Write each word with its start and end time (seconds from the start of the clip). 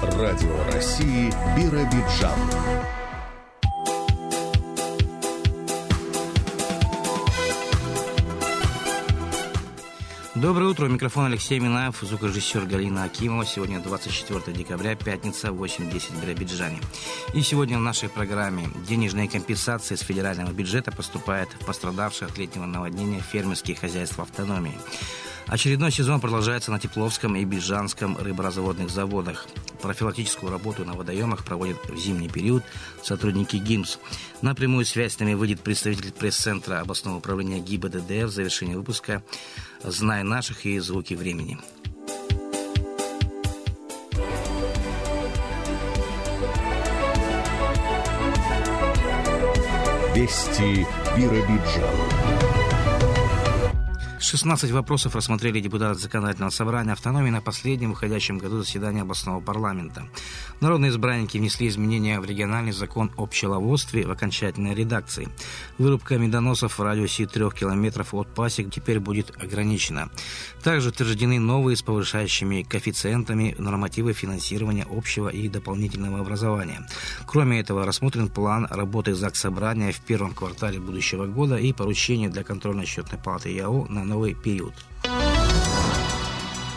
Радио 0.00 0.56
России 0.72 1.28
Биробиджан. 1.56 2.38
Доброе 10.36 10.70
утро. 10.70 10.86
У 10.86 10.88
микрофона 10.88 11.26
Алексей 11.26 11.58
Минаев, 11.58 11.98
звукорежиссер 12.00 12.66
Галина 12.66 13.04
Акимова. 13.04 13.44
Сегодня 13.44 13.80
24 13.80 14.56
декабря, 14.56 14.94
пятница, 14.94 15.48
8.10 15.48 16.12
в 16.12 16.22
Биробиджане. 16.22 16.78
И 17.34 17.42
сегодня 17.42 17.76
в 17.76 17.80
нашей 17.80 18.08
программе 18.08 18.68
денежные 18.86 19.28
компенсации 19.28 19.96
с 19.96 20.00
федерального 20.00 20.52
бюджета 20.52 20.92
поступают 20.92 21.50
в 21.54 21.66
пострадавшие 21.66 22.28
от 22.28 22.38
летнего 22.38 22.66
наводнения 22.66 23.20
фермерские 23.20 23.76
хозяйства 23.76 24.22
автономии. 24.22 24.78
Очередной 25.48 25.90
сезон 25.90 26.20
продолжается 26.20 26.70
на 26.70 26.78
Тепловском 26.78 27.34
и 27.34 27.44
Бижанском 27.44 28.18
рыборазводных 28.18 28.90
заводах. 28.90 29.46
Профилактическую 29.80 30.52
работу 30.52 30.84
на 30.84 30.92
водоемах 30.92 31.42
проводят 31.42 31.78
в 31.88 31.96
зимний 31.96 32.28
период 32.28 32.62
сотрудники 33.02 33.56
ГИМС. 33.56 33.98
На 34.42 34.54
прямую 34.54 34.84
связь 34.84 35.14
с 35.14 35.18
нами 35.18 35.32
выйдет 35.32 35.60
представитель 35.60 36.12
пресс-центра 36.12 36.80
областного 36.80 37.16
управления 37.16 37.60
ГИБДД 37.60 38.24
в 38.24 38.28
завершении 38.28 38.74
выпуска 38.74 39.22
«Знай 39.82 40.22
наших» 40.22 40.66
и 40.66 40.78
«Звуки 40.80 41.14
времени». 41.14 41.58
Вести 50.14 50.86
Биробиджан. 51.16 52.47
16 54.20 54.72
вопросов 54.72 55.14
рассмотрели 55.14 55.60
депутаты 55.60 56.00
Законодательного 56.00 56.50
собрания 56.50 56.92
автономии 56.92 57.30
на 57.30 57.40
последнем 57.40 57.90
выходящем 57.90 58.38
году 58.38 58.58
заседания 58.58 59.02
областного 59.02 59.40
парламента. 59.40 60.08
Народные 60.60 60.90
избранники 60.90 61.38
внесли 61.38 61.68
изменения 61.68 62.18
в 62.18 62.24
региональный 62.24 62.72
закон 62.72 63.12
о 63.16 63.26
пчеловодстве 63.26 64.06
в 64.06 64.10
окончательной 64.10 64.74
редакции. 64.74 65.28
Вырубка 65.78 66.18
медоносов 66.18 66.78
в 66.78 66.82
радиусе 66.82 67.26
трех 67.26 67.54
километров 67.54 68.12
от 68.12 68.28
пасек 68.34 68.72
теперь 68.72 68.98
будет 68.98 69.30
ограничена. 69.40 70.10
Также 70.64 70.88
утверждены 70.88 71.38
новые 71.38 71.76
с 71.76 71.82
повышающими 71.82 72.62
коэффициентами 72.62 73.54
нормативы 73.58 74.14
финансирования 74.14 74.86
общего 74.90 75.28
и 75.28 75.48
дополнительного 75.48 76.20
образования. 76.20 76.86
Кроме 77.26 77.60
этого, 77.60 77.86
рассмотрен 77.86 78.28
план 78.28 78.66
работы 78.68 79.14
ЗАГС 79.14 79.38
Собрания 79.38 79.92
в 79.92 80.00
первом 80.00 80.34
квартале 80.34 80.80
будущего 80.80 81.26
года 81.26 81.56
и 81.56 81.72
поручение 81.72 82.28
для 82.28 82.42
контрольно-счетной 82.42 83.20
палаты 83.20 83.50
ЯО 83.50 83.86
на 83.88 84.08
новый 84.08 84.17
новый 84.18 84.34
период. 84.34 84.74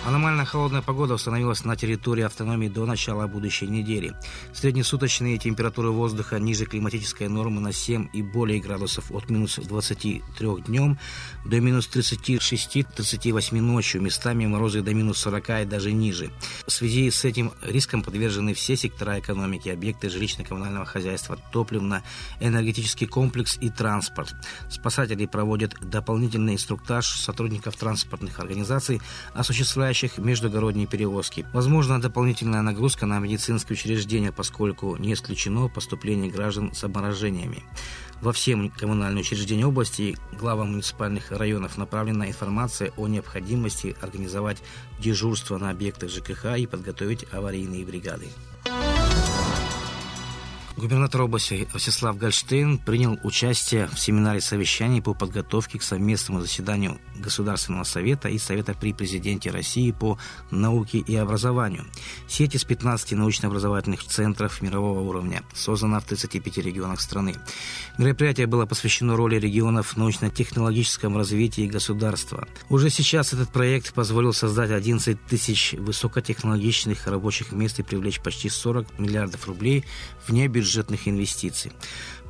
Аномально 0.03 0.45
холодная 0.45 0.81
погода 0.81 1.13
установилась 1.13 1.63
на 1.63 1.75
территории 1.75 2.23
автономии 2.23 2.67
до 2.69 2.87
начала 2.87 3.27
будущей 3.27 3.67
недели. 3.67 4.15
Среднесуточные 4.51 5.37
температуры 5.37 5.91
воздуха 5.91 6.39
ниже 6.39 6.65
климатической 6.65 7.27
нормы 7.27 7.61
на 7.61 7.71
7 7.71 8.09
и 8.11 8.23
более 8.23 8.59
градусов 8.59 9.11
от 9.11 9.29
минус 9.29 9.57
23 9.57 10.23
днем 10.65 10.97
до 11.45 11.59
минус 11.61 11.87
36-38 11.93 13.61
ночью, 13.61 14.01
местами 14.01 14.47
морозы 14.47 14.81
до 14.81 14.91
минус 14.95 15.19
40 15.19 15.49
и 15.49 15.65
даже 15.65 15.91
ниже. 15.91 16.31
В 16.65 16.71
связи 16.71 17.11
с 17.11 17.23
этим 17.23 17.53
риском 17.61 18.01
подвержены 18.01 18.55
все 18.55 18.75
сектора 18.75 19.19
экономики, 19.19 19.69
объекты 19.69 20.07
жилищно-коммунального 20.07 20.85
хозяйства, 20.85 21.37
топливно-энергетический 21.53 23.05
комплекс 23.05 23.55
и 23.61 23.69
транспорт. 23.69 24.33
Спасатели 24.67 25.27
проводят 25.27 25.75
дополнительный 25.79 26.55
инструктаж 26.55 27.05
сотрудников 27.05 27.75
транспортных 27.75 28.39
организаций, 28.39 28.99
осуществляя 29.35 29.90
совершающих 29.93 30.17
междугородние 30.17 30.87
перевозки. 30.87 31.45
Возможно 31.53 32.01
дополнительная 32.01 32.61
нагрузка 32.61 33.05
на 33.05 33.19
медицинские 33.19 33.73
учреждения, 33.73 34.31
поскольку 34.31 34.95
не 34.97 35.13
исключено 35.13 35.67
поступление 35.67 36.31
граждан 36.31 36.73
с 36.73 36.83
обморожениями. 36.83 37.63
Во 38.21 38.31
все 38.31 38.55
коммунальные 38.77 39.21
учреждения 39.21 39.65
области 39.65 40.15
главам 40.39 40.71
муниципальных 40.71 41.31
районов 41.31 41.77
направлена 41.77 42.27
информация 42.27 42.91
о 42.95 43.07
необходимости 43.07 43.95
организовать 44.01 44.61
дежурство 44.99 45.57
на 45.57 45.71
объектах 45.71 46.09
ЖКХ 46.09 46.57
и 46.57 46.67
подготовить 46.67 47.25
аварийные 47.31 47.85
бригады. 47.85 48.27
Губернатор 50.77 51.21
области 51.23 51.67
Ростислав 51.73 52.17
Гольштейн 52.17 52.77
принял 52.77 53.19
участие 53.23 53.87
в 53.87 53.99
семинаре 53.99 54.39
совещаний 54.39 55.01
по 55.01 55.13
подготовке 55.13 55.77
к 55.77 55.83
совместному 55.83 56.39
заседанию 56.39 56.97
Государственного 57.17 57.83
совета 57.83 58.29
и 58.29 58.37
Совета 58.37 58.73
при 58.73 58.93
президенте 58.93 59.51
России 59.51 59.91
по 59.91 60.17
науке 60.49 60.99
и 60.99 61.15
образованию. 61.15 61.85
Сеть 62.27 62.55
из 62.55 62.63
15 62.63 63.11
научно-образовательных 63.11 64.03
центров 64.03 64.61
мирового 64.61 65.01
уровня 65.01 65.43
создана 65.53 65.99
в 65.99 66.05
35 66.05 66.57
регионах 66.59 67.01
страны. 67.01 67.35
Мероприятие 67.97 68.47
было 68.47 68.65
посвящено 68.65 69.17
роли 69.17 69.35
регионов 69.35 69.93
в 69.93 69.97
научно-технологическом 69.97 71.17
развитии 71.17 71.67
государства. 71.67 72.47
Уже 72.69 72.89
сейчас 72.89 73.33
этот 73.33 73.49
проект 73.49 73.93
позволил 73.93 74.33
создать 74.33 74.71
11 74.71 75.25
тысяч 75.25 75.73
высокотехнологичных 75.73 77.07
рабочих 77.07 77.51
мест 77.51 77.79
и 77.79 77.83
привлечь 77.83 78.21
почти 78.21 78.49
40 78.49 78.99
миллиардов 78.99 79.47
рублей 79.47 79.83
вне 80.27 80.47
бюджета 80.47 80.60
бюджетных 80.61 81.07
инвестиций. 81.07 81.71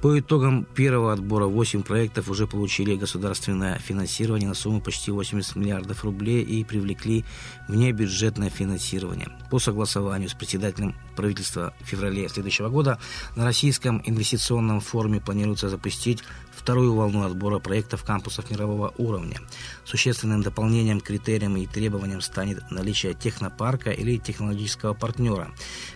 По 0.02 0.20
итогам 0.20 0.66
первого 0.66 1.14
отбора 1.14 1.46
8 1.46 1.84
проектов 1.84 2.28
уже 2.28 2.48
получили 2.48 2.96
государственное 2.96 3.78
финансирование 3.78 4.50
на 4.50 4.56
сумму 4.56 4.82
почти 4.82 5.12
80 5.12 5.56
миллиардов 5.56 6.04
рублей 6.04 6.44
и 6.44 6.64
привлекли 6.64 7.24
внебюджетное 7.68 8.50
финансирование. 8.50 9.30
По 9.52 9.60
согласованию 9.60 10.28
с 10.28 10.34
председателем 10.34 10.96
правительства 11.16 11.76
в 11.82 11.86
феврале 11.86 12.28
следующего 12.30 12.70
года 12.70 12.98
на 13.36 13.46
Российском 13.46 14.02
инвестиционном 14.04 14.80
форуме 14.80 15.22
планируется 15.22 15.70
запустить 15.70 16.24
вторую 16.52 16.94
волну 16.94 17.24
отбора 17.24 17.60
проектов 17.60 18.04
кампусов 18.04 18.50
мирового 18.50 18.94
уровня. 18.98 19.40
Существенным 19.84 20.42
дополнением 20.42 21.00
к 21.00 21.06
критериям 21.06 21.58
и 21.58 21.66
требованиям 21.66 22.22
станет 22.22 22.70
наличие 22.72 23.14
технопарка 23.14 23.92
или 23.92 24.18
технологического 24.18 24.94
партнера, 24.94 25.52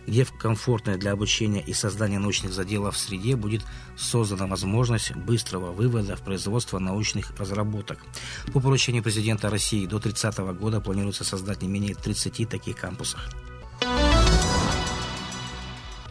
где 0.05 0.23
в 0.23 0.37
комфортной 0.37 0.97
для 0.97 1.11
обучения 1.11 1.61
и 1.61 1.73
создания 1.73 2.19
научных 2.19 2.53
заделов 2.53 2.97
среде 2.97 3.35
будет 3.35 3.63
создана 3.97 4.47
возможность 4.47 5.15
быстрого 5.15 5.71
вывода 5.71 6.15
в 6.15 6.21
производство 6.21 6.79
научных 6.79 7.37
разработок. 7.37 7.99
По 8.53 8.59
поручению 8.59 9.03
президента 9.03 9.49
России 9.49 9.85
до 9.85 9.99
30 9.99 10.37
года 10.59 10.81
планируется 10.81 11.23
создать 11.23 11.61
не 11.61 11.67
менее 11.67 11.95
30 11.95 12.49
таких 12.49 12.77
кампусов. 12.77 13.19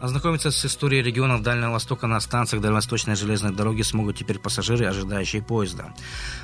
Ознакомиться 0.04 0.50
с 0.50 0.62
историей 0.66 1.00
регионов 1.00 1.41
Дальнего 1.41 1.70
Востока 1.70 2.06
на 2.06 2.20
станциях 2.20 2.60
Дальневосточной 2.60 3.16
железной 3.16 3.54
дороги 3.54 3.81
смогут 3.81 4.19
теперь 4.19 4.38
пассажиры, 4.38 4.84
ожидающие 4.84 5.41
поезда. 5.41 5.94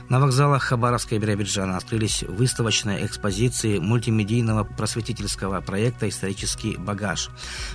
На 0.09 0.19
вокзалах 0.19 0.63
Хабаровска 0.63 1.17
и 1.17 1.19
Биробиджана 1.19 1.77
открылись 1.77 2.23
выставочные 2.23 3.05
экспозиции 3.05 3.79
мультимедийного 3.79 4.65
просветительского 4.65 5.61
проекта 5.61 6.09
«Исторический 6.09 6.79
багаж». 6.79 7.29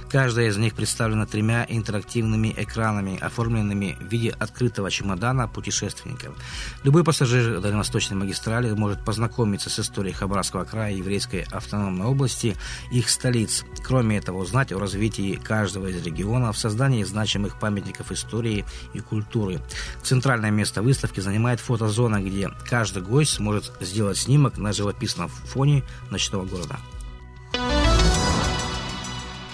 Каждая 0.10 0.48
из 0.48 0.58
них 0.58 0.74
представлена 0.74 1.28
тремя 1.28 1.68
интерактивными 1.70 2.52
экранами, 2.58 3.20
оформленными 3.20 3.96
в 4.00 4.12
виде 4.12 4.32
открытого 4.32 4.90
чемодана 4.90 5.48
путешественников. 5.48 6.36
Любой 6.84 7.04
пассажир 7.04 7.62
Дальневосточной 7.62 8.18
магистрали 8.18 8.72
может 8.72 9.06
познакомиться 9.06 9.70
с 9.70 9.78
историей 9.78 10.16
Хабаровского 10.16 10.64
края 10.64 10.96
и 10.96 10.98
еврейской 10.98 11.46
автономной 11.52 12.08
области, 12.08 12.58
их 12.92 13.08
столиц. 13.08 13.64
Кроме 13.84 14.18
этого, 14.18 14.40
узнать 14.40 14.72
о 14.72 14.80
развитии 14.80 15.36
каждого 15.36 15.75
каждого 15.76 15.88
из 15.88 16.06
регионов 16.06 16.56
в 16.56 16.60
создании 16.60 17.04
значимых 17.04 17.60
памятников 17.60 18.12
истории 18.12 18.66
и 18.94 19.00
культуры. 19.00 19.60
Центральное 20.02 20.52
место 20.52 20.82
выставки 20.82 21.20
занимает 21.20 21.60
фотозона, 21.60 22.22
где 22.22 22.50
каждый 22.70 23.04
гость 23.04 23.34
сможет 23.34 23.74
сделать 23.82 24.18
снимок 24.18 24.58
на 24.58 24.72
живописном 24.72 25.28
фоне 25.28 25.84
ночного 26.12 26.46
города. 26.46 26.78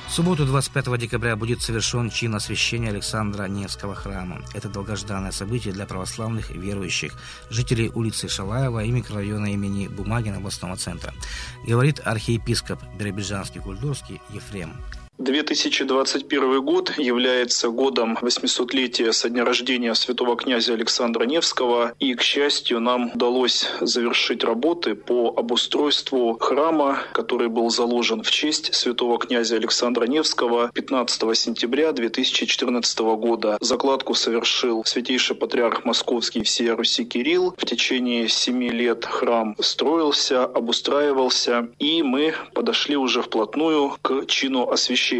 В 0.07 0.13
субботу 0.13 0.46
25 0.46 1.00
декабря 1.00 1.36
будет 1.36 1.62
совершен 1.62 2.10
чин 2.10 2.36
освящения 2.36 2.90
Александра 2.90 3.46
Невского 3.46 3.96
храма. 3.96 4.42
Это 4.54 4.68
долгожданное 4.69 5.31
событие 5.31 5.74
для 5.74 5.86
православных 5.86 6.51
верующих, 6.51 7.13
жителей 7.50 7.90
улицы 7.96 8.28
Шалаева 8.28 8.84
и 8.84 8.92
микрорайона 8.92 9.54
имени 9.54 9.88
Бумагина 9.88 10.38
областного 10.38 10.75
центра. 10.75 11.13
Говорит 11.66 12.01
архиепископ 12.04 12.80
Биробиджанский 13.00 13.62
культурский 13.62 14.22
Ефрем. 14.30 14.74
2021 15.22 16.62
год 16.62 16.98
является 16.98 17.70
годом 17.70 18.18
800-летия 18.22 19.12
со 19.12 19.30
дня 19.30 19.46
рождения 19.46 19.94
святого 19.94 20.36
князя 20.36 20.74
Александра 20.74 21.26
Невского, 21.26 21.94
и, 22.00 22.16
к 22.16 22.24
счастью, 22.24 22.80
нам 22.80 23.12
удалось 23.14 23.68
завершить 23.82 24.44
работы 24.44 24.96
по 24.96 25.32
обустройству 25.38 26.38
храма, 26.40 27.04
который 27.14 27.50
был 27.50 27.70
заложен 27.70 28.24
в 28.24 28.32
честь 28.32 28.74
святого 28.74 29.20
князя 29.20 29.58
Александра 29.58 30.06
Невского 30.06 30.72
15 30.74 31.38
сентября 31.38 31.92
2014 31.92 33.00
года. 33.00 33.58
Закладку 33.62 34.16
совершил 34.16 34.84
святейший 34.86 35.36
патриарх 35.36 35.86
Московский 35.86 36.42
всея 36.42 36.76
Руси 36.76 37.06
Кирилл. 37.06 37.54
В 37.58 37.66
течение 37.66 38.28
семи 38.28 38.70
лет 38.70 39.06
храм 39.06 39.56
строился, 39.60 40.46
обустраивался, 40.46 41.70
и 41.78 42.02
мы 42.02 42.34
подошли 42.56 42.98
уже 42.98 43.22
вплотную 43.22 43.98
к 44.02 44.26
чину 44.26 44.68
освящения. 44.68 45.11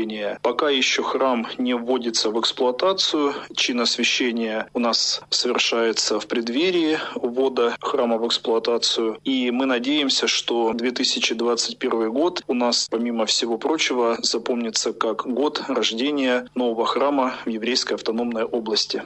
Пока 0.42 0.70
еще 0.70 1.04
храм 1.04 1.48
не 1.58 1.74
вводится 1.74 2.30
в 2.30 2.40
эксплуатацию, 2.40 3.34
чин 3.56 3.82
освящения 3.82 4.70
у 4.74 4.80
нас 4.80 5.22
совершается 5.30 6.20
в 6.20 6.28
преддверии 6.28 6.98
ввода 7.16 7.76
храма 7.82 8.18
в 8.18 8.26
эксплуатацию, 8.26 9.20
и 9.24 9.52
мы 9.52 9.66
надеемся, 9.66 10.28
что 10.28 10.72
2021 10.74 12.12
год 12.12 12.42
у 12.48 12.54
нас, 12.54 12.88
помимо 12.90 13.26
всего 13.26 13.58
прочего, 13.58 14.18
запомнится 14.22 14.94
как 14.94 15.28
год 15.28 15.62
рождения 15.68 16.48
нового 16.56 16.86
храма 16.86 17.36
в 17.46 17.50
еврейской 17.50 17.96
автономной 17.96 18.44
области. 18.44 19.04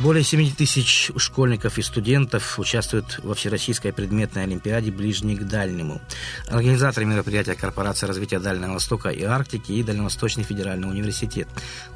Более 0.00 0.22
7 0.22 0.52
тысяч 0.54 1.10
школьников 1.16 1.76
и 1.76 1.82
студентов 1.82 2.60
участвуют 2.60 3.18
во 3.24 3.34
Всероссийской 3.34 3.92
предметной 3.92 4.44
олимпиаде 4.44 4.92
«Ближний 4.92 5.34
к 5.34 5.42
дальнему». 5.42 6.00
Организаторы 6.46 7.04
мероприятия 7.04 7.56
Корпорация 7.56 8.06
развития 8.06 8.38
Дальнего 8.38 8.74
Востока 8.74 9.08
и 9.08 9.24
Арктики 9.24 9.72
и 9.72 9.82
Дальневосточный 9.82 10.44
федеральный 10.44 10.88
университет. 10.88 11.48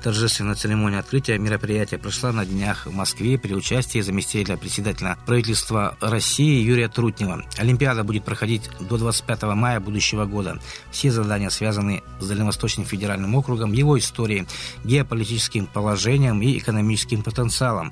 Торжественная 0.03 0.57
церемония 0.57 0.99
открытия 0.99 1.39
мероприятия 1.39 1.97
прошла 1.97 2.33
на 2.33 2.45
днях 2.45 2.87
в 2.87 2.93
Москве 2.93 3.39
при 3.39 3.55
участии 3.55 4.01
заместителя 4.01 4.57
председателя 4.57 5.17
правительства 5.25 5.97
России 6.01 6.61
Юрия 6.61 6.89
Трутнева. 6.89 7.45
Олимпиада 7.57 8.03
будет 8.03 8.25
проходить 8.25 8.69
до 8.81 8.99
25 8.99 9.43
мая 9.55 9.79
будущего 9.79 10.25
года. 10.25 10.59
Все 10.91 11.13
задания 11.13 11.51
связаны 11.51 12.03
с 12.19 12.27
Дальневосточным 12.27 12.85
федеральным 12.85 13.37
округом, 13.37 13.73
его 13.73 13.97
историей, 13.97 14.49
геополитическим 14.83 15.67
положением 15.67 16.43
и 16.43 16.59
экономическим 16.59 17.23
потенциалом 17.23 17.92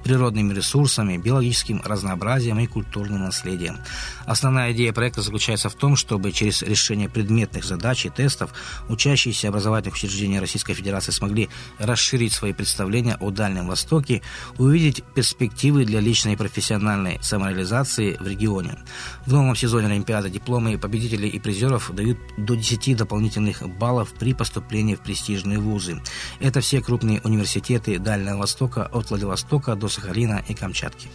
природными 0.03 0.53
ресурсами, 0.53 1.17
биологическим 1.17 1.81
разнообразием 1.83 2.59
и 2.59 2.67
культурным 2.67 3.21
наследием. 3.21 3.77
Основная 4.25 4.71
идея 4.71 4.93
проекта 4.93 5.21
заключается 5.21 5.69
в 5.69 5.75
том, 5.75 5.95
чтобы 5.95 6.31
через 6.31 6.61
решение 6.61 7.09
предметных 7.09 7.63
задач 7.63 8.05
и 8.05 8.09
тестов 8.09 8.53
учащиеся 8.89 9.49
образовательных 9.49 9.95
учреждений 9.95 10.39
Российской 10.39 10.73
Федерации 10.73 11.11
смогли 11.11 11.49
расширить 11.79 12.33
свои 12.33 12.53
представления 12.53 13.17
о 13.19 13.31
Дальнем 13.31 13.67
Востоке, 13.67 14.21
увидеть 14.57 15.03
перспективы 15.15 15.85
для 15.85 15.99
личной 15.99 16.33
и 16.33 16.35
профессиональной 16.35 17.19
самореализации 17.21 18.17
в 18.19 18.27
регионе. 18.27 18.77
В 19.25 19.33
новом 19.33 19.55
сезоне 19.55 19.87
Олимпиады 19.87 20.29
дипломы 20.29 20.77
победителей 20.77 21.29
и 21.29 21.39
призеров 21.39 21.93
дают 21.93 22.17
до 22.37 22.55
10 22.55 22.97
дополнительных 22.97 23.67
баллов 23.77 24.13
при 24.13 24.33
поступлении 24.33 24.95
в 24.95 25.01
престижные 25.01 25.59
вузы. 25.59 26.01
Это 26.39 26.61
все 26.61 26.81
крупные 26.81 27.21
университеты 27.23 27.99
Дальнего 27.99 28.37
Востока 28.37 28.89
от 28.91 29.09
Владивостока 29.09 29.31
Востока 29.31 29.75
до 29.75 29.87
Сахалина 29.91 30.41
и 30.47 30.53
Камчатки. 30.53 31.09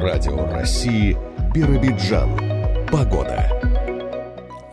Радио 0.00 0.46
России 0.52 1.16
Биробиджан. 1.52 2.86
Погода. 2.88 3.73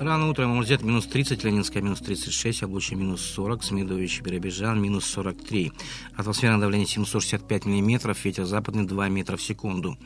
Рано 0.02 0.30
утром 0.30 0.54
Амурзет 0.54 0.82
минус 0.82 1.06
30, 1.06 1.44
Ленинская 1.44 1.84
минус 1.84 2.00
36, 2.00 2.64
Облучье 2.64 2.98
минус 2.98 3.22
40, 3.22 3.64
Смедович, 3.64 4.22
Биробиджан 4.22 4.82
минус 4.82 5.06
43. 5.06 5.72
Атмосферное 6.16 6.60
давление 6.60 6.88
765 6.88 7.66
миллиметров, 7.66 8.26
ветер 8.26 8.46
западный 8.46 8.88
2 8.88 9.10
метра 9.10 9.38
в 9.38 9.44
секунду. 9.44 10.00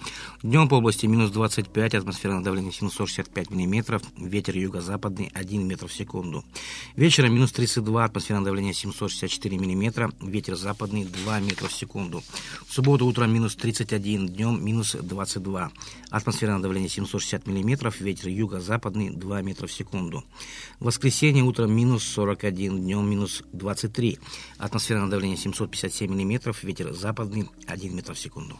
Днем 0.44 0.68
по 0.68 0.76
области 0.76 1.06
минус 1.06 1.32
25, 1.32 1.96
атмосферное 1.96 2.44
давление 2.44 2.74
765 2.74 3.52
миллиметров, 3.52 4.02
ветер 4.18 4.58
юго-западный 4.58 5.32
1 5.34 5.66
метр 5.66 5.88
в 5.88 5.94
секунду. 5.94 6.44
Вечером 6.98 7.34
минус 7.34 7.54
32, 7.54 8.04
атмосферное 8.04 8.44
давление 8.44 8.74
764 8.74 9.58
миллиметра, 9.58 10.12
ветер 10.20 10.58
западный 10.58 11.06
2 11.06 11.40
метра 11.40 11.70
в 11.70 11.74
секунду. 11.74 12.22
В 12.68 12.74
субботу 12.74 13.06
утром 13.06 13.34
минус 13.34 13.56
31, 13.56 14.28
днем 14.28 14.62
минус 14.62 14.92
22. 15.02 15.72
Атмосферное 16.10 16.60
давление 16.60 16.90
760 16.90 17.48
миллиметров, 17.48 18.02
ветер 18.02 18.28
юго-западный 18.28 19.10
2 19.12 19.42
метра 19.42 19.68
в 19.68 19.72
секунду 19.72 19.85
секунду. 19.86 20.24
В 20.80 20.86
воскресенье 20.86 21.44
утром 21.44 21.72
минус 21.72 22.04
41, 22.04 22.82
днем 22.82 23.10
минус 23.10 23.44
23. 23.54 24.20
Атмосферное 24.58 25.10
давление 25.10 25.38
757 25.38 26.12
миллиметров, 26.12 26.64
ветер 26.64 26.94
западный 26.94 27.50
1 27.68 27.96
метр 27.96 28.14
в 28.14 28.20
секунду. 28.20 28.58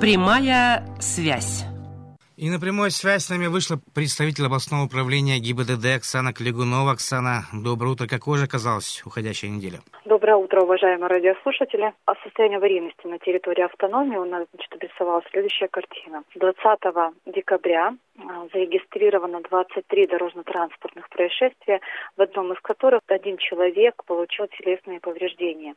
Прямая 0.00 0.96
связь. 0.98 1.64
И 2.40 2.48
на 2.48 2.58
прямой 2.58 2.90
связь 2.90 3.24
с 3.24 3.28
нами 3.28 3.48
вышла 3.48 3.76
представитель 3.94 4.46
областного 4.46 4.84
управления 4.86 5.38
ГИБДД 5.38 5.96
Оксана 5.98 6.32
Клегунова. 6.32 6.92
Оксана, 6.92 7.44
доброе 7.52 7.90
утро. 7.92 8.06
Какой 8.06 8.38
же 8.38 8.44
оказалась 8.44 9.02
уходящая 9.04 9.50
неделя? 9.50 9.80
Доброе 10.06 10.36
утро, 10.36 10.62
уважаемые 10.62 11.08
радиослушатели. 11.08 11.92
О 12.06 12.14
состоянии 12.24 12.56
аварийности 12.56 13.06
на 13.06 13.18
территории 13.18 13.62
автономии 13.62 14.16
у 14.16 14.24
нас 14.24 14.46
значит, 14.54 14.72
обрисовалась 14.72 15.26
следующая 15.30 15.68
картина. 15.68 16.22
20 16.34 16.56
декабря 17.26 17.92
зарегистрировано 18.52 19.40
23 19.42 20.06
дорожно-транспортных 20.06 21.08
происшествия, 21.08 21.80
в 22.16 22.22
одном 22.22 22.52
из 22.52 22.60
которых 22.60 23.00
один 23.08 23.36
человек 23.36 24.02
получил 24.04 24.46
телесные 24.48 25.00
повреждения. 25.00 25.74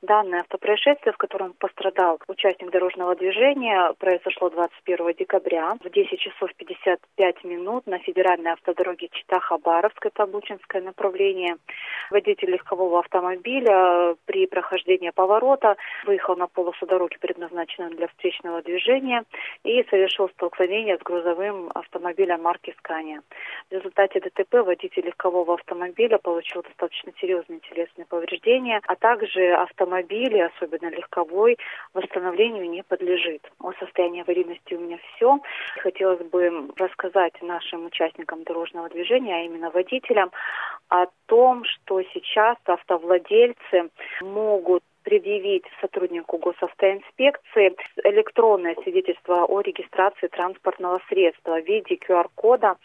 Данное 0.00 0.40
автопроисшествие, 0.40 1.12
в 1.12 1.16
котором 1.16 1.54
пострадал 1.54 2.20
участник 2.28 2.70
дорожного 2.70 3.16
движения, 3.16 3.92
произошло 3.98 4.48
21 4.48 5.14
декабря 5.14 5.76
в 5.82 5.90
10 5.90 6.20
часов 6.20 6.50
55 6.56 7.44
минут 7.44 7.86
на 7.86 7.98
федеральной 7.98 8.52
автодороге 8.52 9.08
Чита-Хабаровское, 9.08 10.10
Табучинское 10.14 10.82
направление. 10.82 11.56
Водитель 12.10 12.50
легкового 12.50 13.00
автомобиля 13.00 14.14
при 14.24 14.46
прохождении 14.46 15.10
поворота 15.10 15.76
выехал 16.06 16.36
на 16.36 16.46
полосу 16.46 16.86
дороги, 16.86 17.16
предназначенную 17.20 17.96
для 17.96 18.06
встречного 18.08 18.62
движения, 18.62 19.24
и 19.64 19.84
совершил 19.90 20.28
столкновение 20.30 20.96
с 20.96 21.02
грузовым 21.02 21.70
автомобиля 21.78 22.36
марки 22.38 22.74
«Скания». 22.78 23.22
В 23.70 23.72
результате 23.72 24.20
ДТП 24.20 24.54
водитель 24.64 25.06
легкового 25.06 25.54
автомобиля 25.54 26.18
получил 26.18 26.62
достаточно 26.62 27.12
серьезные 27.20 27.60
телесные 27.60 28.06
повреждения, 28.06 28.80
а 28.86 28.96
также 28.96 29.52
автомобиль, 29.52 30.42
особенно 30.42 30.88
легковой, 30.88 31.58
восстановлению 31.94 32.68
не 32.68 32.82
подлежит. 32.82 33.42
О 33.60 33.72
состоянии 33.74 34.22
аварийности 34.22 34.74
у 34.74 34.80
меня 34.80 34.98
все. 35.14 35.38
Хотелось 35.82 36.24
бы 36.26 36.68
рассказать 36.76 37.34
нашим 37.42 37.86
участникам 37.86 38.42
дорожного 38.44 38.88
движения, 38.88 39.36
а 39.36 39.44
именно 39.44 39.70
водителям, 39.70 40.30
о 40.88 41.06
том, 41.26 41.64
что 41.64 42.02
сейчас 42.14 42.56
автовладельцы 42.64 43.90
могут 44.22 44.82
предъявить 45.08 45.64
сотруднику 45.80 46.36
госавтоинспекции 46.36 47.74
электронное 48.04 48.76
свидетельство 48.82 49.46
о 49.46 49.62
регистрации 49.62 50.26
транспортного 50.26 51.00
средства 51.08 51.58
в 51.58 51.64
виде 51.64 51.94
QR-кода 51.94 52.76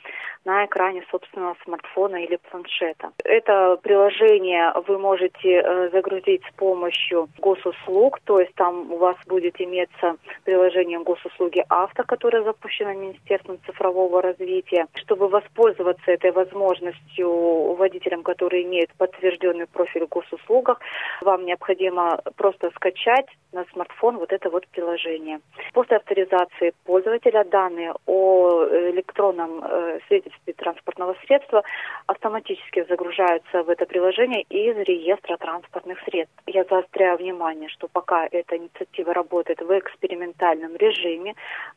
на 0.46 0.66
экране 0.66 1.04
собственного 1.12 1.56
смартфона 1.66 2.24
или 2.24 2.38
планшета. 2.50 3.12
Это 3.26 3.78
приложение 3.82 4.74
вы 4.88 4.98
можете 5.00 5.50
э, 5.50 5.90
загрузить 5.92 6.44
с 6.50 6.56
помощью 6.56 7.28
госуслуг, 7.40 8.20
то 8.22 8.40
есть 8.40 8.54
там 8.56 8.92
у 8.92 8.98
вас 8.98 9.18
будет 9.28 9.60
иметься 9.60 10.16
приложение 10.46 11.00
госуслуги 11.00 11.64
авто, 11.68 12.04
которое 12.04 12.44
запущено 12.44 12.94
Министерством 12.94 13.60
цифрового 13.66 14.22
развития. 14.22 14.88
Чтобы 14.96 15.28
воспользоваться 15.28 16.12
этой 16.12 16.32
возможностью 16.32 17.74
водителям, 17.76 18.24
которые 18.24 18.64
имеют 18.64 18.94
подтвержденный 18.98 19.68
профиль 19.68 20.06
в 20.06 20.10
госуслугах, 20.10 20.80
вам 21.22 21.46
необходимо 21.46 22.13
просто 22.36 22.72
скачать 22.72 23.28
на 23.54 23.66
смартфон 23.66 24.18
вот 24.18 24.32
это 24.32 24.50
вот 24.50 24.68
приложение. 24.68 25.40
После 25.74 25.98
авторизации 25.98 26.74
пользователя 26.86 27.44
данные 27.44 27.94
о 28.06 28.66
электронном 28.92 29.64
э, 29.64 30.00
свидетельстве 30.08 30.54
транспортного 30.54 31.16
средства 31.26 31.64
автоматически 32.08 32.86
загружаются 32.90 33.64
в 33.64 33.70
это 33.70 33.86
приложение 33.86 34.42
из 34.50 34.76
реестра 34.78 35.38
транспортных 35.38 36.00
средств. 36.04 36.34
Я 36.48 36.64
заостряю 36.64 37.18
внимание, 37.18 37.70
что 37.70 37.88
пока 37.88 38.28
эта 38.32 38.58
инициатива 38.58 39.14
работает 39.14 39.62
в 39.62 39.80
экспериментальном 39.80 40.76
режиме, 40.76 41.36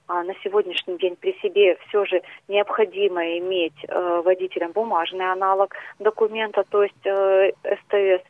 а 0.08 0.22
на 0.22 0.34
сегодняшний 0.42 0.96
день 0.98 1.16
при 1.16 1.32
себе 1.42 1.76
все 1.88 2.04
же 2.06 2.22
необходимо 2.48 3.38
иметь 3.38 3.84
э, 3.86 4.22
водителям 4.24 4.72
бумажный 4.72 5.30
аналог 5.30 5.74
документа, 5.98 6.64
то 6.70 6.82
есть 6.82 7.06
э, 7.06 7.52
СТС, 7.62 8.24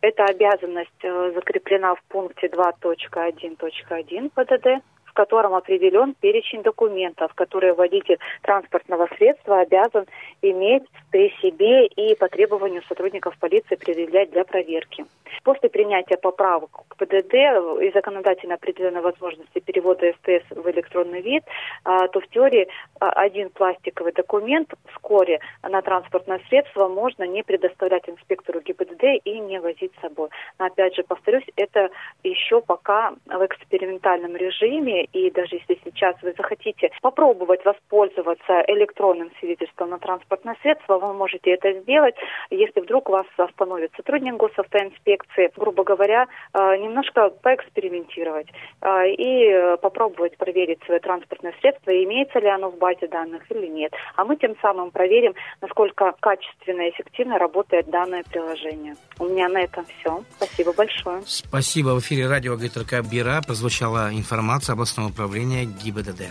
Эта 0.00 0.24
обязанность 0.24 0.90
э, 1.02 1.32
закреплена 1.34 1.94
в 1.94 2.02
пункте 2.04 2.46
2.1.1 2.46 4.30
ПДД 4.30 4.84
котором 5.18 5.56
определен 5.56 6.14
перечень 6.20 6.62
документов, 6.62 7.34
которые 7.34 7.72
водитель 7.72 8.18
транспортного 8.42 9.08
средства 9.16 9.58
обязан 9.58 10.06
иметь 10.42 10.84
при 11.10 11.30
себе 11.42 11.86
и 11.86 12.14
по 12.14 12.28
требованию 12.28 12.82
сотрудников 12.88 13.36
полиции 13.40 13.74
предъявлять 13.74 14.30
для 14.30 14.44
проверки. 14.44 15.04
После 15.42 15.68
принятия 15.70 16.16
поправок 16.16 16.70
к 16.88 16.96
ПДД 16.96 17.34
и 17.82 17.90
законодательно 17.92 18.54
определенной 18.54 19.00
возможности 19.00 19.58
перевода 19.58 20.12
СТС 20.12 20.44
в 20.50 20.70
электронный 20.70 21.20
вид, 21.20 21.42
а, 21.82 22.06
то 22.08 22.20
в 22.20 22.28
теории 22.28 22.68
а, 23.00 23.10
один 23.10 23.50
пластиковый 23.50 24.12
документ 24.12 24.72
вскоре 24.92 25.40
на 25.62 25.82
транспортное 25.82 26.40
средство 26.48 26.86
можно 26.86 27.24
не 27.24 27.42
предоставлять 27.42 28.08
инспектору 28.08 28.60
ГИБДД 28.60 29.04
и 29.24 29.40
не 29.40 29.58
возить 29.60 29.92
с 29.96 30.00
собой. 30.00 30.28
Но 30.60 30.66
опять 30.66 30.94
же, 30.94 31.02
повторюсь, 31.02 31.46
это 31.56 31.90
еще 32.22 32.60
пока 32.60 33.14
в 33.26 33.44
экспериментальном 33.44 34.36
режиме, 34.36 35.07
и 35.12 35.30
даже 35.30 35.56
если 35.56 35.78
сейчас 35.84 36.16
вы 36.22 36.34
захотите 36.36 36.90
попробовать 37.02 37.64
воспользоваться 37.64 38.62
электронным 38.68 39.30
свидетельством 39.40 39.90
на 39.90 39.98
транспортное 39.98 40.56
средство, 40.62 40.98
вы 40.98 41.12
можете 41.14 41.50
это 41.50 41.72
сделать. 41.80 42.14
Если 42.50 42.80
вдруг 42.80 43.08
вас 43.08 43.26
остановит 43.36 43.92
сотрудник 43.96 44.36
госавтоинспекции, 44.36 45.50
грубо 45.56 45.84
говоря, 45.84 46.26
э, 46.52 46.76
немножко 46.76 47.30
поэкспериментировать 47.30 48.48
э, 48.80 49.10
и 49.10 49.76
попробовать 49.80 50.36
проверить 50.36 50.82
свое 50.84 51.00
транспортное 51.00 51.54
средство, 51.60 51.90
имеется 51.90 52.38
ли 52.38 52.48
оно 52.48 52.70
в 52.70 52.78
базе 52.78 53.08
данных 53.08 53.50
или 53.50 53.66
нет. 53.66 53.92
А 54.16 54.24
мы 54.24 54.36
тем 54.36 54.56
самым 54.60 54.90
проверим, 54.90 55.34
насколько 55.60 56.14
качественно 56.20 56.82
и 56.82 56.90
эффективно 56.90 57.38
работает 57.38 57.88
данное 57.88 58.24
приложение. 58.24 58.96
У 59.18 59.24
меня 59.24 59.48
на 59.48 59.58
этом 59.62 59.84
все. 59.98 60.22
Спасибо 60.36 60.72
большое. 60.72 61.22
Спасибо. 61.24 61.90
В 61.90 62.00
эфире 62.00 62.28
радио 62.28 62.56
ГТРК 62.56 63.08
«Бира» 63.10 63.40
прозвучала 63.46 64.10
информация 64.12 64.74
областного 64.74 64.87
областного 64.88 65.10
управления 65.10 65.66
ГИБДД. 65.66 66.22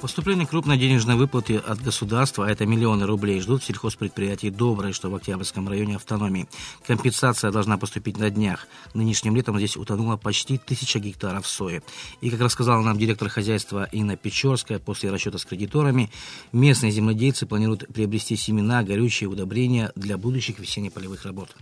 Поступление 0.00 0.46
крупной 0.46 0.76
денежной 0.76 1.14
выплаты 1.16 1.56
от 1.56 1.80
государства, 1.80 2.46
а 2.46 2.50
это 2.50 2.66
миллионы 2.66 3.06
рублей, 3.06 3.40
ждут 3.40 3.62
сельхозпредприятий 3.62 4.50
«Доброе», 4.50 4.92
что 4.92 5.08
в 5.08 5.14
Октябрьском 5.14 5.68
районе 5.68 5.96
автономии. 5.96 6.48
Компенсация 6.86 7.50
должна 7.50 7.78
поступить 7.78 8.18
на 8.18 8.28
днях. 8.30 8.66
Нынешним 8.92 9.36
летом 9.36 9.56
здесь 9.56 9.76
утонуло 9.76 10.16
почти 10.16 10.58
тысяча 10.58 10.98
гектаров 10.98 11.46
сои. 11.46 11.80
И, 12.20 12.30
как 12.30 12.40
рассказала 12.40 12.82
нам 12.82 12.98
директор 12.98 13.28
хозяйства 13.28 13.88
Инна 13.92 14.16
Печорская, 14.16 14.78
после 14.78 15.10
расчета 15.10 15.38
с 15.38 15.44
кредиторами, 15.44 16.10
местные 16.52 16.92
земледельцы 16.92 17.46
планируют 17.46 17.86
приобрести 17.92 18.36
семена, 18.36 18.82
горючие 18.82 19.28
удобрения 19.28 19.92
для 19.96 20.18
будущих 20.18 20.58
весенне-полевых 20.58 21.24
работ 21.24 21.56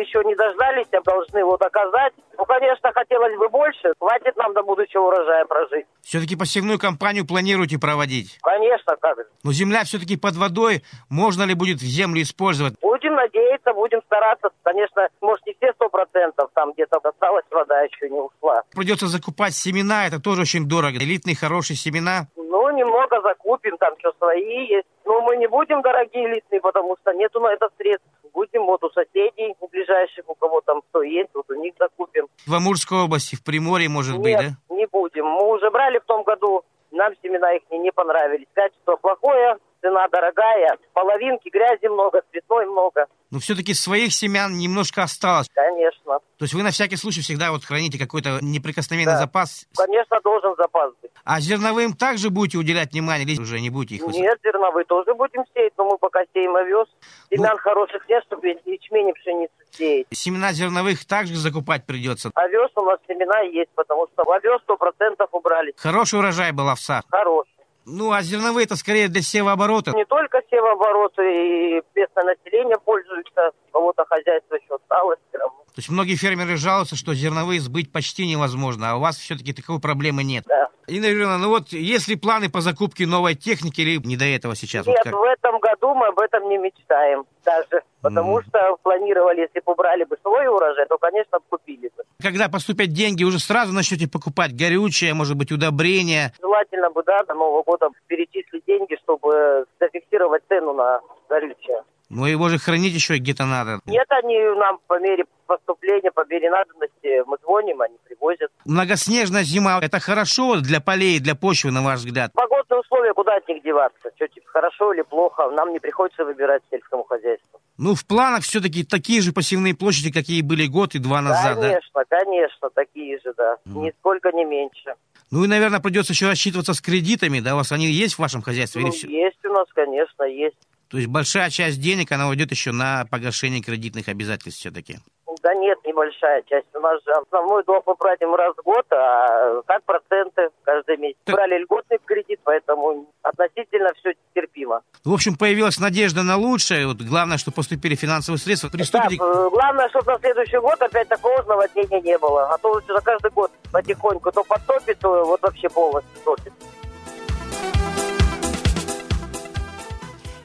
еще 0.00 0.22
не 0.24 0.34
дождались, 0.34 0.86
а 0.92 1.00
должны 1.02 1.44
вот 1.44 1.62
оказать. 1.62 2.12
Ну, 2.38 2.44
конечно, 2.44 2.90
хотелось 2.92 3.36
бы 3.36 3.48
больше. 3.48 3.92
Хватит 3.98 4.36
нам 4.36 4.54
до 4.54 4.62
будущего 4.62 5.08
урожая 5.08 5.44
прожить. 5.44 5.86
Все-таки 6.02 6.36
посевную 6.36 6.78
кампанию 6.78 7.26
планируете 7.26 7.78
проводить? 7.78 8.38
Конечно, 8.42 8.96
как 8.96 9.18
Но 9.44 9.52
земля 9.52 9.84
все-таки 9.84 10.16
под 10.16 10.36
водой. 10.36 10.82
Можно 11.08 11.44
ли 11.44 11.54
будет 11.54 11.80
землю 11.80 12.22
использовать? 12.22 12.74
Будем 12.80 13.14
надеяться, 13.14 13.72
будем 13.72 14.00
стараться. 14.06 14.48
Конечно, 14.62 15.08
может, 15.20 15.44
не 15.46 15.54
все 15.54 15.72
сто 15.74 15.88
процентов. 15.88 16.50
Там 16.54 16.72
где-то 16.72 16.98
осталась 17.02 17.44
вода, 17.50 17.82
еще 17.82 18.08
не 18.08 18.18
ушла. 18.18 18.62
Придется 18.74 19.06
закупать 19.06 19.54
семена, 19.54 20.06
это 20.06 20.20
тоже 20.20 20.42
очень 20.42 20.68
дорого. 20.68 20.96
Элитные 20.96 21.36
хорошие 21.36 21.76
семена. 21.76 22.26
Ну, 22.36 22.70
немного 22.70 23.20
закупим, 23.22 23.76
там 23.78 23.94
что 23.98 24.12
свои 24.18 24.66
есть. 24.66 24.86
Но 25.10 25.22
мы 25.22 25.36
не 25.38 25.48
будем 25.48 25.82
дорогие 25.82 26.24
элитные, 26.30 26.60
потому 26.60 26.96
что 27.00 27.12
нету 27.12 27.40
на 27.40 27.48
это 27.48 27.68
средств. 27.76 28.06
Будем 28.32 28.64
вот 28.64 28.84
у 28.84 28.90
соседей, 28.90 29.56
у 29.58 29.66
ближайших, 29.66 30.22
у 30.28 30.36
кого 30.36 30.60
там 30.60 30.82
что 30.88 31.02
есть, 31.02 31.30
вот 31.34 31.50
у 31.50 31.54
них 31.54 31.74
закупим. 31.80 32.28
В 32.46 32.54
Амурской 32.54 33.02
области, 33.02 33.34
в 33.34 33.42
Приморье, 33.42 33.88
может 33.88 34.18
Нет, 34.18 34.22
быть, 34.22 34.36
да? 34.36 34.76
не 34.76 34.86
будем. 34.86 35.26
Мы 35.26 35.52
уже 35.52 35.68
брали 35.72 35.98
в 35.98 36.04
том 36.04 36.22
году, 36.22 36.62
нам 36.92 37.12
семена 37.24 37.52
их 37.54 37.62
не 37.72 37.90
понравились. 37.90 38.46
Качество 38.54 38.94
плохое, 38.94 39.56
цена 39.80 40.08
дорогая, 40.08 40.76
половинки, 40.92 41.48
грязи 41.48 41.86
много, 41.88 42.22
цветной 42.30 42.66
много. 42.66 43.06
Но 43.30 43.38
все-таки 43.38 43.74
своих 43.74 44.12
семян 44.12 44.58
немножко 44.58 45.02
осталось. 45.02 45.48
Конечно. 45.54 46.18
То 46.38 46.44
есть 46.44 46.54
вы 46.54 46.62
на 46.62 46.70
всякий 46.70 46.96
случай 46.96 47.20
всегда 47.20 47.52
вот 47.52 47.64
храните 47.64 47.98
какой-то 47.98 48.38
неприкосновенный 48.42 49.12
да. 49.12 49.18
запас? 49.18 49.66
Конечно, 49.76 50.18
должен 50.24 50.54
запас 50.56 50.92
быть. 51.00 51.10
А 51.24 51.40
зерновым 51.40 51.92
также 51.92 52.30
будете 52.30 52.58
уделять 52.58 52.92
внимание 52.92 53.26
или 53.26 53.40
уже 53.40 53.60
не 53.60 53.70
будете 53.70 53.96
их 53.96 54.02
высадить? 54.02 54.22
Нет, 54.22 54.38
зерновые 54.42 54.84
тоже 54.84 55.14
будем 55.14 55.44
сеять, 55.54 55.72
но 55.78 55.84
мы 55.84 55.98
пока 55.98 56.20
сеем 56.34 56.56
овес. 56.56 56.88
Семян 57.30 57.52
ну, 57.52 57.58
хороших 57.58 58.08
нет, 58.08 58.24
чтобы 58.26 58.48
ячмень 58.48 59.10
и 59.10 59.12
пшеницу 59.12 59.52
сеять. 59.70 60.06
Семена 60.10 60.52
зерновых 60.52 61.04
также 61.06 61.36
закупать 61.36 61.86
придется? 61.86 62.30
Овес 62.34 62.70
у 62.74 62.82
нас 62.82 62.98
семена 63.06 63.40
есть, 63.40 63.70
потому 63.76 64.08
что 64.12 64.22
овес 64.22 64.60
сто 64.62 64.76
процентов 64.76 65.28
убрали. 65.32 65.72
Хороший 65.76 66.18
урожай 66.18 66.52
был 66.52 66.68
овса? 66.68 67.02
Хороший. 67.10 67.59
Ну, 67.90 68.12
а 68.12 68.22
зерновые 68.22 68.64
это 68.64 68.76
скорее 68.76 69.08
для 69.08 69.22
севооборота. 69.22 69.92
Не 69.92 70.04
только 70.04 70.40
севообороты, 70.50 71.22
и 71.22 71.82
местное 71.94 72.24
население 72.24 72.78
пользуется, 72.84 73.50
кого-то 73.72 74.04
хозяйство 74.08 74.54
еще 74.54 74.76
осталось. 74.76 75.18
То 75.32 75.78
есть 75.78 75.88
многие 75.88 76.16
фермеры 76.16 76.56
жалуются, 76.56 76.96
что 76.96 77.14
зерновые 77.14 77.60
сбыть 77.60 77.92
почти 77.92 78.26
невозможно, 78.26 78.90
а 78.90 78.96
у 78.96 79.00
вас 79.00 79.16
все-таки 79.16 79.52
такой 79.52 79.80
проблемы 79.80 80.24
нет. 80.24 80.44
Да. 80.46 80.68
Инна 80.88 81.06
Юрьевна, 81.06 81.38
ну 81.38 81.48
вот 81.48 81.68
если 81.68 82.16
планы 82.16 82.50
по 82.50 82.60
закупке 82.60 83.06
новой 83.06 83.36
техники 83.36 83.80
или 83.80 84.04
не 84.04 84.16
до 84.16 84.24
этого 84.24 84.56
сейчас? 84.56 84.86
Нет, 84.86 84.96
вот 84.96 85.04
как? 85.04 85.14
в 85.14 85.22
этом 85.22 85.60
году 85.60 85.94
мы 85.94 86.08
об 86.08 86.18
этом 86.18 86.48
не 86.48 86.58
мечтаем 86.58 87.24
даже. 87.44 87.82
Потому 88.02 88.38
mm. 88.38 88.42
что 88.48 88.76
планировали, 88.82 89.42
если 89.42 89.60
бы 89.60 89.72
убрали 89.72 90.04
бы 90.04 90.16
свой 90.22 90.48
урожай, 90.48 90.86
то, 90.86 90.98
конечно, 90.98 91.38
купили 91.48 91.90
бы. 91.96 91.99
Когда 92.22 92.48
поступят 92.48 92.88
деньги, 92.88 93.24
уже 93.24 93.38
сразу 93.38 93.72
начнете 93.72 94.08
покупать 94.08 94.56
горючее, 94.56 95.14
может 95.14 95.36
быть, 95.36 95.52
удобрения? 95.52 96.32
Желательно 96.40 96.90
бы, 96.90 97.02
да, 97.04 97.22
до 97.24 97.34
Нового 97.34 97.62
года 97.62 97.88
перечислить 98.06 98.64
деньги, 98.66 98.96
чтобы 99.02 99.64
зафиксировать 99.78 100.42
цену 100.48 100.74
на 100.74 101.00
горючее. 101.28 101.82
Ну 102.10 102.26
его 102.26 102.48
же 102.48 102.58
хранить 102.58 102.92
еще 102.92 103.18
где-то 103.18 103.46
надо. 103.46 103.80
Нет, 103.86 104.06
они 104.10 104.36
нам 104.58 104.78
по 104.88 104.98
мере 104.98 105.24
поступления, 105.46 106.10
по 106.10 106.24
мере 106.28 106.50
надобности, 106.50 107.22
мы 107.26 107.36
звоним, 107.42 107.80
они 107.80 107.96
привозят. 108.04 108.50
Многоснежная 108.64 109.44
зима, 109.44 109.78
это 109.80 110.00
хорошо 110.00 110.60
для 110.60 110.80
полей, 110.80 111.20
для 111.20 111.36
почвы, 111.36 111.70
на 111.70 111.82
ваш 111.82 112.00
взгляд? 112.00 112.32
Погодные 112.34 112.80
условия, 112.80 113.14
куда 113.14 113.36
от 113.36 113.48
них 113.48 113.62
деваться? 113.62 114.10
Что, 114.16 114.26
типа, 114.26 114.48
хорошо 114.48 114.92
или 114.92 115.02
плохо, 115.02 115.50
нам 115.50 115.72
не 115.72 115.78
приходится 115.78 116.24
выбирать 116.24 116.62
сельскому 116.70 117.04
хозяйству. 117.04 117.49
Ну, 117.80 117.94
в 117.94 118.06
планах 118.06 118.42
все-таки 118.44 118.84
такие 118.84 119.22
же 119.22 119.32
посевные 119.32 119.74
площади, 119.74 120.12
какие 120.12 120.42
были 120.42 120.66
год 120.66 120.94
и 120.94 120.98
два 120.98 121.22
назад, 121.22 121.56
конечно, 121.56 121.62
да? 121.62 121.68
Конечно, 121.68 121.90
конечно, 122.30 122.70
такие 122.74 123.18
же, 123.18 123.32
да. 123.36 123.56
Mm. 123.66 123.86
Нисколько 123.86 124.32
не 124.32 124.44
меньше. 124.44 124.94
Ну 125.30 125.44
и, 125.44 125.48
наверное, 125.48 125.80
придется 125.80 126.12
еще 126.12 126.26
рассчитываться 126.26 126.74
с 126.74 126.80
кредитами, 126.80 127.40
да? 127.40 127.54
У 127.54 127.58
вас 127.58 127.72
они 127.72 127.86
есть 127.86 128.14
в 128.14 128.18
вашем 128.18 128.42
хозяйстве? 128.42 128.82
Ну, 128.82 128.88
или 128.88 128.94
все? 128.94 129.08
есть 129.08 129.44
у 129.44 129.52
нас, 129.52 129.66
конечно, 129.74 130.24
есть. 130.24 130.56
То 130.88 130.98
есть 130.98 131.08
большая 131.08 131.50
часть 131.50 131.80
денег, 131.80 132.10
она 132.12 132.28
уйдет 132.28 132.50
еще 132.50 132.72
на 132.72 133.06
погашение 133.06 133.62
кредитных 133.62 134.08
обязательств 134.08 134.60
все-таки? 134.60 134.98
Да 135.42 135.54
нет, 135.54 135.78
небольшая 135.84 136.42
часть. 136.42 136.66
У 136.74 136.80
нас 136.80 137.02
же 137.02 137.12
основной 137.12 137.64
долг 137.64 137.84
мы 137.86 137.94
платим 137.96 138.34
раз 138.34 138.54
в 138.56 138.62
год, 138.62 138.84
а 138.90 139.62
так 139.66 139.82
проценты 139.84 140.50
каждый 140.64 140.98
месяц. 140.98 141.16
Так... 141.24 141.36
Брали 141.36 141.58
льготный 141.62 141.98
кредит, 142.04 142.40
поэтому 142.44 143.06
относительно 143.22 143.90
все 143.94 144.12
терпимо. 144.34 144.82
В 145.04 145.12
общем, 145.14 145.36
появилась 145.36 145.78
надежда 145.78 146.22
на 146.22 146.36
лучшее. 146.36 146.86
Вот 146.86 146.98
главное, 146.98 147.38
что 147.38 147.52
поступили 147.52 147.94
финансовые 147.94 148.38
средства. 148.38 148.68
Приступите... 148.68 149.16
Да, 149.18 149.24
э, 149.24 149.50
главное, 149.50 149.88
чтобы 149.88 150.12
на 150.12 150.18
следующий 150.18 150.58
год 150.58 150.80
опять 150.82 151.08
такого 151.08 151.42
наводнения 151.42 152.00
не 152.02 152.18
было. 152.18 152.52
А 152.52 152.58
то 152.58 152.80
за 152.80 153.00
каждый 153.00 153.30
год 153.30 153.50
потихоньку 153.72 154.30
то 154.32 154.44
подтопит, 154.44 154.98
то 154.98 155.24
вот 155.24 155.40
вообще 155.40 155.68
полностью 155.70 156.20
топит. 156.22 156.52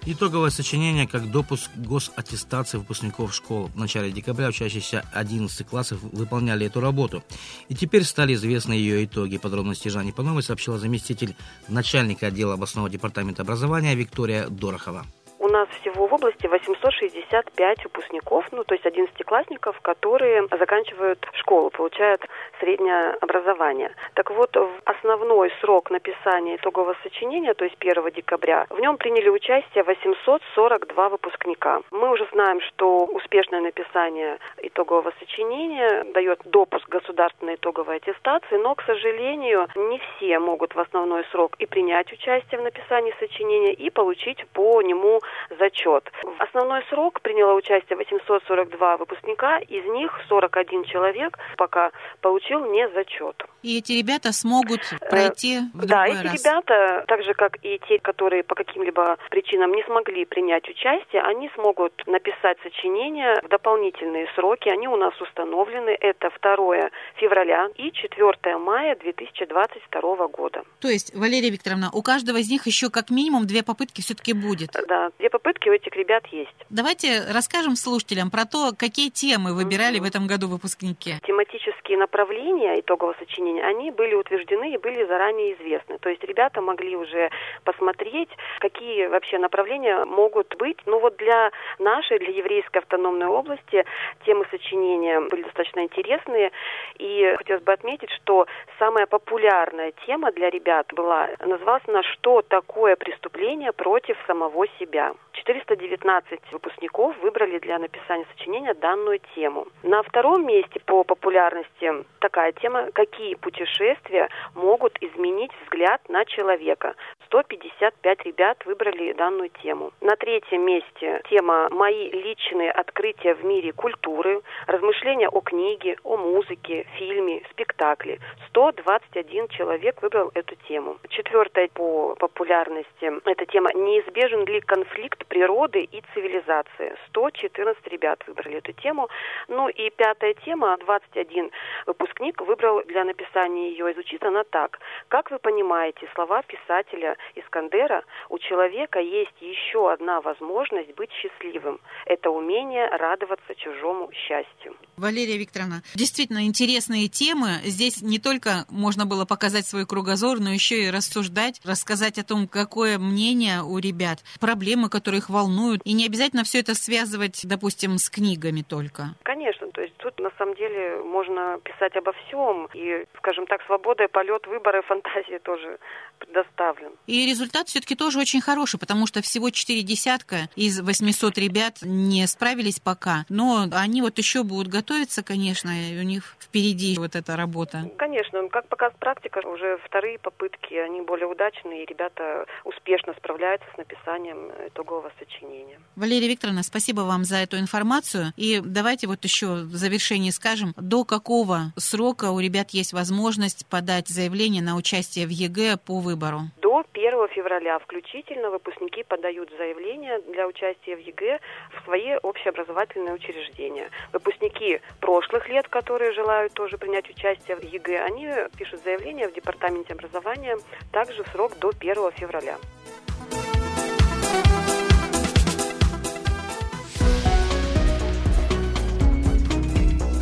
Итоговое 0.07 0.51
сочинение 0.51 1.07
как 1.07 1.31
допуск 1.31 1.71
госаттестации 1.75 2.77
выпускников 2.77 3.33
школ. 3.33 3.71
В 3.73 3.75
начале 3.75 4.11
декабря 4.11 4.49
учащиеся 4.49 5.03
11 5.13 5.65
классов 5.65 5.97
выполняли 6.03 6.67
эту 6.67 6.79
работу. 6.79 7.23
И 7.69 7.75
теперь 7.75 8.03
стали 8.03 8.35
известны 8.35 8.73
ее 8.73 9.03
итоги. 9.03 9.37
Подробности 9.37 9.87
Жанни 9.87 10.11
Пановой 10.11 10.43
сообщила 10.43 10.77
заместитель 10.77 11.35
начальника 11.67 12.27
отдела 12.27 12.53
областного 12.53 12.87
департамента 12.87 13.41
образования 13.41 13.95
Виктория 13.95 14.47
Дорохова 14.47 15.07
нас 15.55 15.69
всего 15.79 16.07
в 16.07 16.13
области 16.13 16.47
865 16.47 17.83
выпускников, 17.85 18.45
ну, 18.51 18.63
то 18.65 18.73
есть 18.75 18.85
одиннадцатиклассников, 18.85 19.79
которые 19.81 20.47
заканчивают 20.59 21.25
школу, 21.33 21.69
получают 21.69 22.21
среднее 22.59 23.11
образование. 23.21 23.91
Так 24.15 24.31
вот, 24.31 24.55
в 24.55 24.69
основной 24.83 25.51
срок 25.61 25.91
написания 25.91 26.57
итогового 26.57 26.95
сочинения, 27.03 27.53
то 27.53 27.63
есть 27.63 27.77
1 27.79 28.11
декабря, 28.11 28.65
в 28.69 28.79
нем 28.79 28.97
приняли 28.97 29.29
участие 29.29 29.83
842 29.83 31.09
выпускника. 31.09 31.81
Мы 31.91 32.11
уже 32.11 32.27
знаем, 32.33 32.59
что 32.61 33.05
успешное 33.05 33.61
написание 33.61 34.37
итогового 34.61 35.13
сочинения 35.19 36.03
дает 36.13 36.41
допуск 36.45 36.89
государственной 36.89 37.55
итоговой 37.55 37.97
аттестации, 37.97 38.57
но, 38.57 38.75
к 38.75 38.83
сожалению, 38.83 39.67
не 39.75 39.99
все 39.99 40.39
могут 40.39 40.75
в 40.75 40.79
основной 40.79 41.23
срок 41.31 41.55
и 41.59 41.65
принять 41.65 42.11
участие 42.11 42.59
в 42.59 42.63
написании 42.63 43.13
сочинения, 43.19 43.73
и 43.73 43.89
получить 43.89 44.45
по 44.53 44.81
нему 44.81 45.21
зачет. 45.59 46.09
В 46.23 46.41
основной 46.41 46.83
срок 46.89 47.21
приняло 47.21 47.53
участие 47.53 47.97
842 47.97 48.97
выпускника, 48.97 49.59
из 49.59 49.85
них 49.85 50.11
41 50.29 50.83
человек 50.85 51.37
пока 51.57 51.91
получил 52.21 52.65
не 52.71 52.87
зачет. 52.89 53.43
И 53.61 53.79
эти 53.79 53.93
ребята 53.93 54.31
смогут 54.31 54.81
э, 54.91 55.09
пройти 55.09 55.59
в 55.73 55.85
Да, 55.85 56.05
эти 56.05 56.23
раз. 56.23 56.33
ребята, 56.45 57.03
так 57.07 57.23
же 57.23 57.33
как 57.33 57.57
и 57.63 57.79
те, 57.87 57.99
которые 57.99 58.43
по 58.43 58.53
каким-либо 58.55 59.17
причинам 59.31 59.71
не 59.71 59.83
смогли 59.83 60.25
принять 60.25 60.69
участие, 60.69 61.21
они 61.23 61.49
смогут 61.55 61.93
написать 62.05 62.57
сочинения 62.61 63.41
в 63.43 63.47
дополнительные 63.47 64.27
сроки. 64.35 64.69
Они 64.69 64.87
у 64.87 64.95
нас 64.97 65.19
установлены. 65.19 65.97
Это 65.99 66.29
2 66.41 66.89
февраля 67.15 67.69
и 67.75 67.91
4 67.91 68.57
мая 68.59 68.95
2022 68.95 70.27
года. 70.27 70.63
То 70.79 70.87
есть, 70.87 71.15
Валерия 71.15 71.49
Викторовна, 71.49 71.89
у 71.91 72.01
каждого 72.01 72.37
из 72.37 72.49
них 72.49 72.67
еще 72.67 72.89
как 72.89 73.09
минимум 73.09 73.47
две 73.47 73.63
попытки 73.63 74.01
все-таки 74.01 74.33
будет? 74.33 74.71
Да, 74.87 75.09
две 75.25 75.29
попытки 75.31 75.69
у 75.69 75.73
этих 75.73 75.95
ребят 75.95 76.27
есть. 76.27 76.53
Давайте 76.69 77.23
расскажем 77.33 77.75
слушателям 77.75 78.29
про 78.29 78.45
то, 78.45 78.73
какие 78.77 79.09
темы 79.09 79.55
выбирали 79.55 79.97
mm-hmm. 79.97 80.01
в 80.01 80.05
этом 80.05 80.27
году 80.27 80.47
выпускники. 80.47 81.15
Тематические 81.25 81.97
направления 81.97 82.79
итогового 82.79 83.15
сочинения, 83.17 83.63
они 83.63 83.89
были 83.89 84.13
утверждены 84.13 84.73
и 84.73 84.77
были 84.77 85.03
заранее 85.05 85.55
известны. 85.55 85.97
То 85.97 86.09
есть 86.09 86.23
ребята 86.23 86.61
могли 86.61 86.95
уже 86.95 87.31
посмотреть, 87.63 88.29
какие 88.59 89.07
вообще 89.07 89.39
направления 89.39 90.05
могут 90.05 90.55
быть. 90.57 90.77
Ну 90.85 90.99
вот 90.99 91.17
для 91.17 91.49
нашей, 91.79 92.19
для 92.19 92.29
еврейской 92.29 92.79
автономной 92.79 93.25
области 93.27 93.83
темы 94.25 94.45
сочинения 94.51 95.21
были 95.21 95.41
достаточно 95.41 95.79
интересные. 95.79 96.51
И 96.99 97.33
хотелось 97.37 97.63
бы 97.63 97.73
отметить, 97.73 98.11
что 98.11 98.45
самая 98.77 99.07
популярная 99.07 99.91
тема 100.05 100.31
для 100.31 100.51
ребят 100.51 100.93
была, 100.93 101.29
называлась 101.43 101.83
она 101.87 102.03
«Что 102.03 102.43
такое 102.43 102.95
преступление 102.95 103.71
против 103.71 104.17
самого 104.27 104.67
себя?». 104.79 105.14
419 105.45 106.39
выпускников 106.51 107.15
выбрали 107.21 107.59
для 107.59 107.77
написания 107.77 108.25
сочинения 108.35 108.73
данную 108.73 109.19
тему. 109.35 109.67
На 109.83 110.01
втором 110.03 110.45
месте 110.45 110.79
по 110.85 111.03
популярности 111.03 112.05
такая 112.19 112.51
тема 112.53 112.91
«Какие 112.93 113.35
путешествия 113.35 114.29
могут 114.55 114.97
изменить 115.01 115.51
взгляд 115.63 116.01
на 116.09 116.25
человека?». 116.25 116.95
155 117.27 118.25
ребят 118.25 118.65
выбрали 118.65 119.13
данную 119.13 119.49
тему. 119.61 119.91
На 120.01 120.15
третьем 120.15 120.65
месте 120.65 121.21
тема 121.29 121.69
«Мои 121.69 122.09
личные 122.11 122.71
открытия 122.71 123.33
в 123.35 123.43
мире 123.43 123.71
культуры», 123.73 124.41
размышления 124.67 125.27
о 125.29 125.41
книге, 125.41 125.97
о 126.03 126.17
музыке, 126.17 126.85
фильме, 126.97 127.43
спектакле. 127.51 128.19
121 128.49 129.47
человек 129.49 130.01
выбрал 130.01 130.31
эту 130.33 130.55
тему. 130.67 130.97
Четвертая 131.09 131.67
по 131.73 132.15
популярности– 132.15 133.11
это 133.25 133.45
тема 133.45 133.71
«Неизбежен 133.73 134.45
ли 134.45 134.61
конфликт 134.61 135.04
природы 135.27 135.83
и 135.83 136.01
цивилизации?» 136.13 136.95
114 137.09 137.87
ребят 137.87 138.23
выбрали 138.27 138.57
эту 138.57 138.73
тему. 138.73 139.09
Ну 139.47 139.69
и 139.69 139.89
пятая 139.89 140.33
тема, 140.45 140.77
21 140.77 141.51
выпускник 141.85 142.41
выбрал 142.41 142.83
для 142.85 143.03
написания 143.03 143.69
ее, 143.71 143.91
изучит 143.93 144.23
она 144.23 144.43
так. 144.43 144.79
Как 145.07 145.31
вы 145.31 145.39
понимаете, 145.39 146.07
слова 146.13 146.41
писателя 146.43 147.17
Искандера, 147.35 148.03
у 148.29 148.37
человека 148.39 148.99
есть 148.99 149.35
еще 149.41 149.91
одна 149.91 150.21
возможность 150.21 150.93
быть 150.95 151.11
счастливым. 151.11 151.79
Это 152.05 152.29
умение 152.29 152.87
радоваться 152.87 153.55
чужому 153.55 154.11
счастью. 154.13 154.75
Валерия 154.97 155.37
Викторовна, 155.37 155.81
действительно 155.93 156.45
интересные 156.45 157.07
темы. 157.07 157.59
Здесь 157.63 158.01
не 158.01 158.19
только 158.19 158.65
можно 158.69 159.05
было 159.05 159.25
показать 159.25 159.65
свой 159.65 159.85
кругозор, 159.85 160.39
но 160.39 160.51
еще 160.51 160.83
и 160.83 160.89
рассуждать, 160.89 161.61
рассказать 161.63 162.17
о 162.17 162.23
том, 162.23 162.47
какое 162.47 162.97
мнение 162.97 163.61
у 163.61 163.77
ребят, 163.77 164.19
проблемы, 164.39 164.89
которые 164.95 165.19
их 165.19 165.29
волнуют. 165.29 165.81
И 165.83 165.91
не 165.91 166.05
обязательно 166.05 166.45
все 166.45 166.59
это 166.59 166.73
связывать, 166.73 167.41
допустим, 167.43 167.97
с 167.97 168.09
книгами 168.09 168.61
только. 168.61 169.15
Конечно, 169.23 169.67
то 169.75 169.81
есть 169.81 169.95
тут 169.97 170.17
на 170.21 170.31
самом 170.37 170.55
деле 170.55 171.03
можно 171.03 171.59
писать 171.61 171.95
обо 171.97 172.13
всем. 172.13 172.69
И, 172.73 173.05
скажем 173.17 173.45
так, 173.45 173.61
свобода, 173.65 174.07
полет, 174.07 174.47
выборы, 174.47 174.81
фантазии 174.87 175.37
тоже 175.39 175.77
предоставлен. 176.19 176.93
И 177.07 177.25
результат 177.25 177.67
все-таки 177.67 177.95
тоже 177.95 178.19
очень 178.19 178.39
хороший, 178.39 178.79
потому 178.79 179.05
что 179.05 179.21
всего 179.21 179.49
четыре 179.49 179.81
десятка 179.81 180.47
из 180.55 180.79
800 180.79 181.37
ребят 181.37 181.79
не 181.81 182.25
справились 182.25 182.79
пока, 182.79 183.25
но 183.27 183.65
они 183.73 184.01
вот 184.01 184.17
еще 184.17 184.43
будут 184.43 184.69
готовиться, 184.69 185.23
конечно, 185.23 185.69
и 185.69 185.99
у 185.99 186.03
них 186.03 186.37
впереди 186.39 186.95
вот 186.97 187.17
эта 187.17 187.35
работа. 187.35 187.91
Конечно, 187.97 188.47
как 188.47 188.69
показывает 188.69 188.99
практика, 188.99 189.39
уже 189.45 189.77
вторые 189.85 190.19
попытки, 190.19 190.73
они 190.75 191.01
более 191.01 191.27
удачные, 191.27 191.83
и 191.83 191.85
ребята 191.85 192.45
успешно 192.63 193.13
справляются 193.17 193.67
с 193.73 193.77
написанием 193.77 194.51
итогового 194.67 195.11
сочинения. 195.19 195.79
Валерия 195.97 196.29
Викторовна, 196.29 196.63
спасибо 196.63 197.01
вам 197.01 197.25
за 197.25 197.37
эту 197.37 197.57
информацию. 197.57 198.31
И 198.37 198.61
давайте 198.63 199.07
вот 199.07 199.23
еще 199.23 199.64
в 199.65 199.75
завершении 199.75 200.31
скажем, 200.31 200.73
до 200.77 201.03
какого 201.03 201.73
срока 201.77 202.31
у 202.31 202.39
ребят 202.39 202.71
есть 202.71 202.93
возможность 202.93 203.65
подать 203.67 204.07
заявление 204.07 204.61
на 204.61 204.75
участие 204.75 205.25
в 205.25 205.29
ЕГЭ 205.29 205.77
по 205.77 205.99
выбору? 205.99 206.41
До 206.61 206.83
1 206.93 207.27
февраля 207.29 207.79
включительно 207.79 208.49
выпускники 208.49 209.03
подают 209.03 209.49
заявление 209.57 210.21
для 210.31 210.47
участия 210.47 210.95
в 210.95 210.99
ЕГЭ 210.99 211.39
в 211.71 211.85
свои 211.85 212.15
общеобразовательные 212.21 213.13
учреждения. 213.13 213.89
Выпускники 214.13 214.81
прошлых 214.99 215.49
лет, 215.49 215.67
которые 215.67 216.13
желают 216.13 216.53
тоже 216.53 216.77
принять 216.77 217.09
участие 217.09 217.57
в 217.57 217.63
ЕГЭ, 217.63 218.03
они 218.03 218.29
пишут 218.57 218.81
заявление 218.83 219.27
в 219.29 219.33
Департаменте 219.33 219.93
образования 219.93 220.57
также 220.91 221.23
в 221.23 221.27
срок 221.29 221.57
до 221.59 221.69
1 221.69 222.11
февраля. 222.13 222.57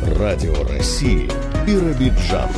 Радио 0.06 0.52
России 0.68 1.30
Биробиджан. 1.66 2.50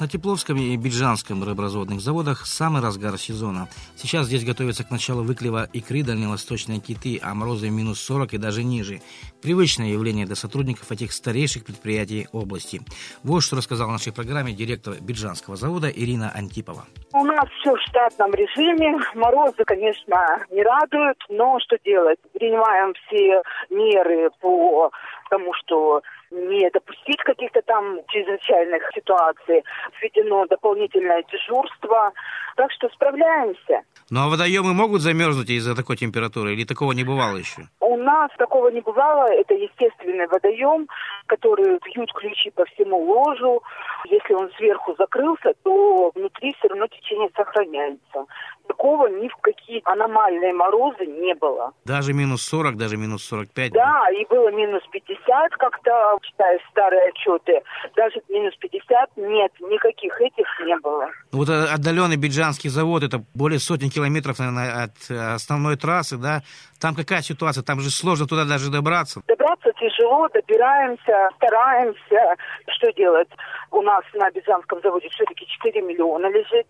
На 0.00 0.08
Тепловском 0.08 0.56
и 0.56 0.74
Биджанском 0.76 1.44
рыборазводных 1.44 2.00
заводах 2.00 2.46
самый 2.46 2.80
разгар 2.80 3.18
сезона. 3.18 3.68
Сейчас 3.94 4.26
здесь 4.26 4.44
готовятся 4.44 4.84
к 4.84 4.90
началу 4.90 5.22
выклева 5.22 5.68
икры 5.72 6.02
дальневосточные 6.02 6.80
киты, 6.80 7.20
а 7.22 7.34
морозы 7.34 7.68
минус 7.68 8.00
40 8.00 8.32
и 8.34 8.38
даже 8.38 8.64
ниже. 8.64 9.00
Привычное 9.42 9.88
явление 9.88 10.24
для 10.24 10.34
сотрудников 10.34 10.90
этих 10.90 11.12
старейших 11.12 11.66
предприятий 11.66 12.26
области. 12.32 12.80
Вот 13.22 13.42
что 13.42 13.56
рассказал 13.56 13.88
в 13.88 13.92
нашей 13.92 14.14
программе 14.14 14.54
директор 14.54 14.94
Биджанского 14.98 15.56
завода 15.56 15.88
Ирина 15.88 16.32
Антипова. 16.34 16.84
У 17.12 17.24
нас 17.24 17.44
все 17.60 17.74
в 17.74 17.80
штатном 17.82 18.32
режиме. 18.32 18.98
Морозы, 19.14 19.62
конечно, 19.66 20.38
не 20.50 20.62
радуют, 20.62 21.18
но 21.28 21.58
что 21.60 21.76
делать? 21.84 22.18
Принимаем 22.32 22.94
все 22.94 23.42
меры 23.70 24.30
по 24.40 24.90
тому, 25.32 25.54
что 25.54 26.02
не 26.32 26.70
допустить 26.70 27.22
каких-то 27.24 27.62
там 27.62 27.98
чрезвычайных 28.08 28.82
ситуаций. 28.94 29.62
Введено 30.00 30.46
дополнительное 30.46 31.22
дежурство. 31.30 32.12
Так 32.56 32.70
что 32.72 32.88
справляемся. 32.90 33.82
Ну 34.10 34.20
а 34.20 34.28
водоемы 34.28 34.74
могут 34.74 35.00
замерзнуть 35.00 35.50
из-за 35.50 35.74
такой 35.74 35.96
температуры 35.96 36.52
или 36.52 36.64
такого 36.64 36.92
не 36.92 37.04
бывало 37.04 37.36
еще? 37.36 37.62
У 37.80 37.96
нас 37.96 38.30
такого 38.38 38.68
не 38.68 38.80
бывало. 38.80 39.26
Это 39.32 39.54
естественный 39.54 40.26
водоем, 40.26 40.86
который 41.26 41.78
бьют 41.84 42.12
ключи 42.12 42.50
по 42.50 42.64
всему 42.66 42.98
ложу. 42.98 43.62
Если 44.04 44.34
он 44.34 44.50
сверху 44.56 44.94
закрылся, 44.98 45.52
то 45.62 46.10
внутри 46.14 46.54
все 46.58 46.68
равно 46.68 46.86
течение 46.88 47.30
сохраняется. 47.36 48.26
Такого 48.66 49.06
ни 49.06 49.28
в 49.28 49.36
какие 49.36 49.80
аномальные 49.84 50.52
морозы 50.52 51.06
не 51.06 51.34
было. 51.34 51.72
Даже 51.84 52.12
минус 52.12 52.42
40, 52.42 52.76
даже 52.76 52.96
минус 52.96 53.24
45? 53.24 53.72
Да, 53.72 53.80
да? 53.82 54.10
и 54.10 54.26
было 54.26 54.50
минус 54.50 54.82
50 54.90 55.52
как-то, 55.56 56.18
читая 56.22 56.58
старые 56.70 57.08
отчеты. 57.08 57.62
Даже 57.96 58.20
минус 58.28 58.54
50 58.56 59.16
нет, 59.16 59.52
никаких 59.60 60.20
этих 60.20 60.46
не 60.64 60.76
было. 60.78 61.08
Вот 61.32 61.48
отдаленный 61.48 62.16
Биджанский 62.16 62.70
завод, 62.70 63.02
это 63.02 63.22
более 63.34 63.58
сотни 63.58 63.88
километров, 63.88 64.38
наверное, 64.38 64.84
от 64.84 65.10
основной 65.10 65.76
трассы, 65.76 66.16
да? 66.16 66.42
Там 66.80 66.94
какая 66.94 67.22
ситуация? 67.22 67.62
Там 67.62 67.80
же 67.80 67.90
сложно 67.90 68.26
туда 68.26 68.44
даже 68.44 68.70
добраться. 68.70 69.22
Добраться 69.28 69.70
тяжело, 69.78 70.28
добираемся, 70.32 71.28
стараемся. 71.36 72.36
Что 72.68 72.92
делать? 72.92 73.28
У 73.70 73.82
нас 73.82 74.02
на 74.14 74.30
Бизанском 74.30 74.80
заводе 74.82 75.08
все-таки 75.10 75.46
4 75.46 75.82
миллиона 75.82 76.26
лежит. 76.26 76.66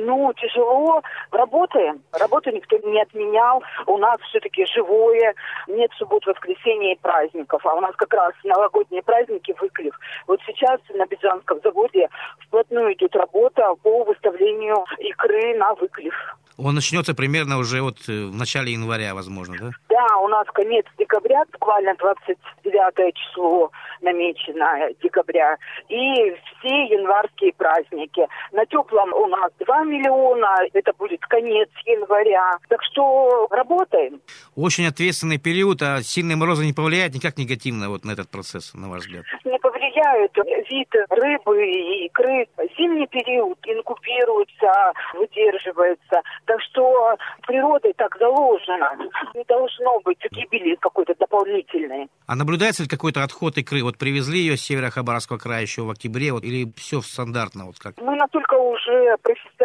Ну, 0.00 0.32
тяжело. 0.34 1.02
Работаем. 1.32 2.02
Работу 2.12 2.50
никто 2.50 2.76
не 2.78 3.02
отменял. 3.02 3.62
У 3.86 3.98
нас 3.98 4.20
все-таки 4.28 4.64
живое. 4.66 5.34
Нет 5.66 5.90
суббот, 5.98 6.24
воскресенья 6.26 6.92
и 6.92 6.98
праздников. 6.98 7.66
А 7.66 7.74
у 7.74 7.80
нас 7.80 7.94
как 7.96 8.14
раз 8.14 8.32
новогодние 8.44 9.02
праздники 9.02 9.54
выклив. 9.60 9.98
Вот 10.26 10.40
сейчас 10.46 10.80
на 10.94 11.06
Бизанском 11.06 11.60
заводе 11.64 12.08
вплотную 12.46 12.94
идет 12.94 13.16
работа 13.16 13.74
по 13.82 14.04
выставлению 14.04 14.84
икры 14.98 15.56
на 15.56 15.74
выклив. 15.74 16.14
Он 16.58 16.74
начнется 16.74 17.14
примерно 17.14 17.58
уже 17.58 17.80
вот 17.82 17.98
э, 18.08 18.12
в 18.26 18.34
начале 18.34 18.72
января, 18.72 19.14
возможно, 19.14 19.54
да? 19.60 19.70
Да, 19.88 20.16
у 20.18 20.28
нас 20.28 20.44
конец 20.52 20.84
декабря, 20.98 21.44
буквально 21.52 21.94
29 21.94 23.14
число 23.14 23.70
намечено 24.00 24.92
декабря. 25.00 25.56
И 25.88 26.34
все 26.34 26.84
январские 26.86 27.52
праздники. 27.52 28.26
На 28.50 28.66
теплом 28.66 29.12
у 29.12 29.26
нас 29.28 29.52
2 29.60 29.84
миллиона, 29.88 30.58
это 30.72 30.92
будет 30.98 31.20
конец 31.22 31.68
января. 31.84 32.52
Так 32.68 32.82
что 32.84 33.48
работаем. 33.50 34.20
Очень 34.56 34.86
ответственный 34.86 35.38
период, 35.38 35.82
а 35.82 36.02
сильные 36.02 36.36
морозы 36.36 36.64
не 36.64 36.72
повлияют 36.72 37.14
никак 37.14 37.38
негативно 37.38 37.88
вот 37.88 38.04
на 38.04 38.12
этот 38.12 38.28
процесс, 38.28 38.74
на 38.74 38.88
ваш 38.88 39.02
взгляд? 39.02 39.24
Не 39.44 39.58
повлияют. 39.58 40.32
Вид 40.70 40.88
рыбы 41.10 41.66
и 41.66 42.06
икры. 42.06 42.46
Зимний 42.76 43.06
период 43.06 43.58
инкубируется, 43.66 44.92
выдерживается. 45.14 46.22
Так 46.46 46.60
что 46.62 47.16
природой 47.46 47.94
так 47.94 48.16
заложено. 48.18 48.90
Не 49.34 49.44
должно 49.44 50.00
быть 50.00 50.18
гибели 50.30 50.76
какой-то 50.76 51.14
дополнительной. 51.18 52.08
А 52.26 52.34
наблюдается 52.34 52.82
ли 52.82 52.88
какой-то 52.88 53.22
отход 53.22 53.56
икры? 53.58 53.82
Вот 53.82 53.96
привезли 53.98 54.40
ее 54.40 54.56
с 54.56 54.62
севера 54.62 54.90
Хабаровского 54.90 55.38
края 55.38 55.62
еще 55.62 55.82
в 55.82 55.90
октябре, 55.90 56.32
вот, 56.32 56.44
или 56.44 56.70
все 56.76 57.00
стандартно? 57.00 57.66
Вот 57.66 57.78
как? 57.78 57.96
Мы 58.00 58.16
настолько 58.16 58.54
уже 58.54 59.16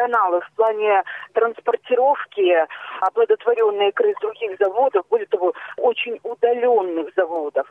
профессионалы 0.04 0.42
в 0.42 0.56
плане 0.56 1.04
транспортировки 1.34 2.68
оплодотворенной 3.02 3.90
икры 3.90 4.14
с 4.18 4.22
других 4.22 4.58
заводов, 4.60 5.06
более 5.10 5.28
того, 5.28 5.54
очень 5.78 6.20
удаленных 6.24 7.14
заводов. 7.16 7.68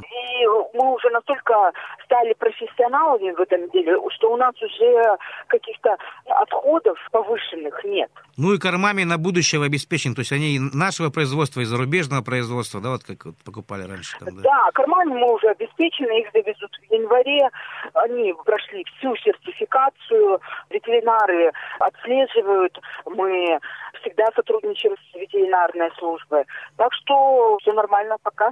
И 0.00 0.46
мы 0.74 0.94
уже 0.94 1.10
настолько 1.10 1.72
стали 2.04 2.34
профессионалами 2.34 3.32
в 3.32 3.40
этом 3.40 3.68
деле, 3.70 3.96
что 4.10 4.32
у 4.32 4.36
нас 4.36 4.54
уже 4.62 5.16
каких-то 5.48 5.96
отходов 6.26 6.98
повышенных 7.10 7.84
нет. 7.84 8.10
Ну 8.36 8.52
и 8.52 8.58
кормами 8.58 9.04
на 9.04 9.18
будущее 9.18 9.62
обеспечен, 9.64 10.14
то 10.14 10.20
есть 10.20 10.32
они 10.32 10.58
нашего 10.74 11.10
производства 11.10 11.60
и 11.60 11.64
зарубежного 11.64 12.22
производства, 12.22 12.80
да, 12.80 12.90
вот 12.90 13.04
как 13.04 13.24
вот 13.24 13.36
покупали 13.44 13.88
раньше. 13.88 14.18
Там, 14.18 14.36
да. 14.36 14.42
да, 14.42 14.70
кормами 14.74 15.12
мы 15.12 15.34
уже 15.34 15.48
обеспечены, 15.48 16.20
их 16.20 16.32
довезут 16.32 16.70
в 16.88 16.92
январе, 16.92 17.48
они 17.94 18.34
прошли 18.44 18.84
всю 18.98 19.16
сертификацию, 19.16 20.40
ветеринары 20.70 21.52
отслеживают, 21.78 22.78
мы 23.06 23.58
всегда 24.00 24.26
сотрудничаем 24.34 24.94
с 24.96 25.14
ветеринарной 25.14 25.90
службой. 25.98 26.44
Так 26.76 26.92
что 26.92 27.58
все 27.60 27.72
нормально 27.72 28.16
пока. 28.22 28.50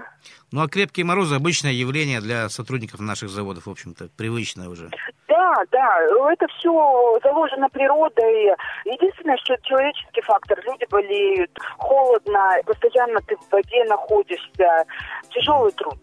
Ну 0.52 0.62
а 0.62 0.68
крепкие 0.68 1.06
морозы 1.06 1.37
обычное 1.37 1.72
явление 1.72 2.20
для 2.20 2.48
сотрудников 2.48 3.00
наших 3.00 3.28
заводов, 3.28 3.66
в 3.66 3.70
общем-то, 3.70 4.08
привычное 4.16 4.68
уже. 4.68 4.90
Да, 5.28 5.54
да, 5.70 6.00
это 6.32 6.46
все 6.58 7.18
заложено 7.22 7.68
природой. 7.68 8.54
Единственное, 8.84 9.37
что 9.38 9.56
человеческий 9.62 10.22
фактор. 10.22 10.60
Люди 10.64 10.87
болеют, 10.90 11.50
холодно, 11.78 12.56
постоянно 12.64 13.20
ты 13.20 13.37
в 13.37 13.52
воде 13.52 13.84
находишься. 13.84 14.84
Тяжелый 15.30 15.72
труд. 15.72 15.98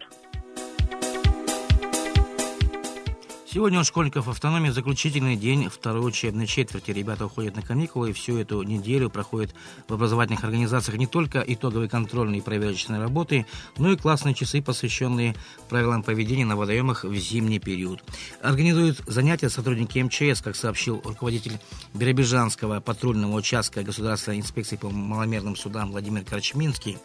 Сегодня 3.54 3.82
у 3.82 3.84
школьников 3.84 4.30
автономии 4.30 4.70
заключительный 4.70 5.36
день 5.36 5.68
второй 5.68 6.08
учебной 6.08 6.48
четверти. 6.48 6.92
Ребята 6.92 7.26
уходят 7.26 7.58
на 7.58 7.62
каникулы 7.62 8.12
и 8.12 8.14
всю 8.14 8.38
эту 8.38 8.64
неделю 8.64 9.10
проходят 9.10 9.54
в 9.90 9.94
образовательных 9.94 10.46
организациях 10.46 10.98
не 10.98 11.06
только 11.06 11.44
итоговые 11.46 11.90
контрольные 11.90 12.40
и 12.40 12.42
проверочные 12.42 13.02
работы, 13.02 13.46
но 13.78 13.92
и 13.92 13.98
классные 13.98 14.36
часы, 14.36 14.62
посвященные 14.62 15.36
правилам 15.68 16.02
поведения 16.02 16.46
на 16.46 16.56
водоемах 16.56 17.04
в 17.04 17.14
зимний 17.14 17.60
период. 17.60 18.02
Организуют 18.42 19.02
занятия 19.06 19.50
сотрудники 19.50 20.00
МЧС, 20.00 20.42
как 20.42 20.56
сообщил 20.56 21.02
руководитель 21.04 21.60
Биробиджанского 21.94 22.80
патрульного 22.80 23.36
участка 23.36 23.84
Государственной 23.84 24.40
инспекции 24.40 24.78
по 24.78 24.90
маломерным 24.90 25.58
судам 25.58 25.92
Владимир 25.92 26.24
Корчминский. 26.24 27.00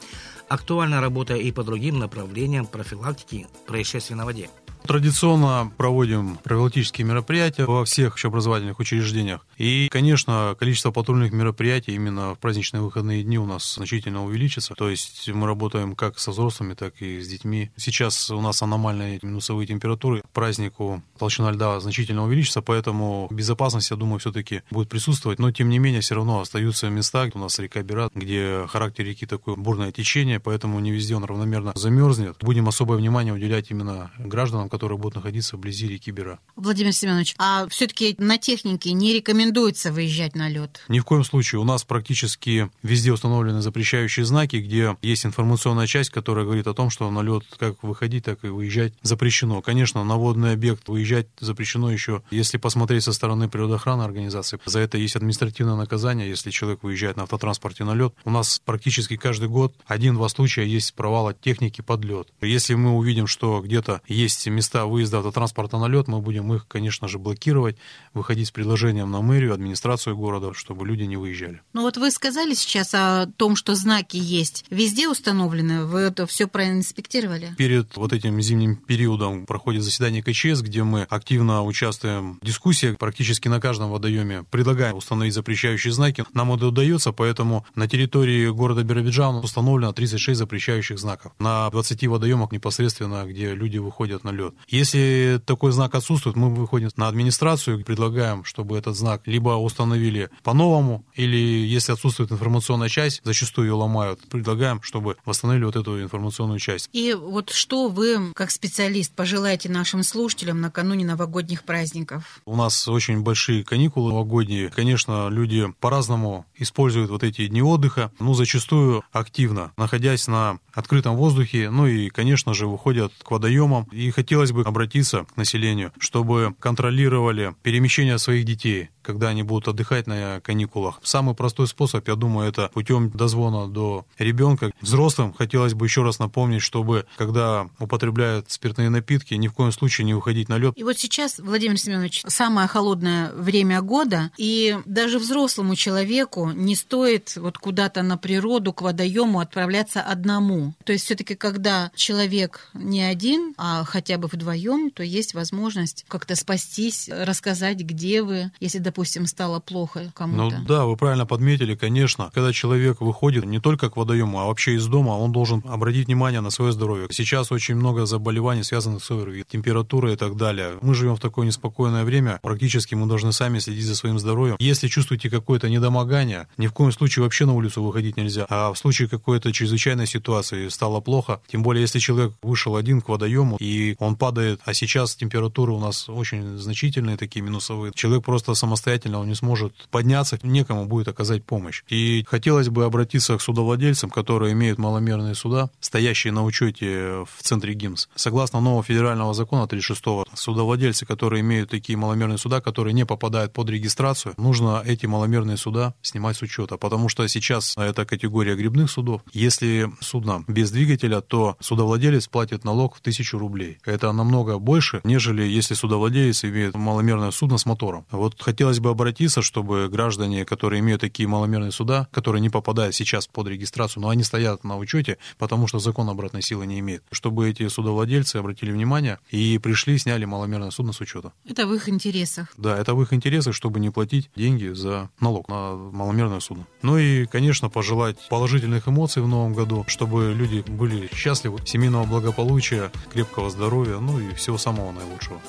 Актуальна 0.49 1.01
работа 1.01 1.35
и 1.35 1.51
по 1.51 1.65
другим 1.65 1.99
направлениям 1.99 2.67
профилактики 2.67 3.49
происшествий 3.67 4.15
на 4.15 4.25
воде. 4.25 4.49
Традиционно 4.87 5.73
проводим 5.77 6.39
профилактические 6.43 7.07
мероприятия 7.07 7.67
во 7.67 7.85
всех 7.85 8.15
общеобразовательных 8.15 8.79
учреждениях. 8.79 9.45
И, 9.57 9.89
конечно, 9.91 10.55
количество 10.59 10.91
патрульных 10.91 11.33
мероприятий 11.33 11.93
именно 11.93 12.35
в 12.35 12.39
праздничные 12.39 12.81
выходные 12.83 13.23
дни 13.23 13.39
у 13.39 13.47
нас 13.47 13.75
значительно 13.75 14.25
увеличится. 14.25 14.75
То 14.75 14.89
есть 14.89 15.29
мы 15.29 15.47
работаем 15.47 15.95
как 15.95 16.19
со 16.19 16.31
взрослыми, 16.31 16.75
так 16.75 17.03
и 17.03 17.21
с 17.21 17.29
детьми. 17.29 17.71
Сейчас 17.77 18.31
у 18.31 18.41
нас 18.41 18.63
аномальные 18.63 19.19
минусовые 19.23 19.67
температуры. 19.67 20.23
К 20.23 20.29
празднику 20.31 21.03
толщина 21.19 21.51
льда 21.51 21.81
значительно 21.81 22.25
увеличится, 22.25 22.63
поэтому 22.63 23.29
безопасность, 23.31 23.91
я 23.91 23.97
думаю, 23.97 24.19
все-таки 24.21 24.63
будет 24.71 24.89
присутствовать. 24.89 25.39
Но, 25.39 25.51
тем 25.51 25.69
не 25.69 25.79
менее, 25.79 26.01
все 26.01 26.15
равно 26.15 26.41
остаются 26.41 26.89
места, 26.89 27.27
у 27.35 27.39
нас 27.39 27.59
река 27.59 27.83
Бират, 27.83 28.13
где 28.15 28.67
характер 28.69 29.05
реки 29.05 29.27
такое 29.27 29.57
бурное 29.57 29.91
течение, 29.91 30.39
поэтому 30.39 30.79
не 30.81 30.93
везде 30.93 31.17
он 31.17 31.25
равномерно 31.25 31.73
замерзнет. 31.75 32.37
Будем 32.41 32.69
особое 32.69 32.99
внимание 32.99 33.33
уделять 33.33 33.71
именно 33.71 34.11
гражданам, 34.19 34.69
которые 34.77 34.99
будут 34.99 35.15
находиться 35.15 35.57
вблизи 35.57 35.89
реки 35.89 36.11
Бира. 36.11 36.39
Владимир 36.55 36.93
Семенович, 36.93 37.35
а 37.39 37.67
все-таки 37.69 38.15
на 38.19 38.37
технике 38.37 38.93
не 38.93 39.15
рекомендуется 39.15 39.91
выезжать 39.91 40.35
на 40.35 40.51
лед? 40.51 40.83
Ни 40.89 41.01
в 41.01 41.05
коем 41.05 41.25
случае. 41.25 41.63
У 41.63 41.65
нас 41.65 41.83
практически 41.83 42.71
везде 42.83 43.11
установлены 43.11 43.63
запрещающие 43.63 44.27
знаки, 44.27 44.57
где 44.57 44.95
есть 45.01 45.25
информационная 45.25 45.87
часть, 45.87 46.11
которая 46.11 46.45
говорит 46.45 46.67
о 46.67 46.75
том, 46.75 46.91
что 46.91 47.11
на 47.11 47.23
лед 47.23 47.45
как 47.59 47.83
выходить, 47.83 48.25
так 48.25 48.45
и 48.45 48.49
выезжать 48.49 48.93
запрещено. 49.01 49.63
Конечно, 49.63 50.05
на 50.05 50.17
водный 50.17 50.53
объект 50.53 50.89
выезжать 50.89 51.29
запрещено 51.41 51.91
еще, 51.91 52.23
если 52.31 52.59
посмотреть 52.59 53.05
со 53.05 53.15
стороны 53.15 53.49
природоохранной 53.49 54.05
организации. 54.05 54.59
За 54.67 54.81
это 54.81 54.99
есть 54.99 55.17
административное 55.17 55.77
наказание, 55.77 56.29
если 56.29 56.51
человек 56.51 56.83
выезжает 56.83 57.17
на 57.17 57.23
автотранспорте 57.23 57.85
на 57.85 57.95
лед. 57.95 58.13
У 58.27 58.31
нас 58.31 58.61
практически 58.63 59.17
каждый 59.17 59.49
год 59.49 59.75
один-два 59.87 60.29
случая 60.29 60.67
есть 60.67 60.93
провала 60.93 61.33
техники 61.33 61.81
под 61.81 62.05
лед. 62.05 62.29
Если 62.43 62.75
мы 62.75 62.91
увидим, 62.93 63.27
что 63.27 63.63
где-то 63.63 64.03
есть 64.07 64.47
места 64.49 64.66
места 64.67 64.87
выезда 64.87 65.19
автотранспорта 65.19 65.79
на 65.79 65.87
лед, 65.87 66.09
мы 66.09 66.21
будем 66.21 66.53
их, 66.53 66.67
конечно 66.67 67.07
же, 67.07 67.19
блокировать, 67.19 67.77
выходить 68.15 68.49
с 68.49 68.51
предложением 68.51 69.11
на 69.13 69.21
мэрию, 69.21 69.55
администрацию 69.55 70.17
города, 70.17 70.53
чтобы 70.55 70.85
люди 70.87 71.05
не 71.05 71.17
выезжали. 71.17 71.61
Ну 71.73 71.83
вот 71.83 71.97
вы 71.97 72.11
сказали 72.11 72.55
сейчас 72.55 72.93
о 72.93 73.27
том, 73.37 73.55
что 73.55 73.77
знаки 73.77 74.17
есть. 74.17 74.65
Везде 74.71 75.09
установлены? 75.09 75.85
Вы 75.85 76.01
это 76.01 76.27
все 76.27 76.49
проинспектировали? 76.49 77.55
Перед 77.57 77.97
вот 77.97 78.13
этим 78.13 78.41
зимним 78.41 78.77
периодом 78.77 79.47
проходит 79.47 79.85
заседание 79.85 80.23
КЧС, 80.23 80.63
где 80.63 80.83
мы 80.83 81.03
активно 81.03 81.63
участвуем 81.63 82.39
в 82.43 82.45
дискуссиях 82.45 82.99
практически 82.99 83.47
на 83.47 83.61
каждом 83.61 83.91
водоеме. 83.91 84.45
Предлагаем 84.51 84.97
установить 84.97 85.35
запрещающие 85.35 85.93
знаки. 85.93 86.25
Нам 86.33 86.53
это 86.53 86.67
удается, 86.67 87.13
поэтому 87.13 87.65
на 87.77 87.87
территории 87.87 88.49
города 88.49 88.83
Биробиджан 88.83 89.37
установлено 89.37 89.93
36 89.93 90.39
запрещающих 90.39 90.99
знаков. 90.99 91.33
На 91.39 91.71
20 91.71 92.07
водоемах 92.09 92.51
непосредственно, 92.51 93.25
где 93.27 93.55
люди 93.55 93.79
выходят 93.79 94.25
на 94.25 94.31
лед. 94.31 94.46
Если 94.69 95.41
такой 95.45 95.73
знак 95.73 95.95
отсутствует, 95.95 96.37
мы 96.37 96.55
выходим 96.55 96.87
на 96.97 97.09
администрацию 97.09 97.81
и 97.81 97.83
предлагаем, 97.83 98.45
чтобы 98.45 98.79
этот 98.79 98.97
знак 98.97 99.23
либо 99.27 99.51
установили 99.51 100.31
по-новому, 100.43 101.05
или 101.15 101.37
если 101.37 101.93
отсутствует 101.93 102.33
информационная 102.33 102.89
часть, 102.89 103.21
зачастую 103.25 103.69
ее 103.69 103.75
ломают, 103.75 104.21
предлагаем, 104.29 104.83
чтобы 104.83 105.17
восстановили 105.25 105.65
вот 105.65 105.77
эту 105.77 106.03
информационную 106.03 106.59
часть. 106.59 106.89
И 106.93 107.15
вот 107.15 107.51
что 107.51 107.89
вы, 107.89 108.33
как 108.35 108.51
специалист, 108.51 109.13
пожелаете 109.13 109.69
нашим 109.69 110.03
слушателям 110.03 110.61
накануне 110.61 111.05
новогодних 111.05 111.65
праздников? 111.65 112.41
У 112.45 112.57
нас 112.57 112.89
очень 112.89 113.21
большие 113.23 113.65
каникулы 113.65 114.11
новогодние. 114.11 114.71
Конечно, 114.71 115.29
люди 115.29 115.67
по-разному 115.81 116.47
используют 116.57 117.11
вот 117.11 117.23
эти 117.23 117.47
дни 117.47 117.63
отдыха, 117.63 118.13
ну, 118.19 118.35
зачастую 118.35 119.05
активно, 119.13 119.73
находясь 119.77 120.27
на 120.27 120.59
открытом 120.73 121.17
воздухе, 121.17 121.71
ну 121.71 121.87
и, 121.87 122.09
конечно 122.09 122.55
же, 122.55 122.67
выходят 122.67 123.13
к 123.23 123.31
водоемам. 123.31 123.85
И 123.93 124.11
хотелось 124.37 124.53
бы 124.53 124.65
обратиться 124.69 125.25
к 125.25 125.39
населению, 125.39 125.93
чтобы 125.99 126.55
контролировали 126.61 127.55
перемещение 127.63 128.19
своих 128.19 128.45
детей 128.45 128.91
когда 129.07 129.29
они 129.29 129.43
будут 129.45 129.69
отдыхать 129.69 130.07
на 130.07 130.41
каникулах. 130.41 130.99
Самый 131.03 131.35
простой 131.35 131.69
способ, 131.69 132.07
я 132.09 132.17
думаю, 132.17 132.49
это 132.49 132.71
путем 132.75 133.11
дозвона 133.11 133.69
до 133.69 134.05
ребенка. 134.19 134.73
Взрослым 134.81 135.33
хотелось 135.33 135.75
бы 135.75 135.87
еще 135.87 136.03
раз 136.03 136.19
напомнить, 136.19 136.63
чтобы, 136.63 137.07
когда 137.17 137.69
употребляют 137.79 138.51
спиртные 138.51 138.91
напитки, 138.91 139.35
ни 139.35 139.47
в 139.47 139.53
коем 139.53 139.71
случае 139.71 140.07
не 140.07 140.15
выходить 140.15 140.49
на 140.49 140.59
лед. 140.59 140.75
И 140.77 140.83
вот 140.83 140.99
сейчас, 140.99 141.39
Владимир 141.39 141.79
Семенович, 141.79 142.23
самое 142.27 142.67
холодное 142.67 143.33
время 143.33 143.81
года, 143.81 144.33
и 144.37 144.77
даже 144.87 145.21
взрослому 145.21 145.77
человеку 145.77 146.51
не 146.51 146.75
стоит 146.75 147.37
вот 147.37 147.59
куда-то 147.59 148.03
на 148.03 148.19
природу, 148.19 148.73
к 148.73 148.83
водоему 148.83 149.39
отправляться 149.39 150.03
одному. 150.03 150.75
То 150.85 150.93
есть 150.93 151.05
все-таки, 151.05 151.37
когда 151.37 151.93
человек 151.95 152.71
не 152.75 153.03
один, 153.03 153.55
а 153.57 153.85
хотя 153.85 154.19
бы 154.19 154.26
бы 154.27 154.31
вдвоем, 154.33 154.91
то 154.91 155.03
есть 155.03 155.35
возможность 155.35 156.05
как-то 156.09 156.37
спастись, 156.37 157.09
рассказать, 157.09 157.79
где 157.79 158.23
вы, 158.23 158.51
если, 158.61 158.79
допустим, 158.79 159.27
стало 159.27 159.61
плохо 159.61 160.13
кому-то. 160.15 160.59
Ну 160.59 160.65
да, 160.67 160.85
вы 160.85 160.97
правильно 160.97 161.27
подметили, 161.27 161.75
конечно. 161.75 162.31
Когда 162.35 162.53
человек 162.53 163.01
выходит 163.01 163.45
не 163.45 163.61
только 163.61 163.91
к 163.91 163.97
водоему, 163.97 164.41
а 164.41 164.47
вообще 164.47 164.75
из 164.75 164.87
дома, 164.87 165.11
он 165.11 165.33
должен 165.33 165.63
обратить 165.67 166.07
внимание 166.07 166.41
на 166.41 166.51
свое 166.51 166.73
здоровье. 166.73 167.09
Сейчас 167.11 167.53
очень 167.53 167.77
много 167.77 168.07
заболеваний, 168.07 168.63
связанных 168.63 169.05
с 169.05 169.11
ОРВИ, 169.11 169.45
температура 169.49 170.13
и 170.13 170.17
так 170.17 170.37
далее. 170.37 170.79
Мы 170.83 170.95
живем 170.95 171.17
в 171.17 171.21
такое 171.21 171.47
неспокойное 171.47 172.05
время, 172.05 172.39
практически 172.43 172.95
мы 172.95 173.07
должны 173.07 173.33
сами 173.33 173.59
следить 173.59 173.87
за 173.87 173.95
своим 173.95 174.19
здоровьем. 174.19 174.57
Если 174.59 174.89
чувствуете 174.89 175.31
какое-то 175.31 175.69
недомогание, 175.69 176.49
ни 176.57 176.67
в 176.67 176.73
коем 176.73 176.93
случае 176.93 177.23
вообще 177.23 177.47
на 177.47 177.55
улицу 177.55 177.83
выходить 177.83 178.17
нельзя. 178.17 178.47
А 178.49 178.73
в 178.73 178.79
случае 178.79 179.09
какой-то 179.09 179.53
чрезвычайной 179.53 180.07
ситуации 180.07 180.69
стало 180.69 181.01
плохо, 181.01 181.41
тем 181.49 181.63
более 181.63 181.83
если 181.83 181.99
человек 181.99 182.33
вышел 182.43 182.77
один 182.77 183.01
к 183.01 183.09
водоему 183.09 183.57
и 183.61 183.97
он 183.99 184.16
падает, 184.17 184.61
а 184.65 184.75
сейчас 184.75 185.15
температуры 185.15 185.73
у 185.73 185.81
нас 185.81 186.09
очень 186.09 186.59
значительные, 186.59 187.17
такие 187.17 187.43
минусовые, 187.43 187.93
человек 187.95 188.25
просто 188.25 188.55
самостоятельно 188.55 189.21
он 189.21 189.29
не 189.29 189.35
сможет 189.35 189.73
подняться, 189.91 190.39
некому 190.43 190.87
будет 190.87 191.09
оказать 191.09 191.45
помощь. 191.45 191.83
И 191.89 192.25
хотелось 192.27 192.69
бы 192.69 192.85
обратиться 192.85 193.37
к 193.37 193.41
судовладельцам, 193.41 194.11
которые 194.11 194.53
имеют 194.53 194.79
маломерные 194.79 195.35
суда, 195.35 195.71
стоящие 195.81 196.33
на 196.33 196.45
учете 196.45 197.25
в 197.25 197.43
центре 197.43 197.75
ГИМС. 197.75 198.09
Согласно 198.15 198.61
нового 198.61 198.83
федерального 198.83 199.35
закона 199.35 199.65
36-го, 199.65 200.27
судовладельцы, 200.35 201.07
которые 201.07 201.41
имеют 201.41 201.71
такие 201.71 201.97
маломерные 201.97 202.39
суда, 202.39 202.61
которые 202.61 202.95
не 202.95 203.05
попадают 203.05 203.53
под 203.53 203.71
регистрацию, 203.71 204.35
нужно 204.37 204.83
эти 204.85 205.07
маломерные 205.07 205.57
суда 205.57 205.95
снимать 206.03 206.37
с 206.37 206.43
учета, 206.43 206.77
потому 206.77 207.09
что 207.09 207.27
сейчас 207.29 207.75
это 207.77 208.05
категория 208.05 208.55
грибных 208.55 208.91
судов. 208.91 209.23
Если 209.33 209.91
судно 210.01 210.45
без 210.49 210.71
двигателя, 210.71 211.21
то 211.21 211.57
судовладелец 211.61 212.29
платит 212.29 212.65
налог 212.65 212.97
в 212.97 213.01
тысячу 213.01 213.39
рублей. 213.39 213.79
Это 213.85 214.06
намного 214.13 214.59
больше, 214.59 215.01
нежели 215.05 215.43
если 215.43 215.75
судовладелец 215.75 216.45
имеет 216.45 216.75
маломерное 216.75 217.31
судно 217.31 217.59
с 217.59 217.67
мотором. 217.67 218.07
Вот 218.11 218.41
хотелось 218.41 218.81
бы 218.81 218.91
обратиться, 218.91 219.43
чтобы 219.43 219.89
граждане, 219.89 220.45
которые 220.45 220.81
имеют 220.81 221.01
такие 221.01 221.29
маломерные 221.29 221.73
суда, 221.73 222.09
которые 222.13 222.41
не 222.41 222.51
попадают 222.51 222.95
сейчас 222.95 223.27
под 223.27 223.49
регистрацию, 223.49 224.03
но 224.03 224.09
они 224.09 224.23
стоят 224.23 224.65
на 224.65 224.77
учете, 224.77 225.19
потому 225.39 225.67
что 225.67 225.79
закон 225.79 226.09
обратной 226.09 226.43
силы 226.43 226.67
не 226.67 226.79
имеет, 226.81 227.03
чтобы 227.11 227.49
эти 227.49 227.69
судовладельцы 227.69 228.37
обратили 228.37 228.71
внимание 228.71 229.19
и 229.31 229.59
пришли, 229.59 229.99
сняли 229.99 230.25
маломерное 230.25 230.71
судно 230.71 230.93
с 230.93 231.01
учета. 231.01 231.33
Это 231.49 231.67
в 231.67 231.75
их 231.75 231.89
интересах. 231.89 232.53
Да, 232.57 232.77
это 232.79 232.95
в 232.95 233.03
их 233.03 233.13
интересах, 233.13 233.55
чтобы 233.55 233.81
не 233.81 233.91
платить 233.91 234.31
деньги 234.37 234.69
за 234.73 235.11
налог 235.21 235.49
на 235.49 235.75
маломерное 235.75 236.41
судно. 236.41 236.67
Ну 236.83 236.99
и, 236.99 237.27
конечно, 237.27 237.69
пожелать 237.69 238.17
положительных 238.29 238.89
эмоций 238.89 239.23
в 239.23 239.29
новом 239.29 239.55
году, 239.55 239.85
чтобы 239.89 240.35
люди 240.35 240.65
были 240.67 241.09
счастливы, 241.15 241.59
семейного 241.65 242.05
благополучия, 242.05 242.91
крепкого 243.13 243.51
здоровья, 243.51 243.96
ну 244.01 244.19
и 244.19 244.35
всего 244.35 244.59
самого 244.59 244.93
наилучшего. 244.93 245.41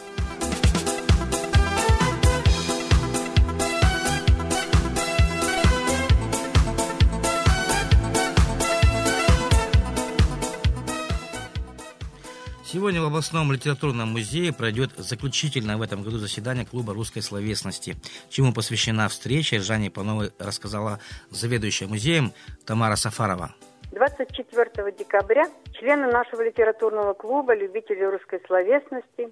Сегодня 12.70 13.02
в 13.02 13.06
областном 13.06 13.52
литературном 13.54 14.10
музее 14.10 14.52
пройдет 14.52 14.92
заключительное 14.98 15.78
в 15.78 15.82
этом 15.82 16.04
году 16.04 16.18
заседание 16.20 16.66
клуба 16.66 16.94
русской 16.94 17.22
словесности, 17.22 17.96
чему 18.30 18.52
посвящена 18.52 19.08
встреча. 19.08 19.62
Жанне 19.62 19.90
Пановой 19.90 20.32
рассказала 20.38 21.00
заведующая 21.32 21.88
музеем 21.88 22.34
Тамара 22.66 22.98
Сафарова. 22.98 23.56
24 23.92 24.92
декабря 24.92 25.46
члены 25.74 26.08
нашего 26.08 26.42
литературного 26.42 27.14
клуба, 27.14 27.56
любители 27.56 28.04
русской 28.04 28.42
словесности, 28.46 29.30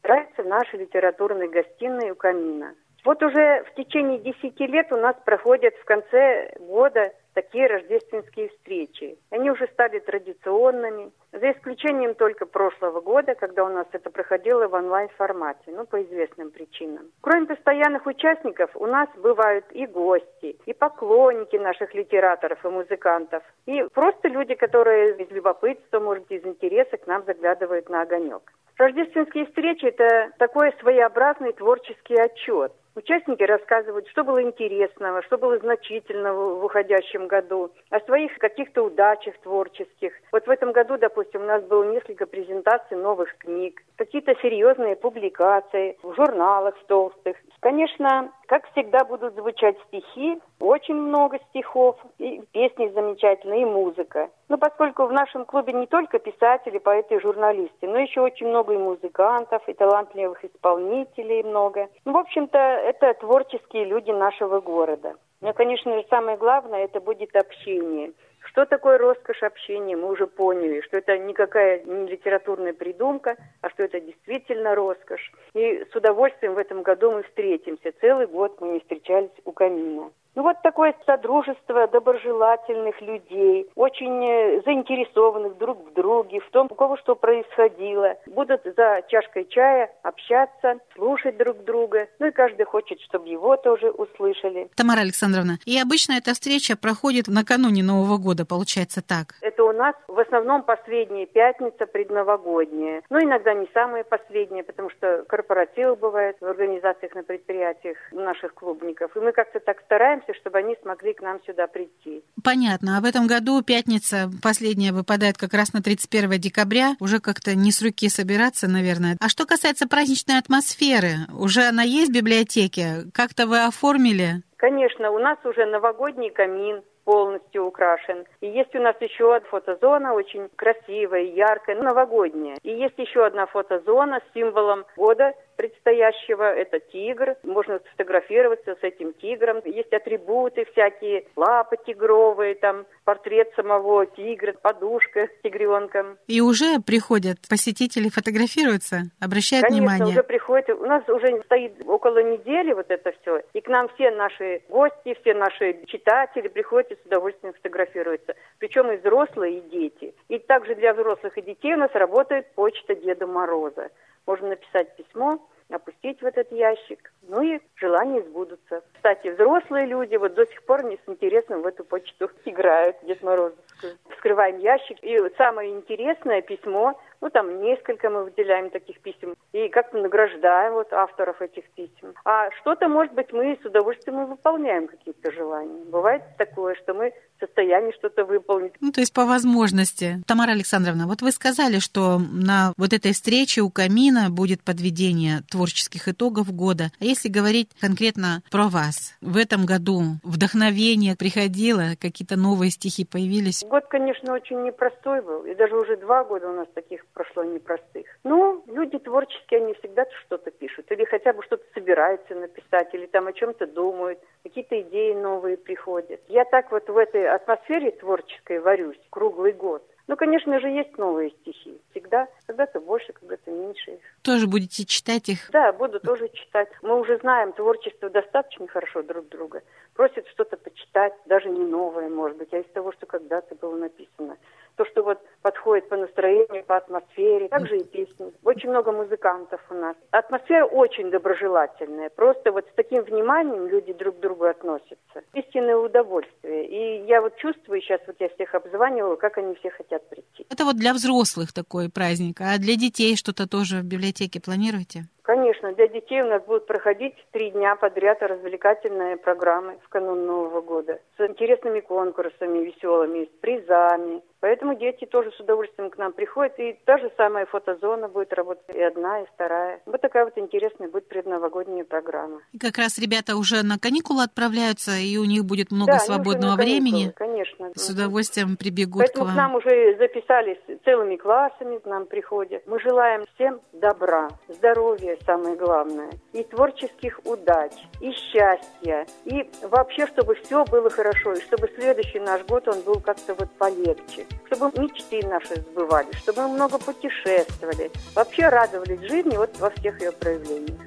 собираются 0.00 0.42
в 0.42 0.46
нашей 0.46 0.80
литературной 0.80 1.48
гостиной 1.48 2.10
у 2.10 2.14
камина. 2.14 2.74
Вот 3.04 3.22
уже 3.22 3.64
в 3.64 3.74
течение 3.74 4.18
10 4.18 4.60
лет 4.60 4.92
у 4.92 4.96
нас 4.96 5.16
проходят 5.24 5.74
в 5.74 5.84
конце 5.84 6.54
года 6.58 7.12
такие 7.38 7.68
рождественские 7.68 8.48
встречи. 8.48 9.16
Они 9.30 9.48
уже 9.48 9.68
стали 9.68 10.00
традиционными, 10.00 11.12
за 11.30 11.52
исключением 11.52 12.14
только 12.14 12.46
прошлого 12.46 13.00
года, 13.00 13.36
когда 13.36 13.64
у 13.64 13.68
нас 13.68 13.86
это 13.92 14.10
проходило 14.10 14.66
в 14.66 14.74
онлайн-формате, 14.74 15.66
ну, 15.68 15.86
по 15.86 16.02
известным 16.02 16.50
причинам. 16.50 17.06
Кроме 17.20 17.46
постоянных 17.46 18.06
участников, 18.06 18.70
у 18.74 18.86
нас 18.86 19.08
бывают 19.16 19.66
и 19.70 19.86
гости, 19.86 20.56
и 20.66 20.72
поклонники 20.72 21.54
наших 21.56 21.94
литераторов 21.94 22.64
и 22.64 22.68
музыкантов, 22.68 23.44
и 23.66 23.84
просто 23.94 24.26
люди, 24.26 24.54
которые 24.54 25.16
из 25.22 25.30
любопытства, 25.30 26.00
может, 26.00 26.28
из 26.32 26.44
интереса 26.44 26.96
к 26.96 27.06
нам 27.06 27.22
заглядывают 27.24 27.88
на 27.88 28.02
огонек. 28.02 28.42
Рождественские 28.78 29.46
встречи– 29.46 29.84
это 29.86 30.30
такой 30.38 30.72
своеобразный 30.80 31.52
творческий 31.52 32.14
отчет. 32.14 32.72
Участники 32.98 33.44
рассказывают, 33.44 34.08
что 34.08 34.24
было 34.24 34.42
интересного, 34.42 35.22
что 35.22 35.38
было 35.38 35.56
значительного 35.58 36.56
в 36.56 36.64
уходящем 36.64 37.28
году, 37.28 37.70
о 37.90 38.00
своих 38.00 38.36
каких-то 38.38 38.82
удачах 38.82 39.38
творческих. 39.38 40.12
Вот 40.32 40.44
в 40.44 40.50
этом 40.50 40.72
году, 40.72 40.98
допустим, 40.98 41.42
у 41.42 41.44
нас 41.44 41.62
было 41.62 41.84
несколько 41.84 42.26
презентаций 42.26 42.96
новых 42.96 43.38
книг, 43.38 43.80
какие-то 43.94 44.34
серьезные 44.42 44.96
публикации 44.96 45.96
в 46.02 46.12
журналах 46.16 46.74
толстых. 46.88 47.36
Конечно, 47.60 48.32
как 48.48 48.68
всегда 48.72 49.04
будут 49.04 49.36
звучать 49.36 49.76
стихи, 49.86 50.40
очень 50.58 50.96
много 50.96 51.38
стихов, 51.50 51.96
и 52.18 52.42
песни 52.50 52.88
замечательные, 52.88 53.62
и 53.62 53.64
музыка. 53.64 54.28
Но 54.48 54.56
поскольку 54.56 55.06
в 55.06 55.12
нашем 55.12 55.44
клубе 55.44 55.72
не 55.74 55.86
только 55.86 56.18
писатели, 56.18 56.78
поэты 56.78 57.16
и 57.16 57.20
журналисты, 57.20 57.86
но 57.86 57.98
еще 57.98 58.22
очень 58.22 58.48
много 58.48 58.74
и 58.74 58.78
музыкантов, 58.78 59.68
и 59.68 59.74
талантливых 59.74 60.42
исполнителей 60.44 61.42
много. 61.42 61.88
Ну, 62.04 62.12
в 62.12 62.16
общем-то, 62.16 62.58
это 62.58 63.12
творческие 63.14 63.84
люди 63.84 64.10
нашего 64.10 64.60
города. 64.60 65.14
Но, 65.40 65.52
конечно 65.52 65.94
же, 65.94 66.06
самое 66.08 66.36
главное, 66.36 66.84
это 66.84 67.00
будет 67.00 67.36
общение. 67.36 68.12
Что 68.40 68.64
такое 68.64 68.96
роскошь 68.96 69.42
общения, 69.42 69.96
мы 69.96 70.10
уже 70.10 70.26
поняли, 70.26 70.80
что 70.80 70.96
это 70.96 71.18
никакая 71.18 71.82
не 71.84 72.06
литературная 72.06 72.72
придумка, 72.72 73.36
а 73.60 73.68
что 73.68 73.82
это 73.82 74.00
действительно 74.00 74.74
роскошь. 74.74 75.32
И 75.52 75.84
с 75.84 75.94
удовольствием 75.94 76.54
в 76.54 76.58
этом 76.58 76.82
году 76.82 77.12
мы 77.12 77.22
встретимся. 77.24 77.92
Целый 78.00 78.26
год 78.26 78.58
мы 78.60 78.68
не 78.68 78.80
встречались 78.80 79.30
у 79.44 79.52
камина. 79.52 80.10
Ну 80.38 80.44
вот 80.44 80.62
такое 80.62 80.94
содружество 81.04 81.88
доброжелательных 81.88 83.00
людей, 83.00 83.66
очень 83.74 84.24
э, 84.24 84.62
заинтересованных 84.64 85.58
друг 85.58 85.90
в 85.90 85.94
друге, 85.94 86.38
в 86.38 86.48
том, 86.50 86.68
у 86.70 86.76
кого 86.76 86.96
что 86.96 87.16
происходило. 87.16 88.14
Будут 88.26 88.62
за 88.62 89.02
чашкой 89.08 89.46
чая 89.46 89.90
общаться, 90.04 90.76
слушать 90.94 91.36
друг 91.38 91.64
друга. 91.64 92.06
Ну 92.20 92.28
и 92.28 92.30
каждый 92.30 92.66
хочет, 92.66 93.00
чтобы 93.00 93.26
его 93.26 93.56
тоже 93.56 93.90
услышали. 93.90 94.70
Тамара 94.76 95.00
Александровна, 95.00 95.58
и 95.66 95.76
обычно 95.76 96.12
эта 96.12 96.34
встреча 96.34 96.76
проходит 96.76 97.26
накануне 97.26 97.82
Нового 97.82 98.16
года, 98.16 98.46
получается 98.46 99.02
так? 99.02 99.34
Это 99.40 99.64
у 99.64 99.72
нас 99.72 99.96
в 100.06 100.20
основном 100.20 100.62
последняя 100.62 101.26
пятница 101.26 101.84
предновогодняя. 101.86 103.02
Ну, 103.10 103.20
иногда 103.20 103.54
не 103.54 103.68
самая 103.74 104.04
последняя, 104.04 104.62
потому 104.62 104.90
что 104.90 105.24
корпоративы 105.28 105.96
бывают 105.96 106.36
в 106.40 106.46
организациях 106.46 107.16
на 107.16 107.24
предприятиях 107.24 107.96
наших 108.12 108.54
клубников. 108.54 109.16
И 109.16 109.18
мы 109.18 109.32
как-то 109.32 109.58
так 109.58 109.80
стараемся 109.80 110.27
стараемся, 110.28 110.34
чтобы 110.40 110.58
они 110.58 110.76
смогли 110.82 111.14
к 111.14 111.22
нам 111.22 111.40
сюда 111.44 111.66
прийти. 111.66 112.22
Понятно. 112.44 112.98
А 112.98 113.00
в 113.00 113.04
этом 113.04 113.26
году 113.26 113.62
пятница 113.62 114.30
последняя 114.42 114.92
выпадает 114.92 115.36
как 115.36 115.54
раз 115.54 115.72
на 115.72 115.82
31 115.82 116.30
декабря. 116.40 116.96
Уже 117.00 117.20
как-то 117.20 117.54
не 117.54 117.72
с 117.72 117.82
руки 117.82 118.08
собираться, 118.08 118.68
наверное. 118.68 119.16
А 119.20 119.28
что 119.28 119.46
касается 119.46 119.88
праздничной 119.88 120.38
атмосферы, 120.38 121.26
уже 121.38 121.62
она 121.62 121.82
есть 121.82 122.10
в 122.10 122.14
библиотеке? 122.14 123.10
Как-то 123.12 123.46
вы 123.46 123.64
оформили? 123.64 124.42
Конечно, 124.56 125.10
у 125.10 125.18
нас 125.18 125.38
уже 125.44 125.66
новогодний 125.66 126.30
камин, 126.30 126.82
полностью 127.04 127.64
украшен. 127.64 128.26
И 128.42 128.48
есть 128.48 128.74
у 128.74 128.80
нас 128.80 128.94
еще 129.00 129.34
одна 129.34 129.48
фотозона, 129.48 130.12
очень 130.12 130.50
красивая, 130.56 131.22
яркая, 131.22 131.76
новогодняя. 131.76 132.58
И 132.62 132.70
есть 132.70 132.98
еще 132.98 133.24
одна 133.24 133.46
фотозона 133.46 134.20
с 134.20 134.34
символом 134.34 134.84
года 134.94 135.32
предстоящего. 135.58 136.44
Это 136.44 136.78
тигр. 136.78 137.34
Можно 137.42 137.80
сфотографироваться 137.90 138.76
с 138.80 138.82
этим 138.82 139.12
тигром. 139.14 139.60
Есть 139.64 139.92
атрибуты 139.92 140.64
всякие, 140.72 141.24
лапы 141.36 141.76
тигровые, 141.84 142.54
там 142.54 142.86
портрет 143.04 143.50
самого 143.56 144.06
тигра, 144.06 144.52
подушка 144.62 145.26
с 145.26 145.42
тигренком. 145.42 146.16
И 146.28 146.40
уже 146.40 146.78
приходят 146.86 147.38
посетители 147.50 148.08
фотографируются, 148.08 149.10
обращают 149.20 149.66
Конечно, 149.66 149.82
внимание? 149.82 150.14
уже 150.14 150.22
приходят. 150.22 150.70
У 150.70 150.86
нас 150.86 151.02
уже 151.08 151.42
стоит 151.42 151.72
около 151.86 152.22
недели 152.22 152.72
вот 152.72 152.86
это 152.88 153.12
все. 153.20 153.42
И 153.52 153.60
к 153.60 153.68
нам 153.68 153.88
все 153.94 154.12
наши 154.12 154.62
гости, 154.68 155.16
все 155.20 155.34
наши 155.34 155.84
читатели 155.86 156.46
приходят 156.48 156.92
и 156.92 156.94
с 156.94 157.06
удовольствием 157.06 157.52
фотографируются. 157.54 158.34
Причем 158.58 158.92
и 158.92 158.96
взрослые, 158.96 159.58
и 159.58 159.68
дети. 159.68 160.14
И 160.28 160.38
также 160.38 160.76
для 160.76 160.94
взрослых 160.94 161.36
и 161.36 161.42
детей 161.42 161.74
у 161.74 161.78
нас 161.78 161.90
работает 161.94 162.46
почта 162.54 162.94
Деда 162.94 163.26
Мороза. 163.26 163.90
Можно 164.28 164.48
написать 164.48 164.94
письмо, 164.94 165.38
опустить 165.70 166.20
в 166.20 166.26
этот 166.26 166.52
ящик, 166.52 167.10
ну 167.22 167.40
и 167.40 167.60
желания 167.76 168.20
сбудутся. 168.20 168.82
Кстати, 168.92 169.28
взрослые 169.28 169.86
люди 169.86 170.16
вот 170.16 170.34
до 170.34 170.44
сих 170.44 170.62
пор 170.64 170.84
не 170.84 170.96
с 170.96 171.08
интересом 171.08 171.62
в 171.62 171.66
эту 171.66 171.82
почту 171.82 172.30
играют 172.44 172.98
Дед 173.04 173.22
Морозовскую. 173.22 173.96
Вскрываем 174.10 174.58
ящик, 174.58 174.98
и 175.02 175.18
самое 175.38 175.70
интересное 175.70 176.42
письмо 176.42 177.00
Ну, 177.22 177.30
там 177.30 177.62
несколько 177.62 178.10
мы 178.10 178.24
выделяем 178.24 178.68
таких 178.68 179.00
писем 179.00 179.34
и 179.52 179.70
как-то 179.70 179.96
награждаем 179.96 180.74
вот 180.74 180.92
авторов 180.92 181.40
этих 181.40 181.64
писем. 181.70 182.12
А 182.26 182.50
что-то, 182.60 182.88
может 182.88 183.14
быть, 183.14 183.32
мы 183.32 183.58
с 183.62 183.64
удовольствием 183.64 184.22
и 184.22 184.26
выполняем 184.26 184.88
какие-то 184.88 185.32
желания. 185.32 185.84
Бывает 185.86 186.22
такое, 186.36 186.74
что 186.74 186.92
мы 186.92 187.14
состоянии 187.40 187.92
что-то 187.92 188.24
выполнить. 188.24 188.72
Ну, 188.80 188.92
то 188.92 189.00
есть 189.00 189.12
по 189.12 189.24
возможности. 189.26 190.22
Тамара 190.26 190.52
Александровна, 190.52 191.06
вот 191.06 191.22
вы 191.22 191.32
сказали, 191.32 191.78
что 191.78 192.18
на 192.18 192.72
вот 192.76 192.92
этой 192.92 193.12
встрече 193.12 193.62
у 193.62 193.70
камина 193.70 194.28
будет 194.30 194.62
подведение 194.62 195.42
творческих 195.50 196.08
итогов 196.08 196.52
года. 196.54 196.90
А 197.00 197.04
если 197.04 197.28
говорить 197.28 197.70
конкретно 197.80 198.42
про 198.50 198.68
вас, 198.68 199.14
в 199.20 199.36
этом 199.36 199.66
году 199.66 200.02
вдохновение 200.22 201.16
приходило, 201.16 201.96
какие-то 202.00 202.36
новые 202.36 202.70
стихи 202.70 203.04
появились? 203.04 203.62
Год, 203.64 203.86
конечно, 203.88 204.32
очень 204.32 204.62
непростой 204.62 205.22
был. 205.22 205.44
И 205.44 205.54
даже 205.54 205.76
уже 205.76 205.96
два 205.96 206.24
года 206.24 206.48
у 206.48 206.54
нас 206.54 206.68
таких 206.74 207.06
прошло 207.06 207.44
непростых. 207.44 208.06
Ну, 208.24 208.64
люди 208.66 208.98
творческие, 208.98 209.62
они 209.62 209.74
всегда 209.74 210.04
что-то 210.26 210.50
пишут. 210.50 210.90
Или 210.90 211.04
хотя 211.04 211.32
бы 211.32 211.42
что-то 211.42 211.64
собираются 211.74 212.34
написать, 212.34 212.92
или 212.94 213.06
там 213.06 213.26
о 213.26 213.32
чем-то 213.32 213.66
думают. 213.66 214.18
Какие-то 214.58 214.88
идеи 214.88 215.12
новые 215.12 215.56
приходят. 215.56 216.20
Я 216.26 216.44
так 216.44 216.72
вот 216.72 216.88
в 216.88 216.96
этой 216.96 217.28
атмосфере 217.28 217.92
творческой 217.92 218.58
варюсь 218.58 218.98
круглый 219.08 219.52
год. 219.52 219.84
Ну, 220.08 220.16
конечно 220.16 220.58
же, 220.58 220.66
есть 220.66 220.98
новые 220.98 221.30
стихи. 221.30 221.80
Всегда, 221.92 222.26
когда-то 222.44 222.80
больше, 222.80 223.12
когда-то 223.12 223.52
меньше 223.52 223.92
их. 223.92 224.00
Тоже 224.22 224.48
будете 224.48 224.84
читать 224.84 225.28
их? 225.28 225.48
Да, 225.52 225.72
буду 225.72 226.00
тоже 226.00 226.28
читать. 226.30 226.68
Мы 226.82 226.98
уже 226.98 227.18
знаем 227.18 227.52
творчество 227.52 228.10
достаточно 228.10 228.66
хорошо 228.66 229.02
друг 229.02 229.28
друга. 229.28 229.62
Просят 229.94 230.26
что-то 230.26 230.56
почитать, 230.56 231.12
даже 231.26 231.48
не 231.50 231.64
новое, 231.64 232.08
может 232.08 232.36
быть, 232.38 232.52
а 232.52 232.58
из 232.58 232.66
того, 232.72 232.90
что 232.90 233.06
когда-то 233.06 233.54
было 233.54 233.76
написано 233.76 234.38
то, 234.78 234.84
что 234.86 235.02
вот 235.02 235.18
подходит 235.42 235.88
по 235.88 235.96
настроению, 235.96 236.64
по 236.64 236.76
атмосфере. 236.76 237.48
Также 237.48 237.78
и 237.78 237.84
песни. 237.84 238.32
Очень 238.44 238.70
много 238.70 238.92
музыкантов 238.92 239.60
у 239.70 239.74
нас. 239.74 239.96
Атмосфера 240.12 240.64
очень 240.64 241.10
доброжелательная. 241.10 242.10
Просто 242.10 242.52
вот 242.52 242.64
с 242.64 242.74
таким 242.76 243.02
вниманием 243.02 243.66
люди 243.66 243.92
друг 243.92 244.16
к 244.16 244.20
другу 244.20 244.44
относятся. 244.44 245.22
Истинное 245.34 245.76
удовольствие. 245.76 246.66
И 246.66 247.06
я 247.06 247.20
вот 247.20 247.36
чувствую 247.36 247.80
сейчас, 247.80 248.00
вот 248.06 248.16
я 248.20 248.28
всех 248.28 248.54
обзваниваю, 248.54 249.16
как 249.16 249.36
они 249.38 249.54
все 249.56 249.70
хотят 249.70 250.08
прийти. 250.08 250.46
Это 250.48 250.64
вот 250.64 250.76
для 250.76 250.94
взрослых 250.94 251.52
такой 251.52 251.90
праздник. 251.90 252.40
А 252.40 252.56
для 252.58 252.76
детей 252.76 253.16
что-то 253.16 253.48
тоже 253.48 253.80
в 253.80 253.84
библиотеке 253.84 254.40
планируете? 254.40 255.08
Конечно, 255.28 255.74
для 255.74 255.88
детей 255.88 256.22
у 256.22 256.26
нас 256.26 256.42
будут 256.46 256.66
проходить 256.66 257.12
три 257.32 257.50
дня 257.50 257.76
подряд 257.76 258.22
развлекательные 258.22 259.18
программы 259.18 259.78
в 259.84 259.88
канун 259.90 260.24
Нового 260.24 260.62
года 260.62 261.00
с 261.18 261.20
интересными 261.20 261.80
конкурсами 261.80 262.64
веселыми, 262.64 263.26
с 263.26 263.40
призами. 263.42 264.22
Поэтому 264.40 264.74
дети 264.74 265.04
тоже 265.04 265.32
с 265.32 265.40
удовольствием 265.40 265.90
к 265.90 265.98
нам 265.98 266.12
приходят. 266.12 266.58
И 266.58 266.78
та 266.86 266.96
же 266.98 267.10
самая 267.16 267.44
фотозона 267.44 268.08
будет 268.08 268.32
работать, 268.32 268.64
и 268.74 268.80
одна, 268.80 269.20
и 269.20 269.26
вторая. 269.34 269.82
Вот 269.84 270.00
такая 270.00 270.24
вот 270.24 270.38
интересная 270.38 270.88
будет 270.88 271.08
предновогодняя 271.08 271.84
программа. 271.84 272.40
И 272.52 272.58
как 272.58 272.78
раз 272.78 272.98
ребята 272.98 273.36
уже 273.36 273.62
на 273.64 273.78
каникулы 273.78 274.22
отправляются, 274.22 274.92
и 274.92 275.18
у 275.18 275.24
них 275.24 275.44
будет 275.44 275.72
много 275.72 275.92
да, 275.92 275.98
свободного 275.98 276.54
времени. 276.54 277.12
Конечно. 277.16 277.72
С 277.74 277.90
удовольствием 277.90 278.56
прибегут 278.56 279.02
Поэтому 279.02 279.24
к 279.24 279.28
вам. 279.28 279.34
к 279.34 279.36
нам 279.36 279.54
уже 279.56 279.96
записались 279.98 280.58
целыми 280.84 281.16
классами, 281.16 281.78
к 281.78 281.84
нам 281.84 282.06
приходят. 282.06 282.62
Мы 282.66 282.80
желаем 282.80 283.24
всем 283.34 283.60
добра, 283.72 284.28
здоровья, 284.48 285.17
самое 285.24 285.56
главное, 285.56 286.10
и 286.32 286.42
творческих 286.42 287.20
удач, 287.24 287.72
и 288.00 288.10
счастья, 288.12 289.06
и 289.24 289.48
вообще, 289.62 290.06
чтобы 290.06 290.34
все 290.36 290.64
было 290.64 290.90
хорошо, 290.90 291.32
и 291.32 291.40
чтобы 291.42 291.70
следующий 291.76 292.20
наш 292.20 292.42
год, 292.44 292.68
он 292.68 292.80
был 292.82 293.00
как-то 293.00 293.34
вот 293.34 293.50
полегче, 293.58 294.26
чтобы 294.46 294.70
мечты 294.80 295.26
наши 295.26 295.56
сбывались, 295.56 296.16
чтобы 296.16 296.42
мы 296.42 296.48
много 296.54 296.78
путешествовали, 296.78 297.90
вообще 298.14 298.48
радовались 298.48 299.00
жизни 299.00 299.36
вот 299.36 299.56
во 299.58 299.70
всех 299.70 300.00
ее 300.00 300.12
проявлениях. 300.12 300.78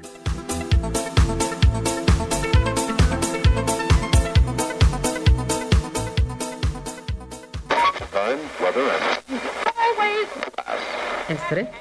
Эстре, 11.29 11.71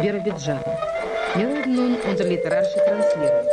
Вера 0.00 0.18
Mir 1.34 1.66
nun 1.66 1.96
unser 2.02 2.24
literarische 2.24 2.78
Транслирование. 2.84 3.52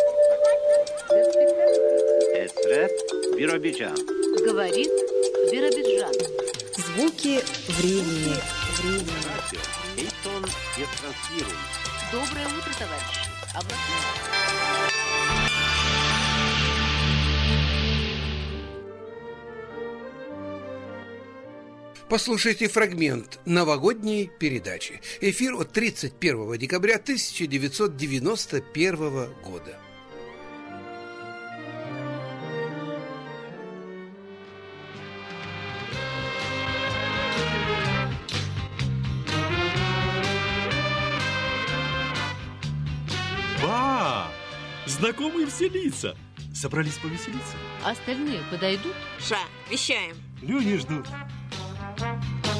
Эсрет 2.34 2.92
Биробиджан. 3.38 3.96
Говорит 4.44 4.92
Биробиджан. 5.50 6.14
Звуки 6.76 7.42
времени. 7.80 8.36
Времени. 8.80 9.10
Эйтон. 9.96 10.46
Доброе 12.12 12.48
утро, 12.48 12.74
товарищи. 12.78 13.30
Обратно. 13.56 14.89
Послушайте 22.10 22.68
фрагмент 22.68 23.40
новогодней 23.46 24.30
передачи. 24.40 25.00
Эфир 25.22 25.54
от 25.54 25.72
31 25.72 26.58
декабря 26.58 26.96
1991 26.96 29.30
года. 29.44 29.80
Ба! 43.62 44.32
Знакомые 44.88 45.46
все 45.46 45.70
лица. 45.70 46.16
Собрались 46.56 46.98
повеселиться. 46.98 47.56
Остальные 47.86 48.40
подойдут? 48.50 48.96
Ша, 49.20 49.38
вещаем. 49.70 50.16
Люди 50.42 50.78
ждут. 50.78 51.06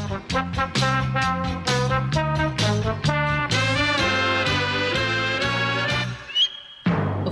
В 0.10 0.16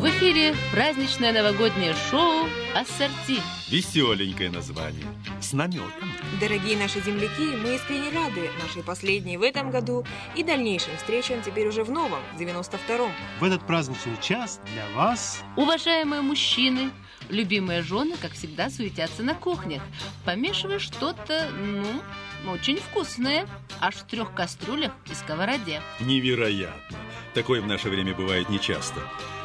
эфире 0.09 0.53
праздничное 0.71 1.33
новогоднее 1.33 1.95
шоу 2.11 2.45
«Ассорти». 2.75 3.41
Веселенькое 3.71 4.51
название, 4.51 5.07
с 5.41 5.53
наметом. 5.53 6.11
Дорогие 6.39 6.77
наши 6.77 7.01
земляки, 7.01 7.55
мы 7.57 7.77
искренне 7.77 8.11
рады 8.11 8.51
нашей 8.61 8.83
последней 8.83 9.37
в 9.37 9.41
этом 9.41 9.71
году 9.71 10.05
и 10.35 10.43
дальнейшим 10.43 10.95
встречам 10.97 11.41
теперь 11.41 11.67
уже 11.67 11.83
в 11.83 11.89
новом, 11.89 12.19
92-м. 12.37 13.11
В 13.39 13.43
этот 13.43 13.65
праздничный 13.65 14.17
час 14.21 14.61
для 14.71 14.85
вас... 14.95 15.41
Уважаемые 15.55 16.21
мужчины, 16.21 16.91
любимые 17.29 17.81
жены, 17.81 18.17
как 18.21 18.33
всегда, 18.33 18.69
суетятся 18.69 19.23
на 19.23 19.33
кухнях, 19.33 19.81
помешивая 20.25 20.77
что-то, 20.77 21.49
ну, 21.59 22.03
очень 22.47 22.77
вкусное, 22.77 23.47
аж 23.79 23.95
в 23.95 24.03
трех 24.03 24.33
кастрюлях 24.33 24.91
и 25.09 25.13
сковороде. 25.13 25.81
Невероятно! 25.99 26.97
Такое 27.33 27.61
в 27.61 27.67
наше 27.67 27.89
время 27.89 28.13
бывает 28.13 28.49
нечасто. 28.49 28.99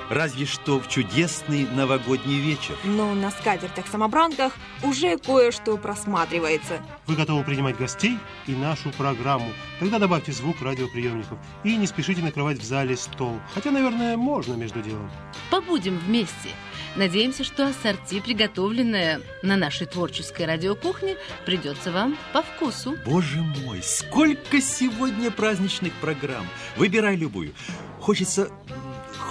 Разве 0.08 0.44
что 0.44 0.78
в 0.78 0.88
чудесный 0.88 1.66
новогодний 1.66 2.38
вечер. 2.38 2.76
Но 2.84 3.14
на 3.14 3.30
скатертях-самобранках 3.30 4.52
уже 4.82 5.16
кое-что 5.16 5.78
просматривается. 5.78 6.82
Вы 7.06 7.16
готовы 7.16 7.44
принимать 7.44 7.78
гостей 7.78 8.18
и 8.46 8.52
нашу 8.52 8.90
программу? 8.90 9.50
Тогда 9.80 9.98
добавьте 9.98 10.32
звук 10.32 10.60
радиоприемников 10.60 11.38
и 11.64 11.76
не 11.76 11.86
спешите 11.86 12.20
накрывать 12.20 12.58
в 12.58 12.62
зале 12.62 12.96
стол. 12.96 13.40
Хотя, 13.54 13.70
наверное, 13.70 14.16
можно 14.18 14.54
между 14.54 14.82
делом. 14.82 15.10
Побудем 15.50 15.96
вместе. 15.98 16.50
Надеемся, 16.94 17.42
что 17.42 17.66
ассорти, 17.66 18.20
приготовленное 18.20 19.22
на 19.42 19.56
нашей 19.56 19.86
творческой 19.86 20.44
радиокухне, 20.44 21.16
придется 21.46 21.90
вам 21.90 22.18
по 22.34 22.42
вкусу. 22.42 22.96
Боже 23.06 23.40
мой, 23.40 23.80
сколько 23.82 24.60
сегодня 24.60 25.30
праздничных 25.30 25.92
программ! 25.94 26.46
Выбирай 26.76 27.16
любую. 27.16 27.54
Хочется 27.98 28.50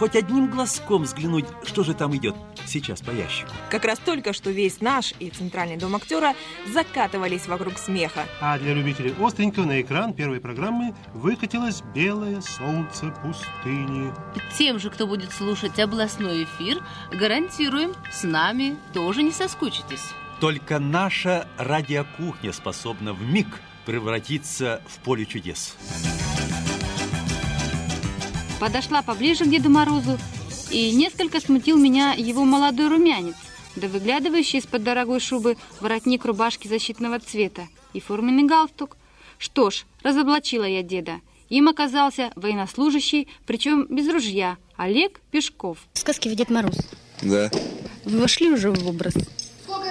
хоть 0.02 0.16
одним 0.16 0.50
глазком 0.50 1.04
взглянуть, 1.04 1.46
что 1.64 1.84
же 1.84 1.94
там 1.94 2.16
идет 2.18 2.36
сейчас 2.66 3.02
по 3.02 3.12
ящику. 3.12 3.52
Как 3.70 3.86
раз 3.86 4.00
только 4.00 4.34
что 4.34 4.50
весь 4.50 4.82
наш 4.82 5.14
и 5.20 5.30
Центральный 5.30 5.78
дом 5.78 5.96
актера 5.96 6.34
закатывались 6.74 7.46
вокруг 7.46 7.78
смеха. 7.78 8.26
А 8.42 8.58
для 8.58 8.74
любителей 8.74 9.14
остренького 9.20 9.66
на 9.66 9.80
экран 9.80 10.16
первой 10.16 10.40
программы 10.40 10.96
выкатилось 11.14 11.84
белое 11.94 12.42
солнце 12.42 13.14
пустыни. 13.22 14.12
Тем 14.58 14.80
же, 14.80 14.90
кто 14.90 15.06
будет 15.06 15.32
слушать 15.32 15.78
областной 15.80 16.46
эфир, 16.46 16.84
гарантируем, 17.12 17.94
с 18.12 18.24
нами 18.24 18.78
тоже 18.94 19.22
не 19.22 19.32
соскучитесь. 19.32 20.08
Только 20.40 20.80
наша 20.80 21.48
радиокухня 21.60 22.54
способна 22.54 23.14
в 23.14 23.22
миг 23.22 23.62
превратиться 23.86 24.82
в 24.88 24.98
поле 25.04 25.28
чудес. 25.28 25.78
Подошла 28.62 29.02
поближе 29.02 29.46
к 29.46 29.50
Деду 29.50 29.72
Морозу, 29.72 30.20
и 30.70 30.92
несколько 30.92 31.40
смутил 31.40 31.80
меня 31.80 32.14
его 32.16 32.46
молодой 32.46 32.90
румянец, 32.90 33.34
да 33.76 33.88
выглядывающий 33.88 34.60
из-под 34.60 34.84
дорогой 34.84 35.20
шубы 35.20 35.58
воротник 35.80 36.26
рубашки 36.26 36.68
защитного 36.68 37.18
цвета 37.20 37.68
и 37.94 38.00
форменный 38.00 38.44
галстук. 38.44 38.98
Что 39.40 39.72
ж, 39.72 39.86
разоблачила 40.04 40.66
я 40.66 40.84
деда. 40.84 41.22
Им 41.50 41.70
оказался 41.70 42.32
военнослужащий, 42.36 43.28
причем 43.48 43.88
без 43.90 44.08
ружья, 44.08 44.58
Олег 44.78 45.22
Пешков. 45.32 45.80
Сказки 45.94 46.30
в 46.30 46.36
Дед 46.36 46.52
Мороз. 46.52 46.78
Да. 47.24 47.50
Вы 48.06 48.20
вошли 48.20 48.52
уже 48.52 48.70
в 48.70 48.88
образ? 48.88 49.16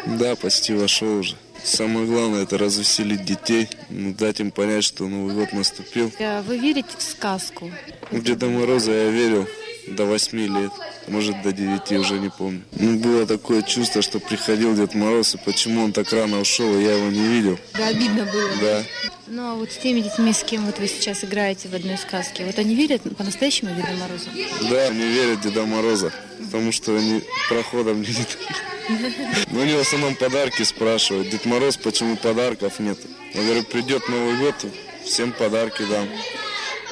Да, 0.07 0.37
почти 0.37 0.75
вошел 0.75 1.19
уже. 1.19 1.37
Самое 1.65 2.07
главное 2.07 2.43
это 2.43 2.59
развеселить 2.59 3.25
детей, 3.25 3.69
ну, 3.89 4.15
дать 4.15 4.41
им 4.41 4.51
понять, 4.51 4.85
что 4.85 5.07
Новый 5.09 5.35
год 5.35 5.53
наступил. 5.53 6.13
А 6.21 6.43
Вы 6.43 6.59
верите 6.59 6.89
в 6.97 7.03
сказку? 7.03 7.71
В 8.11 8.23
Деда 8.23 8.47
Мороза 8.47 8.93
я 8.93 9.11
верил 9.11 9.47
до 9.91 10.05
восьми 10.07 10.47
лет, 10.47 10.73
может 11.09 11.43
до 11.43 11.53
девяти, 11.53 11.99
уже 11.99 12.19
не 12.19 12.31
помню. 12.31 12.63
Ну, 12.73 12.99
было 12.99 13.27
такое 13.27 13.63
чувство, 13.63 14.03
что 14.03 14.21
приходил 14.21 14.75
Дед 14.75 14.95
Мороз, 14.95 15.35
и 15.35 15.39
почему 15.39 15.85
он 15.85 15.93
так 15.93 16.13
рано 16.13 16.41
ушел, 16.41 16.79
и 16.79 16.83
я 16.83 16.95
его 16.97 17.11
не 17.11 17.27
видел. 17.27 17.59
Да, 17.75 17.89
обидно 17.89 18.25
было. 18.25 18.51
Да. 18.61 18.83
Ну 19.27 19.53
а 19.53 19.55
вот 19.55 19.71
с 19.71 19.77
теми 19.77 20.01
детьми, 20.01 20.33
с 20.33 20.43
кем 20.43 20.67
вот 20.67 20.79
вы 20.79 20.89
сейчас 20.89 21.23
играете 21.23 21.69
в 21.69 21.75
одной 21.75 21.99
сказке, 21.99 22.45
вот 22.45 22.59
они 22.59 22.75
верят 22.75 23.03
по-настоящему 23.17 23.71
Деда 23.75 23.93
Мороза? 24.01 24.29
Да, 24.69 24.89
не 24.89 25.07
верят 25.07 25.39
в 25.39 25.43
Деда 25.43 25.67
Мороза, 25.67 26.13
потому 26.45 26.73
что 26.73 26.97
они 26.97 27.23
прохода 27.49 27.95
мне 27.95 28.09
не 28.09 28.15
дают. 28.15 28.39
Ну, 29.53 29.61
они 29.61 29.75
в 29.75 29.81
основном 29.81 30.17
подарки 30.17 30.65
спрашивают. 30.65 31.31
Дед 31.31 31.45
Мороз, 31.47 31.77
почему 31.77 32.17
подарков 32.17 32.81
нет? 32.81 32.99
Я 33.35 33.43
говорю, 33.45 33.63
придет 33.63 34.09
Новый 34.09 34.37
год, 34.37 34.55
всем 35.05 35.33
подарки 35.33 35.85
дам. 35.89 36.09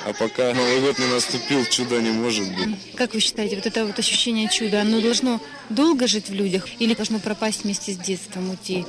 А 0.08 0.14
пока 0.14 0.54
Новый 0.54 0.80
год 0.80 0.98
не 0.98 1.06
наступил, 1.06 1.66
чуда 1.66 2.00
не 2.00 2.10
может 2.10 2.46
быть. 2.54 2.94
Как 2.94 3.12
вы 3.12 3.20
считаете, 3.20 3.56
вот 3.56 3.66
это 3.66 3.84
вот 3.84 3.98
ощущение 3.98 4.48
чуда, 4.48 4.80
оно 4.80 5.02
должно 5.02 5.38
долго 5.68 6.06
жить 6.06 6.30
в 6.30 6.32
людях 6.32 6.66
или 6.78 6.94
должно 6.94 7.18
пропасть 7.18 7.64
вместе 7.64 7.92
с 7.92 7.98
детством, 7.98 8.48
уйти? 8.48 8.86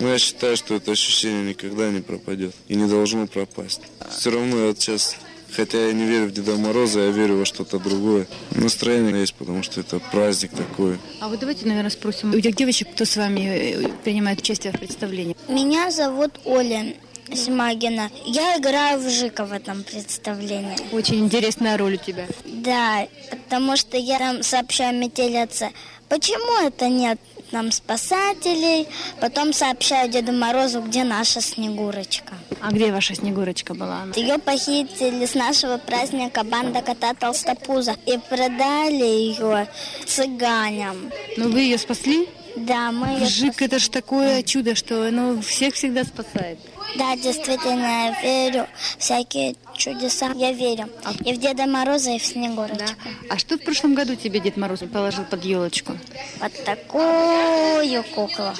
Но 0.00 0.08
я 0.08 0.18
считаю, 0.18 0.56
что 0.56 0.74
это 0.74 0.92
ощущение 0.92 1.50
никогда 1.50 1.90
не 1.90 2.00
пропадет 2.00 2.54
и 2.68 2.74
не 2.74 2.88
должно 2.88 3.26
пропасть. 3.26 3.82
Все 4.10 4.30
равно 4.30 4.60
я 4.60 4.66
вот 4.68 4.80
сейчас, 4.80 5.16
хотя 5.54 5.88
я 5.88 5.92
не 5.92 6.06
верю 6.06 6.28
в 6.28 6.32
Деда 6.32 6.56
Мороза, 6.56 7.00
я 7.00 7.10
верю 7.10 7.36
во 7.36 7.44
что-то 7.44 7.78
другое. 7.78 8.26
Настроение 8.52 9.20
есть, 9.20 9.34
потому 9.34 9.62
что 9.62 9.80
это 9.80 9.98
праздник 9.98 10.52
такой. 10.52 10.96
А 11.20 11.28
вот 11.28 11.38
давайте, 11.38 11.66
наверное, 11.66 11.90
спросим 11.90 12.32
у 12.34 12.40
тех 12.40 12.56
девочек, 12.56 12.88
кто 12.94 13.04
с 13.04 13.14
вами 13.18 13.40
э, 13.40 13.88
принимает 14.04 14.40
участие 14.40 14.72
в 14.72 14.78
представлении. 14.78 15.36
Меня 15.48 15.90
зовут 15.90 16.40
Оля 16.46 16.94
Смагина. 17.36 18.10
Я 18.24 18.58
играю 18.58 19.00
в 19.00 19.08
Жика 19.08 19.44
в 19.44 19.52
этом 19.52 19.82
представлении. 19.82 20.76
Очень 20.92 21.24
интересная 21.24 21.76
роль 21.76 21.94
у 21.94 21.96
тебя. 21.96 22.26
Да, 22.44 23.06
потому 23.30 23.76
что 23.76 23.96
я 23.96 24.18
там 24.18 24.42
сообщаю 24.42 24.98
метелице, 24.98 25.70
почему 26.08 26.66
это 26.66 26.88
нет 26.88 27.18
нам 27.52 27.70
спасателей, 27.70 28.88
потом 29.20 29.52
сообщаю 29.52 30.10
Деду 30.10 30.32
Морозу, 30.32 30.80
где 30.80 31.04
наша 31.04 31.40
Снегурочка. 31.40 32.34
А 32.60 32.70
где 32.70 32.90
ваша 32.92 33.14
Снегурочка 33.14 33.74
была? 33.74 34.04
Ее 34.16 34.38
похитили 34.38 35.26
с 35.26 35.34
нашего 35.34 35.78
праздника 35.78 36.44
банда 36.44 36.80
кота 36.80 37.14
Толстопуза 37.14 37.96
и 38.06 38.18
продали 38.18 39.04
ее 39.04 39.68
цыганям. 40.06 41.10
Ну 41.36 41.50
вы 41.50 41.60
ее 41.60 41.78
спасли? 41.78 42.28
Да, 42.56 42.92
мы 42.92 43.24
Жик, 43.26 43.62
это 43.62 43.78
же 43.78 43.90
такое 43.90 44.42
чудо, 44.42 44.74
что 44.74 45.08
оно 45.08 45.40
всех 45.40 45.74
всегда 45.74 46.04
спасает. 46.04 46.58
Да, 46.96 47.16
действительно, 47.16 47.86
я 47.86 48.20
верю 48.22 48.66
всякие 48.98 49.56
чудеса. 49.74 50.32
Я 50.34 50.52
верю. 50.52 50.88
И 51.24 51.32
в 51.32 51.38
Деда 51.38 51.66
Мороза, 51.66 52.10
и 52.10 52.18
в 52.18 52.24
Снегурочку. 52.24 52.84
А 53.30 53.38
что 53.38 53.56
в 53.56 53.62
прошлом 53.62 53.94
году 53.94 54.14
тебе 54.14 54.40
Дед 54.40 54.56
Мороз 54.56 54.80
положил 54.92 55.24
под 55.24 55.44
елочку? 55.44 55.96
Вот 56.40 56.52
такую 56.64 58.04
куклу. 58.14 58.52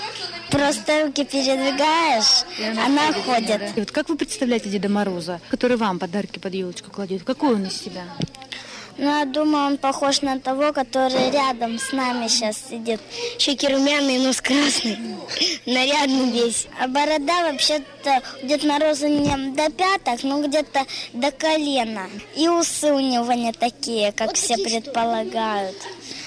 Просто 0.50 1.06
руки 1.06 1.24
передвигаешь, 1.24 2.44
она 2.84 3.12
ходит. 3.12 3.76
И 3.76 3.80
вот 3.80 3.90
как 3.90 4.08
вы 4.08 4.16
представляете 4.16 4.68
Деда 4.68 4.88
Мороза, 4.88 5.40
который 5.50 5.76
вам 5.76 5.98
подарки 5.98 6.38
под 6.38 6.54
елочку 6.54 6.90
кладет? 6.90 7.24
Какой 7.24 7.54
он 7.54 7.66
из 7.66 7.80
себя? 7.80 8.04
Ну, 8.98 9.18
я 9.18 9.24
думаю, 9.24 9.66
он 9.66 9.78
похож 9.78 10.20
на 10.22 10.38
того, 10.38 10.72
который 10.72 11.30
рядом 11.30 11.78
с 11.78 11.92
нами 11.92 12.28
сейчас 12.28 12.58
сидит. 12.70 13.00
Щеки 13.38 13.68
румяные, 13.68 14.20
нос 14.20 14.40
красный. 14.40 14.98
Нарядный 15.66 16.30
весь. 16.30 16.66
А 16.80 16.88
борода 16.88 17.50
вообще-то 17.50 18.22
Деда 18.42 18.66
Мороза 18.66 19.08
не 19.08 19.52
до 19.52 19.70
пяток, 19.70 20.22
но 20.22 20.42
где-то 20.42 20.84
до 21.12 21.30
колена. 21.30 22.08
И 22.36 22.48
усы 22.48 22.92
у 22.92 23.00
него 23.00 23.32
не 23.32 23.52
такие, 23.52 24.12
как 24.12 24.34
все 24.34 24.56
предполагают. 24.56 25.76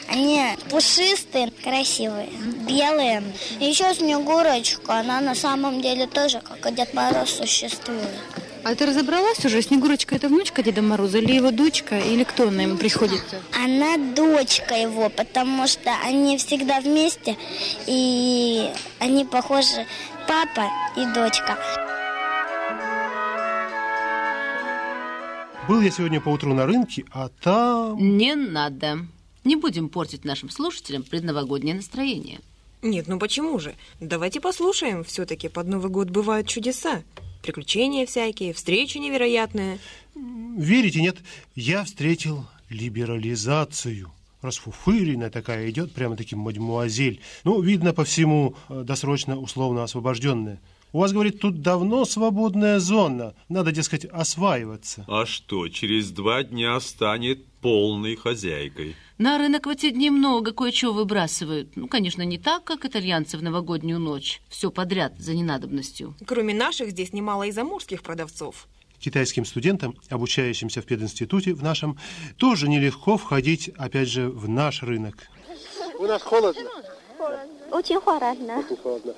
Они 0.09 0.41
пушистые, 0.69 1.51
красивые, 1.63 2.29
белые. 2.67 3.23
И 3.59 3.65
еще 3.65 3.93
Снегурочка, 3.93 4.99
она 4.99 5.19
на 5.19 5.35
самом 5.35 5.81
деле 5.81 6.07
тоже, 6.07 6.41
как 6.41 6.71
и 6.71 6.75
Дед 6.75 6.93
Мороз, 6.93 7.29
существует. 7.29 8.09
А 8.65 8.73
ты 8.73 8.87
разобралась 8.87 9.45
уже? 9.45 9.61
Снегурочка 9.61 10.15
это 10.15 10.27
внучка 10.27 10.63
Деда 10.63 10.81
Мороза 10.81 11.19
или 11.19 11.33
его 11.33 11.51
дочка, 11.51 11.99
или 11.99 12.23
кто 12.23 12.49
на 12.49 12.61
ему 12.61 12.77
приходится? 12.77 13.39
Она 13.53 13.95
дочка 14.15 14.73
его, 14.73 15.09
потому 15.09 15.67
что 15.67 15.91
они 16.03 16.39
всегда 16.39 16.81
вместе, 16.81 17.37
и 17.85 18.71
они 18.97 19.23
похожи 19.23 19.85
папа 20.27 20.67
и 20.97 21.05
дочка. 21.13 21.59
Был 25.69 25.81
я 25.81 25.91
сегодня 25.91 26.19
поутру 26.19 26.55
на 26.55 26.65
рынке, 26.65 27.05
а 27.11 27.29
там... 27.43 28.17
Не 28.17 28.33
надо. 28.33 28.97
Не 29.43 29.57
будем 29.57 29.89
портить 29.89 30.25
нашим 30.25 30.49
слушателям 30.49 31.03
предновогоднее 31.03 31.75
настроение. 31.75 32.39
Нет, 32.81 33.07
ну 33.07 33.19
почему 33.19 33.59
же? 33.59 33.75
Давайте 33.99 34.41
послушаем. 34.41 35.03
Все-таки 35.03 35.49
под 35.49 35.67
Новый 35.67 35.91
год 35.91 36.09
бывают 36.09 36.47
чудеса. 36.47 37.03
Приключения 37.45 38.07
всякие, 38.07 38.53
встречи 38.53 38.97
невероятные. 38.97 39.77
Верите, 40.15 40.99
нет? 40.99 41.17
Я 41.53 41.83
встретил 41.83 42.43
либерализацию. 42.71 44.11
Расфуфыренная 44.41 45.29
такая 45.29 45.69
идет, 45.69 45.91
прямо 45.91 46.15
таким 46.15 46.39
мадемуазель. 46.39 47.21
Ну, 47.43 47.61
видно 47.61 47.93
по 47.93 48.03
всему, 48.03 48.55
э, 48.67 48.81
досрочно 48.83 49.37
условно 49.39 49.83
освобожденная. 49.83 50.59
У 50.91 50.99
вас, 50.99 51.13
говорит, 51.13 51.39
тут 51.39 51.61
давно 51.61 52.05
свободная 52.05 52.79
зона. 52.79 53.35
Надо, 53.47 53.71
дескать, 53.71 54.05
осваиваться. 54.05 55.05
А 55.07 55.27
что, 55.27 55.67
через 55.67 56.09
два 56.09 56.41
дня 56.41 56.79
станет 56.79 57.45
полной 57.65 58.15
хозяйкой. 58.15 58.95
На 59.17 59.39
рынок 59.39 59.65
в 59.65 59.69
эти 59.69 59.89
дни 59.89 60.11
много 60.11 60.51
кое-чего 60.51 60.93
выбрасывают. 60.93 61.75
Ну, 61.75 61.87
конечно, 61.87 62.21
не 62.21 62.37
так, 62.37 62.63
как 62.63 62.85
итальянцы 62.85 63.39
в 63.39 63.43
новогоднюю 63.43 63.97
ночь. 63.97 64.39
Все 64.49 64.69
подряд 64.69 65.13
за 65.17 65.33
ненадобностью. 65.33 66.13
Кроме 66.27 66.53
наших, 66.53 66.91
здесь 66.91 67.11
немало 67.11 67.41
и 67.47 67.51
заморских 67.51 68.03
продавцов. 68.03 68.67
Китайским 68.99 69.45
студентам, 69.45 69.95
обучающимся 70.11 70.83
в 70.83 70.85
пединституте 70.85 71.55
в 71.55 71.63
нашем, 71.63 71.97
тоже 72.37 72.69
нелегко 72.69 73.17
входить, 73.17 73.71
опять 73.79 74.09
же, 74.09 74.29
в 74.29 74.47
наш 74.47 74.83
рынок. 74.83 75.27
У 75.97 76.03
нас 76.03 76.21
холодно. 76.21 76.69
Очень 77.71 77.99
холодно. 77.99 78.59
Очень 78.59 78.77
холодно. 78.77 79.15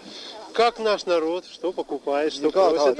Как 0.53 0.79
наш 0.79 1.05
народ? 1.05 1.43
Что 1.45 1.73
покупает, 1.73 2.31
что 2.31 2.49
просит? 2.49 2.97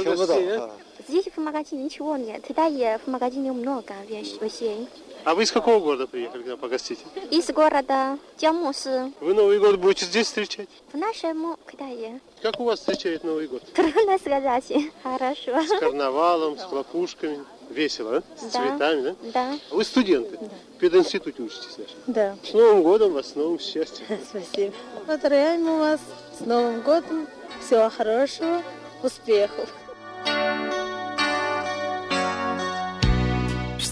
Здесь 1.07 1.25
в 1.33 1.39
магазине 1.39 1.85
ничего 1.85 2.17
нет. 2.17 2.45
Китае 2.45 2.99
в 3.05 3.07
магазине 3.09 3.53
много 3.53 3.93
вещей. 4.09 4.89
А 5.27 5.35
вы 5.35 5.43
из 5.43 5.51
какого 5.51 5.81
города 5.81 6.07
приехали 6.07 6.43
к 6.43 6.45
нам 6.45 6.57
погостить? 6.57 6.99
Из 7.31 7.47
города 7.49 8.17
Джамусы. 8.39 9.11
Вы 9.19 9.33
Новый 9.33 9.59
год 9.59 9.75
будете 9.75 10.05
здесь 10.05 10.27
встречать? 10.27 10.69
В 10.93 10.97
нашем 10.97 11.57
Китае. 11.69 12.21
Как 12.41 12.57
у 12.61 12.63
вас 12.63 12.79
встречает 12.79 13.25
Новый 13.25 13.49
год? 13.49 13.61
Трудно 13.73 14.17
сказать. 14.19 14.71
Хорошо. 15.03 15.61
С 15.65 15.79
карнавалом, 15.81 16.57
с 16.57 16.63
хлопушками. 16.63 17.43
Весело, 17.69 18.19
а? 18.19 18.23
С 18.39 18.53
Да. 18.53 18.69
цветами, 18.69 19.01
да? 19.01 19.15
Да. 19.33 19.59
Вы 19.71 19.83
студенты? 19.83 20.39
В 20.77 20.79
пединституте 20.79 21.43
учитесь 21.43 21.77
нашим? 21.77 21.97
Да. 22.07 22.37
С 22.41 22.53
Новым 22.53 22.83
годом 22.83 23.11
вас, 23.11 23.31
с 23.31 23.35
новым 23.35 23.59
счастьем. 23.59 24.05
Спасибо. 24.29 24.73
Поздравляем 25.05 25.77
вас 25.77 25.99
с 26.39 26.45
Новым 26.45 26.79
годом. 26.83 27.27
Всего 27.59 27.89
хорошего, 27.89 28.63
успехов. 29.03 29.67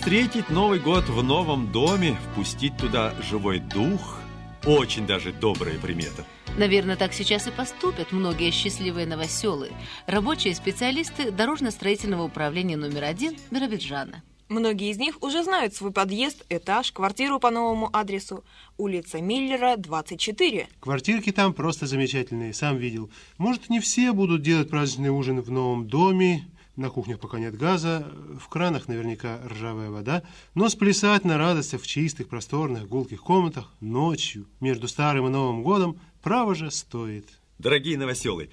Встретить 0.06 0.52
Новый 0.52 0.80
год 0.80 1.10
в 1.10 1.24
новом 1.24 1.72
доме, 1.72 2.16
впустить 2.30 2.78
туда 2.78 3.16
живой 3.24 3.58
дух– 3.58 4.20
очень 4.68 5.08
даже 5.08 5.34
добрая 5.34 5.80
примета. 5.80 6.24
Наверное, 6.60 6.96
так 6.96 7.12
сейчас 7.12 7.48
и 7.48 7.52
поступят 7.52 8.12
многие 8.12 8.52
счастливые 8.52 9.08
новоселы, 9.08 9.72
рабочие 10.06 10.54
специалисты 10.54 11.32
дорожно-строительного 11.32 12.22
управления 12.22 12.78
номер 12.78 13.04
один 13.06 13.36
Биробиджана. 13.50 14.22
Многие 14.48 14.92
из 14.92 15.00
них 15.00 15.24
уже 15.24 15.44
знают 15.44 15.74
свой 15.74 15.92
подъезд, 15.92 16.46
этаж, 16.50 16.92
квартиру 16.92 17.40
по 17.40 17.50
новому 17.50 17.90
адресу. 17.92 18.44
Улица 18.78 19.22
Миллера, 19.22 19.76
24. 19.76 20.68
Квартирки 20.82 21.32
там 21.32 21.52
просто 21.52 21.88
замечательные, 21.88 22.54
сам 22.54 22.78
видел. 22.78 23.10
Может, 23.40 23.72
не 23.72 23.80
все 23.80 24.14
будут 24.14 24.44
делать 24.44 24.70
праздничный 24.70 25.10
ужин 25.10 25.42
в 25.42 25.50
новом 25.50 25.88
доме, 25.88 26.46
на 26.76 26.90
кухнях 26.90 27.20
пока 27.20 27.40
нет 27.40 27.58
газа, 27.58 28.12
в 28.40 28.48
кранах 28.50 28.88
наверняка 28.88 29.40
ржавая 29.48 29.90
вода, 29.90 30.24
но 30.54 30.70
сплясать 30.70 31.26
на 31.26 31.38
радостях 31.38 31.82
в 31.82 31.88
чистых, 31.88 32.28
просторных, 32.28 32.88
гулких 32.88 33.22
комнатах 33.22 33.74
ночью 33.80 34.48
между 34.60 34.88
старым 34.88 35.28
и 35.28 35.30
Новым 35.30 35.64
годом 35.64 36.00
право 36.22 36.56
же 36.56 36.72
стоит. 36.72 37.28
Дорогие 37.58 37.98
новоселы, 37.98 38.50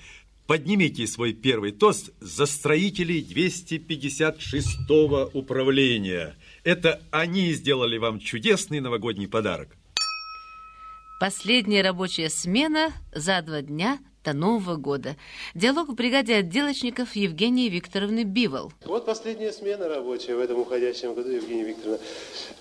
Поднимите 0.47 1.07
свой 1.07 1.33
первый 1.33 1.73
тост 1.73 2.11
за 2.21 2.47
строителей 2.47 3.23
256-го 3.23 5.31
управления. 5.33 6.37
Это 6.65 7.01
они 7.11 7.53
сделали 7.53 7.97
вам 7.97 8.19
чудесный 8.19 8.81
новогодний 8.81 9.29
подарок. 9.29 9.77
Последняя 11.21 11.83
рабочая 11.83 12.29
смена 12.29 12.93
за 13.15 13.41
два 13.43 13.63
дня 13.63 14.01
до 14.25 14.33
Нового 14.33 14.77
года. 14.77 15.17
Диалог 15.55 15.89
в 15.89 15.95
бригаде 15.95 16.37
отделочников 16.37 17.17
Евгении 17.17 17.69
Викторовны 17.69 18.23
Бивол. 18.25 18.73
Вот 18.85 19.05
последняя 19.05 19.53
смена 19.53 19.89
рабочая 19.89 20.37
в 20.37 20.41
этом 20.41 20.61
уходящем 20.61 21.15
году, 21.15 21.31
Евгения 21.31 21.65
Викторовна. 21.65 21.99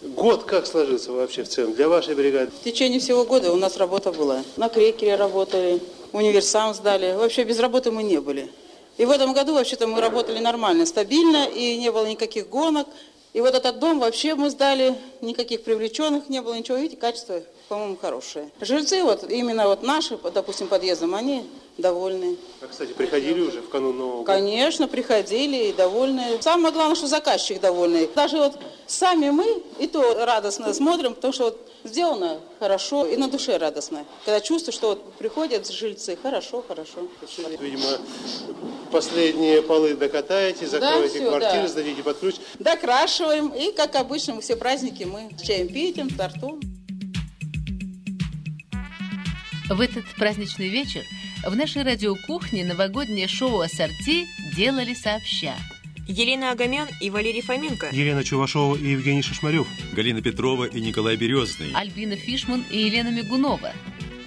Год 0.01 0.43
как 0.43 0.65
сложился 0.65 1.11
вообще 1.11 1.43
в 1.43 1.49
целом 1.49 1.73
для 1.73 1.87
вашей 1.87 2.15
бригады? 2.15 2.51
В 2.51 2.63
течение 2.63 2.99
всего 2.99 3.25
года 3.25 3.51
у 3.51 3.57
нас 3.57 3.77
работа 3.77 4.11
была. 4.11 4.43
На 4.57 4.69
крекере 4.69 5.15
работали, 5.15 5.81
универсам 6.13 6.73
сдали. 6.73 7.15
Вообще 7.15 7.43
без 7.43 7.59
работы 7.59 7.91
мы 7.91 8.03
не 8.03 8.19
были. 8.19 8.51
И 8.97 9.05
в 9.05 9.11
этом 9.11 9.33
году 9.33 9.53
вообще-то 9.53 9.87
мы 9.87 10.01
работали 10.01 10.39
нормально, 10.39 10.85
стабильно, 10.85 11.47
и 11.47 11.77
не 11.77 11.91
было 11.91 12.05
никаких 12.05 12.49
гонок. 12.49 12.87
И 13.33 13.39
вот 13.39 13.55
этот 13.55 13.79
дом 13.79 13.99
вообще 13.99 14.35
мы 14.35 14.49
сдали, 14.49 14.95
никаких 15.21 15.63
привлеченных 15.63 16.27
не 16.27 16.41
было, 16.41 16.53
ничего. 16.53 16.77
Видите, 16.77 16.97
качество, 16.97 17.41
по-моему, 17.69 17.95
хорошее. 17.95 18.49
Жильцы, 18.59 19.03
вот 19.03 19.29
именно 19.29 19.67
вот 19.67 19.83
наши, 19.83 20.17
допустим, 20.33 20.67
подъездом, 20.67 21.15
они 21.15 21.49
довольны. 21.77 22.37
А, 22.61 22.67
кстати, 22.67 22.91
приходили 22.93 23.41
уже 23.41 23.61
в 23.61 23.69
канун 23.69 23.97
Нового 23.97 24.17
года? 24.17 24.33
Конечно, 24.33 24.87
приходили 24.87 25.69
и 25.69 25.73
довольны. 25.73 26.41
Самое 26.41 26.73
главное, 26.73 26.95
что 26.95 27.07
заказчик 27.07 27.59
довольный. 27.59 28.09
Даже 28.15 28.37
вот 28.37 28.57
сами 28.87 29.29
мы 29.29 29.63
и 29.79 29.87
то 29.87 30.25
радостно 30.25 30.73
смотрим, 30.73 31.13
потому 31.13 31.33
что 31.33 31.45
вот 31.45 31.67
сделано 31.83 32.39
хорошо 32.59 33.05
и 33.05 33.17
на 33.17 33.27
душе 33.27 33.57
радостно. 33.57 34.05
Когда 34.25 34.39
чувствуешь, 34.39 34.75
что 34.75 34.89
вот 34.89 35.13
приходят 35.13 35.67
жильцы, 35.69 36.17
хорошо, 36.21 36.63
хорошо. 36.67 37.07
Видимо, 37.59 37.97
последние 38.91 39.61
полы 39.61 39.95
докатаете, 39.95 40.67
закроете 40.67 41.19
всё, 41.19 41.29
квартиры, 41.29 41.63
да. 41.63 41.67
сдадите 41.67 42.03
под 42.03 42.19
ключ. 42.19 42.35
Докрашиваем. 42.59 43.49
И, 43.49 43.71
как 43.71 43.95
обычно, 43.95 44.39
все 44.41 44.55
праздники 44.55 45.03
мы 45.03 45.31
с 45.37 45.41
чаем 45.41 45.67
пьем, 45.67 46.09
тортом. 46.09 46.59
В 49.71 49.79
этот 49.79 50.03
праздничный 50.15 50.67
вечер 50.67 51.03
в 51.45 51.55
нашей 51.55 51.83
радиокухне 51.83 52.65
новогоднее 52.65 53.29
шоу 53.29 53.61
«Ассорти» 53.61 54.27
делали 54.53 54.93
сообща. 54.93 55.55
Елена 56.09 56.51
Агамян 56.51 56.89
и 56.99 57.09
Валерий 57.09 57.41
Фоменко. 57.41 57.87
Елена 57.93 58.21
Чувашова 58.21 58.75
и 58.75 58.89
Евгений 58.89 59.21
Шишмарев. 59.21 59.65
Галина 59.93 60.21
Петрова 60.21 60.65
и 60.65 60.81
Николай 60.81 61.15
Березный. 61.15 61.71
Альбина 61.73 62.17
Фишман 62.17 62.65
и 62.69 62.79
Елена 62.79 63.11
Мигунова. 63.11 63.71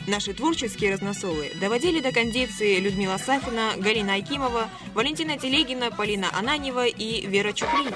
Наши 0.07 0.35
творческие 0.35 0.93
разносолы 0.93 1.51
доводили 1.59 2.01
до 2.01 2.13
кондиции 2.13 2.79
Людмила 2.79 3.17
Сафина, 3.17 3.73
Галина 3.79 4.15
Акимова, 4.15 4.69
Валентина 4.93 5.39
Телегина, 5.39 5.91
Полина 5.91 6.29
Ананева 6.33 6.87
и 6.87 7.27
Вера 7.27 7.53
Чуплин. 7.53 7.95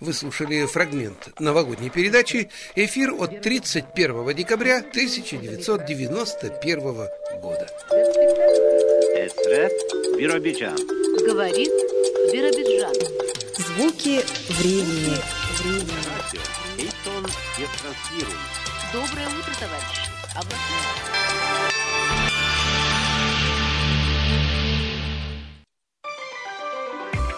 Вы 0.00 0.12
слушали 0.12 0.66
фрагмент 0.66 1.28
новогодней 1.38 1.88
передачи 1.88 2.50
«Эфир 2.76 3.14
от 3.14 3.40
31 3.40 4.34
декабря 4.34 4.78
1991 4.78 6.80
года». 7.40 7.66
Говорит 11.26 11.70
Биробиджан. 12.32 12.94
Звуки 13.56 14.20
времени. 14.60 15.16
Ефросируем. 17.58 18.38
Доброе 18.92 19.28
утро, 19.28 19.54
товарищи. 19.58 20.11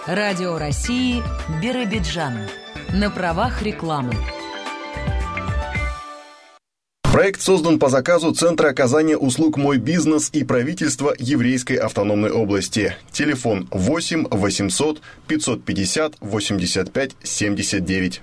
Радио 0.06 0.58
России 0.58 1.22
Биробиджан. 1.60 2.48
На 2.92 3.10
правах 3.10 3.62
рекламы. 3.62 4.14
Проект 7.02 7.40
создан 7.40 7.78
по 7.78 7.88
заказу 7.88 8.32
Центра 8.32 8.68
оказания 8.68 9.16
услуг 9.16 9.56
«Мой 9.56 9.78
бизнес» 9.78 10.30
и 10.32 10.44
правительства 10.44 11.14
Еврейской 11.18 11.74
автономной 11.74 12.30
области. 12.30 12.96
Телефон 13.10 13.66
8 13.70 14.26
800 14.30 15.00
550 15.26 16.14
85 16.20 17.16
79. 17.22 18.22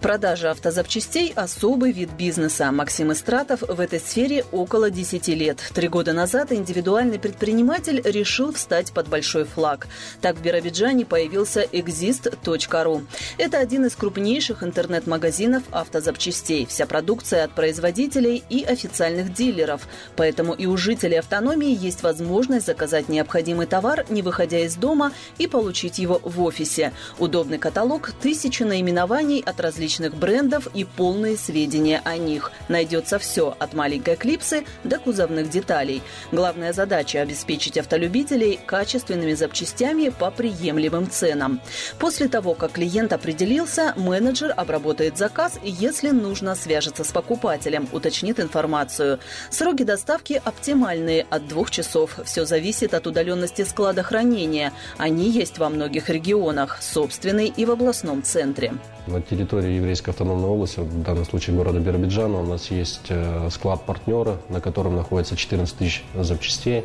Продажа 0.00 0.52
автозапчастей– 0.52 1.32
особый 1.36 1.90
вид 1.90 2.10
бизнеса. 2.12 2.70
Максим 2.70 3.10
Истратов 3.10 3.62
в 3.62 3.80
этой 3.80 3.98
сфере 3.98 4.44
около 4.52 4.90
10 4.90 5.26
лет. 5.28 5.58
Три 5.74 5.88
года 5.88 6.12
назад 6.12 6.52
индивидуальный 6.52 7.18
предприниматель 7.18 8.00
решил 8.04 8.52
встать 8.52 8.92
под 8.92 9.08
большой 9.08 9.42
флаг. 9.42 9.88
Так 10.20 10.36
в 10.36 10.42
Биробиджане 10.42 11.04
появился 11.04 11.64
exist.ru. 11.64 13.06
Это 13.38 13.58
один 13.58 13.86
из 13.86 13.96
крупнейших 13.96 14.62
интернет-магазинов 14.62 15.64
автозапчастей. 15.72 16.64
Вся 16.66 16.86
продукция 16.86 17.42
от 17.42 17.50
производителей 17.50 18.44
и 18.48 18.62
официальных 18.62 19.34
дилеров. 19.34 19.88
Поэтому 20.14 20.52
и 20.52 20.66
у 20.66 20.76
жителей 20.76 21.16
автономии 21.16 21.76
есть 21.76 22.04
возможность 22.04 22.66
заказать 22.66 23.08
необходимый 23.08 23.66
товар, 23.66 24.06
не 24.10 24.22
выходя 24.22 24.60
из 24.60 24.76
дома, 24.76 25.10
и 25.38 25.48
получить 25.48 25.98
его 25.98 26.20
в 26.22 26.40
офисе. 26.40 26.92
Удобный 27.18 27.58
каталог, 27.58 28.12
тысячи 28.22 28.62
наименований 28.62 29.42
от 29.44 29.58
различных 29.58 29.87
брендов 30.14 30.68
и 30.74 30.84
полные 30.84 31.36
сведения 31.36 32.02
о 32.04 32.16
них. 32.16 32.52
Найдется 32.68 33.18
все 33.18 33.56
от 33.58 33.74
маленькой 33.74 34.16
клипсы 34.16 34.64
до 34.84 34.98
кузовных 34.98 35.48
деталей. 35.48 36.02
Главная 36.32 36.72
задача– 36.72 37.20
обеспечить 37.22 37.78
автолюбителей 37.78 38.60
качественными 38.66 39.34
запчастями 39.34 40.08
по 40.10 40.30
приемлемым 40.30 41.10
ценам. 41.10 41.60
После 41.98 42.28
того, 42.28 42.54
как 42.54 42.72
клиент 42.72 43.12
определился, 43.12 43.94
менеджер 43.96 44.52
обработает 44.56 45.16
заказ 45.16 45.58
если 45.62 46.10
нужно, 46.10 46.54
свяжется 46.54 47.04
с 47.04 47.12
покупателем, 47.12 47.88
уточнит 47.92 48.40
информацию. 48.40 49.20
Сроки 49.50 49.84
доставки 49.84 50.40
оптимальные– 50.44 51.26
от 51.30 51.46
двух 51.46 51.70
часов. 51.70 52.18
Все 52.24 52.44
зависит 52.44 52.94
от 52.94 53.06
удаленности 53.06 53.62
склада 53.62 54.02
хранения. 54.02 54.72
Они 54.96 55.30
есть 55.30 55.58
во 55.58 55.68
многих 55.68 56.08
регионах, 56.08 56.82
собственный 56.82 57.52
и 57.54 57.64
в 57.64 57.70
областном 57.70 58.22
центре. 58.22 58.72
На 59.10 59.22
территории 59.22 59.72
Еврейской 59.72 60.10
автономной 60.10 60.48
области, 60.50 60.80
в 60.80 61.02
данном 61.02 61.24
случае 61.24 61.56
города 61.56 61.78
Биробиджана, 61.80 62.40
у 62.40 62.44
нас 62.44 62.70
есть 62.70 63.06
э, 63.08 63.48
склад 63.50 63.84
партнера, 63.86 64.36
на 64.50 64.60
котором 64.60 64.96
находится 64.96 65.34
14 65.34 65.76
тысяч 65.76 66.04
запчастей. 66.14 66.84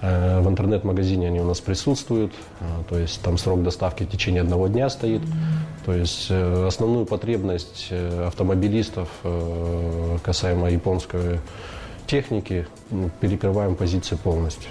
Э, 0.00 0.40
В 0.40 0.48
интернет-магазине 0.48 1.28
они 1.28 1.40
у 1.40 1.44
нас 1.44 1.60
присутствуют, 1.60 2.32
э, 2.60 2.64
то 2.88 2.98
есть 2.98 3.22
там 3.22 3.38
срок 3.38 3.62
доставки 3.62 4.02
в 4.02 4.10
течение 4.10 4.42
одного 4.42 4.66
дня 4.66 4.90
стоит. 4.90 5.22
То 5.86 5.92
есть 5.92 6.28
основную 6.30 7.06
потребность 7.06 7.92
автомобилистов 8.26 9.08
касаемо 10.24 10.70
японской 10.70 11.40
техники 12.06 12.66
ну, 12.90 13.10
перекрываем 13.20 13.76
позиции 13.76 14.16
полностью. 14.16 14.70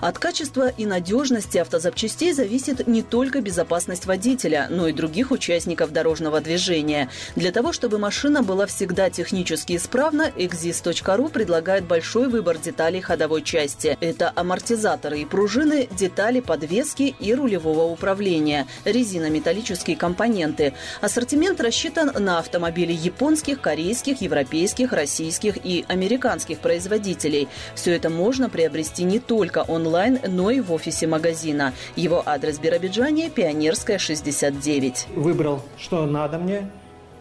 От 0.00 0.18
качества 0.18 0.68
и 0.68 0.86
надежности 0.86 1.58
автозапчастей 1.58 2.32
зависит 2.32 2.86
не 2.86 3.02
только 3.02 3.40
безопасность 3.40 4.06
водителя, 4.06 4.66
но 4.70 4.88
и 4.88 4.92
других 4.92 5.30
участников 5.30 5.92
дорожного 5.92 6.40
движения. 6.40 7.08
Для 7.36 7.52
того, 7.52 7.72
чтобы 7.72 7.98
машина 7.98 8.42
была 8.42 8.66
всегда 8.66 9.10
технически 9.10 9.76
исправна, 9.76 10.30
exist.ru 10.36 11.30
предлагает 11.30 11.84
большой 11.84 12.28
выбор 12.28 12.58
деталей 12.58 13.00
ходовой 13.00 13.42
части. 13.42 13.96
Это 14.00 14.32
амортизаторы 14.34 15.20
и 15.20 15.24
пружины, 15.24 15.88
детали 15.90 16.40
подвески 16.40 17.14
и 17.18 17.34
рулевого 17.34 17.84
управления, 17.84 18.66
резинометаллические 18.84 19.96
компоненты. 19.96 20.74
Ассортимент 21.00 21.60
рассчитан 21.60 22.12
на 22.18 22.38
автомобили 22.38 22.92
японских, 22.92 23.60
корейских, 23.60 24.20
европейских, 24.20 24.92
российских 24.92 25.56
и 25.64 25.84
американских 25.88 26.58
производителей. 26.58 27.48
Все 27.74 27.94
это 27.94 28.10
можно 28.10 28.48
приобрести 28.48 29.04
не 29.04 29.18
только 29.18 29.62
онлайн, 29.74 30.18
но 30.26 30.50
и 30.50 30.60
в 30.60 30.72
офисе 30.72 31.06
магазина. 31.06 31.72
Его 31.96 32.22
адрес 32.24 32.58
Биробиджане– 32.58 33.30
Пионерская, 33.34 33.98
69. 33.98 35.08
Выбрал, 35.14 35.62
что 35.76 36.06
надо 36.06 36.38
мне, 36.38 36.70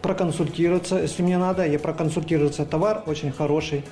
проконсультироваться. 0.01 0.99
Если 0.99 1.23
мне 1.23 1.37
надо, 1.37 1.65
я 1.65 1.79
проконсультироваться. 1.79 2.65
Товар 2.65 3.03
очень 3.05 3.31
хороший. 3.31 3.83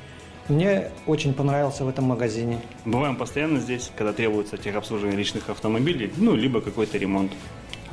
Мне 0.48 0.92
очень 1.06 1.34
понравился 1.34 1.86
в 1.86 1.90
этом 1.90 2.06
магазине. 2.06 2.60
Бываем 2.86 3.16
постоянно 3.16 3.60
здесь, 3.60 3.92
когда 3.96 4.12
требуется 4.12 4.58
техобслуживание 4.58 5.18
личных 5.18 5.50
автомобилей, 5.50 6.12
ну, 6.18 6.36
либо 6.36 6.62
какой-то 6.62 6.98
ремонт. 6.98 7.32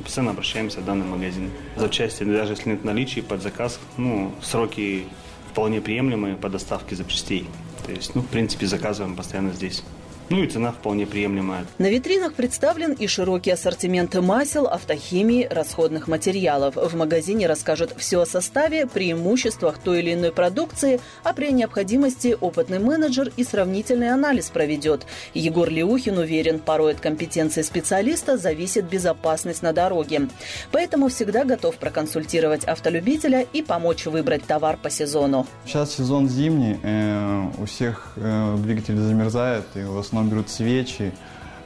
Постоянно 0.03 0.31
обращаемся 0.31 0.79
в 0.79 0.85
данный 0.85 1.05
магазин. 1.05 1.51
Запчасти, 1.75 2.23
даже 2.23 2.53
если 2.53 2.69
нет 2.69 2.83
наличия 2.83 3.21
под 3.21 3.41
заказ, 3.41 3.79
ну, 3.97 4.31
сроки 4.41 5.05
вполне 5.51 5.81
приемлемые 5.81 6.35
по 6.35 6.49
доставке 6.49 6.95
запчастей. 6.95 7.47
То 7.85 7.91
есть, 7.91 8.15
ну, 8.15 8.21
в 8.21 8.27
принципе, 8.27 8.65
заказываем 8.65 9.15
постоянно 9.15 9.51
здесь. 9.51 9.83
Ну 10.29 10.43
и 10.43 10.47
цена 10.47 10.71
вполне 10.71 11.07
приемлемая. 11.07 11.65
На 11.79 11.89
витринах 11.89 12.33
представлен 12.33 12.93
и 12.93 13.07
широкий 13.07 13.49
ассортимент 13.49 14.13
масел, 14.15 14.67
автохимии, 14.67 15.47
расходных 15.49 16.07
материалов. 16.07 16.75
В 16.75 16.95
магазине 16.95 17.47
расскажут 17.47 17.95
все 17.97 18.21
о 18.21 18.25
составе, 18.27 18.85
преимуществах 18.85 19.79
той 19.79 19.99
или 19.99 20.13
иной 20.13 20.31
продукции, 20.31 20.99
а 21.23 21.33
при 21.33 21.51
необходимости 21.51 22.37
опытный 22.39 22.77
менеджер 22.77 23.31
и 23.37 23.43
сравнительный 23.43 24.11
анализ 24.11 24.49
проведет. 24.49 25.07
Егор 25.33 25.67
Леухин 25.67 26.17
уверен, 26.19 26.59
порой 26.59 26.91
от 26.93 26.99
компетенции 26.99 27.63
специалиста 27.63 28.37
зависит 28.37 28.85
безопасность 28.85 29.63
на 29.63 29.73
дороге. 29.73 30.27
Поэтому 30.71 31.07
всегда 31.07 31.43
готов 31.43 31.75
проконсультировать 31.77 32.65
автолюбителя 32.65 33.47
и 33.51 33.63
помочь 33.63 34.05
выбрать 34.05 34.43
товар 34.43 34.77
по 34.77 34.91
сезону. 34.91 35.47
Сейчас 35.65 35.95
сезон 35.95 36.29
зимний, 36.29 36.77
э, 36.83 37.47
у 37.57 37.65
всех 37.65 38.13
э, 38.15 38.57
двигатели 38.57 38.97
замерзают, 38.97 39.65
и 39.75 39.81
в 39.81 39.97
основном 39.97 40.18
берут 40.27 40.49
свечи, 40.49 41.11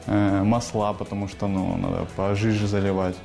э, 0.06 0.42
масла, 0.42 0.92
потому 0.92 1.28
что 1.28 1.48
ну, 1.48 1.76
надо 1.76 2.06
пожиже 2.16 2.66
заливать. 2.66 3.16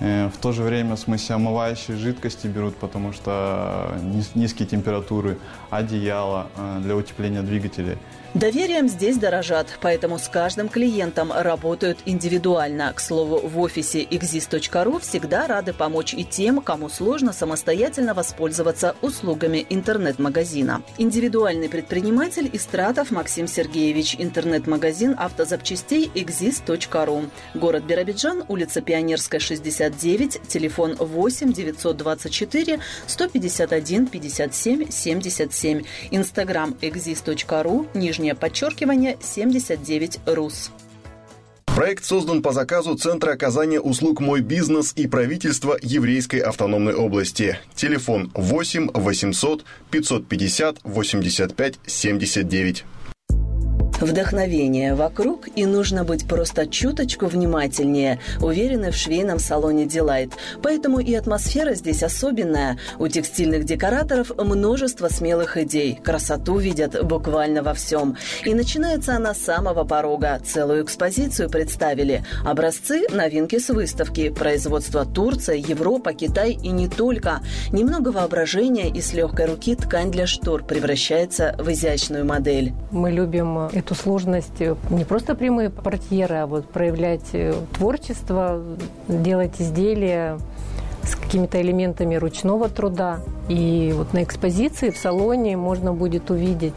Э, 0.00 0.28
в 0.28 0.38
то 0.38 0.52
же 0.52 0.62
время 0.62 0.96
смысеомывающие 0.96 1.96
жидкости 1.96 2.46
берут, 2.46 2.76
потому 2.76 3.12
что 3.12 3.94
низкие 4.34 4.66
температуры, 4.66 5.38
одеяло 5.70 6.48
э, 6.56 6.80
для 6.82 6.96
утепления 6.96 7.42
двигателей. 7.42 7.98
Доверием 8.34 8.88
здесь 8.88 9.16
дорожат, 9.16 9.78
поэтому 9.80 10.18
с 10.18 10.28
каждым 10.28 10.68
клиентом 10.68 11.30
работают 11.32 11.98
индивидуально. 12.04 12.92
К 12.92 12.98
слову, 12.98 13.38
в 13.38 13.60
офисе 13.60 14.02
exist.ru 14.02 14.98
всегда 14.98 15.46
рады 15.46 15.72
помочь 15.72 16.14
и 16.14 16.24
тем, 16.24 16.60
кому 16.60 16.88
сложно 16.88 17.32
самостоятельно 17.32 18.12
воспользоваться 18.12 18.96
услугами 19.02 19.64
интернет-магазина. 19.70 20.82
Индивидуальный 20.98 21.68
предприниматель 21.68 22.50
Истратов 22.52 23.12
Максим 23.12 23.46
Сергеевич, 23.46 24.16
интернет-магазин 24.18 25.14
автозапчастей 25.16 26.10
exist.ru. 26.12 27.30
Город 27.54 27.84
Биробиджан, 27.84 28.42
улица 28.48 28.80
Пионерская, 28.80 29.38
69, 29.38 30.40
телефон 30.48 30.96
8 30.96 31.52
924 31.52 32.80
151 33.06 34.06
57 34.08 34.90
77, 34.90 35.82
инстаграм 36.10 36.76
exist.ru, 36.80 37.86
нижний 37.94 38.23
нижнее 38.24 38.34
подчеркивание 38.34 39.18
79 39.20 40.20
РУС. 40.26 40.70
Проект 41.66 42.04
создан 42.04 42.40
по 42.40 42.52
заказу 42.52 42.94
Центра 42.94 43.32
оказания 43.32 43.80
услуг 43.80 44.20
«Мой 44.20 44.40
бизнес» 44.40 44.92
и 44.96 45.06
правительства 45.06 45.76
Еврейской 45.82 46.38
автономной 46.38 46.94
области. 46.94 47.58
Телефон 47.74 48.30
8 48.34 48.90
800 48.94 49.64
550 49.90 50.78
85 50.84 51.80
79. 51.84 52.84
Вдохновение 54.00 54.94
вокруг, 54.94 55.48
и 55.54 55.64
нужно 55.66 56.04
быть 56.04 56.26
просто 56.26 56.66
чуточку 56.66 57.26
внимательнее, 57.26 58.18
уверены 58.40 58.90
в 58.90 58.96
швейном 58.96 59.38
салоне 59.38 59.84
Delight. 59.84 60.32
Поэтому 60.62 60.98
и 60.98 61.14
атмосфера 61.14 61.74
здесь 61.74 62.02
особенная. 62.02 62.76
У 62.98 63.06
текстильных 63.06 63.64
декораторов 63.64 64.32
множество 64.36 65.08
смелых 65.08 65.56
идей. 65.56 66.00
Красоту 66.02 66.58
видят 66.58 67.04
буквально 67.04 67.62
во 67.62 67.72
всем. 67.72 68.16
И 68.44 68.52
начинается 68.52 69.14
она 69.14 69.32
с 69.32 69.38
самого 69.38 69.84
порога. 69.84 70.40
Целую 70.44 70.84
экспозицию 70.84 71.48
представили. 71.48 72.24
Образцы– 72.44 73.06
новинки 73.12 73.58
с 73.58 73.68
выставки. 73.68 74.30
Производство 74.30 75.04
Турция, 75.04 75.56
Европа, 75.56 76.12
Китай 76.14 76.52
и 76.52 76.70
не 76.70 76.88
только. 76.88 77.40
Немного 77.70 78.08
воображения 78.08 78.90
и 78.90 79.00
с 79.00 79.12
легкой 79.12 79.46
руки 79.46 79.76
ткань 79.76 80.10
для 80.10 80.26
штор 80.26 80.64
превращается 80.64 81.54
в 81.58 81.70
изящную 81.70 82.24
модель. 82.24 82.72
Мы 82.90 83.12
любим 83.12 83.68
эту 83.84 83.94
сложность 83.94 84.60
не 84.90 85.04
просто 85.04 85.34
прямые 85.34 85.68
портьеры, 85.68 86.36
а 86.36 86.46
вот 86.46 86.68
проявлять 86.68 87.34
э, 87.34 87.52
творчество, 87.74 88.62
делать 89.08 89.60
изделия 89.60 90.38
с 91.02 91.14
какими-то 91.14 91.60
элементами 91.60 92.14
ручного 92.14 92.70
труда. 92.70 93.20
И 93.48 93.92
вот 93.94 94.14
на 94.14 94.22
экспозиции 94.22 94.88
в 94.88 94.96
салоне 94.96 95.58
можно 95.58 95.92
будет 95.92 96.30
увидеть 96.30 96.72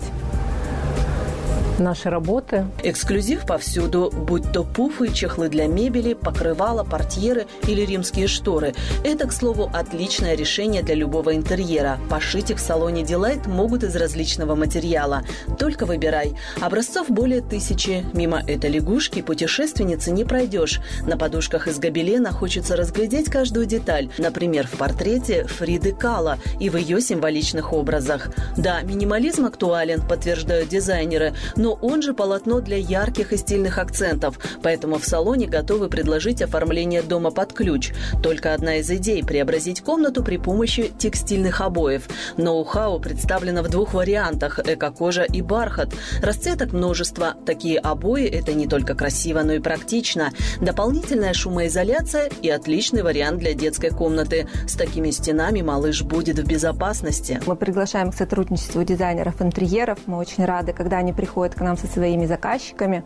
наши 1.79 2.09
работы. 2.09 2.65
Эксклюзив 2.83 3.45
повсюду, 3.45 4.11
будь 4.11 4.51
то 4.51 4.63
пуфы, 4.63 5.13
чехлы 5.13 5.49
для 5.49 5.67
мебели, 5.67 6.13
покрывала, 6.13 6.83
портьеры 6.83 7.47
или 7.67 7.81
римские 7.81 8.27
шторы. 8.27 8.73
Это, 9.03 9.27
к 9.27 9.31
слову, 9.31 9.69
отличное 9.73 10.35
решение 10.35 10.83
для 10.83 10.95
любого 10.95 11.35
интерьера. 11.35 11.99
Пошить 12.09 12.51
их 12.51 12.57
в 12.57 12.61
салоне 12.61 13.03
Delight 13.03 13.47
могут 13.47 13.83
из 13.83 13.95
различного 13.95 14.55
материала. 14.55 15.23
Только 15.59 15.85
выбирай. 15.85 16.35
Образцов 16.61 17.09
более 17.09 17.41
тысячи. 17.41 18.05
Мимо 18.13 18.41
этой 18.45 18.69
лягушки 18.69 19.21
путешественницы 19.21 20.11
не 20.11 20.23
пройдешь. 20.23 20.81
На 21.05 21.17
подушках 21.17 21.67
из 21.67 21.79
гобелена 21.79 22.31
хочется 22.31 22.75
разглядеть 22.75 23.29
каждую 23.29 23.65
деталь. 23.65 24.09
Например, 24.17 24.67
в 24.67 24.77
портрете 24.77 25.45
Фриды 25.45 25.93
Кала 25.93 26.37
и 26.59 26.69
в 26.69 26.77
ее 26.77 27.01
символичных 27.01 27.73
образах. 27.73 28.29
Да, 28.55 28.81
минимализм 28.81 29.45
актуален, 29.45 30.01
подтверждают 30.01 30.69
дизайнеры, 30.69 31.33
но 31.55 31.66
но 31.67 31.73
он 31.81 32.01
же 32.01 32.13
полотно 32.13 32.61
для 32.61 32.77
ярких 32.77 33.33
и 33.33 33.37
стильных 33.37 33.77
акцентов, 33.77 34.39
поэтому 34.63 34.99
в 34.99 35.05
салоне 35.05 35.47
готовы 35.47 35.89
предложить 35.89 36.41
оформление 36.41 37.01
дома 37.01 37.29
под 37.29 37.51
ключ. 37.51 37.91
Только 38.23 38.53
одна 38.53 38.77
из 38.77 38.89
идей– 38.89 39.21
преобразить 39.25 39.81
комнату 39.81 40.23
при 40.23 40.37
помощи 40.37 40.93
текстильных 40.97 41.59
обоев. 41.59 42.07
Ноу-хау 42.37 43.01
представлено 43.01 43.63
в 43.63 43.69
двух 43.69 43.93
вариантах– 43.93 44.59
эко-кожа 44.65 45.23
и 45.23 45.41
бархат. 45.41 45.89
Расцветок 46.21 46.71
множество. 46.71 47.33
Такие 47.45 47.79
обои– 47.79 48.25
это 48.27 48.53
не 48.53 48.65
только 48.65 48.95
красиво, 48.95 49.41
но 49.41 49.51
и 49.51 49.59
практично. 49.59 50.31
Дополнительная 50.61 51.33
шумоизоляция 51.33 52.29
и 52.41 52.49
отличный 52.49 53.03
вариант 53.03 53.39
для 53.39 53.53
детской 53.53 53.89
комнаты. 53.89 54.47
С 54.67 54.75
такими 54.75 55.11
стенами 55.11 55.61
малыш 55.61 56.03
будет 56.03 56.39
в 56.39 56.47
безопасности. 56.47 57.41
Мы 57.45 57.57
приглашаем 57.57 58.13
к 58.13 58.15
сотрудничеству 58.15 58.85
дизайнеров 58.85 59.41
интерьеров. 59.41 59.99
Мы 60.05 60.17
очень 60.17 60.45
рады, 60.45 60.71
когда 60.71 60.99
они 60.99 61.11
приходят 61.11 61.56
к 61.57 61.61
нам 61.61 61.77
со 61.77 61.87
своими 61.87 62.25
заказчиками. 62.25 63.03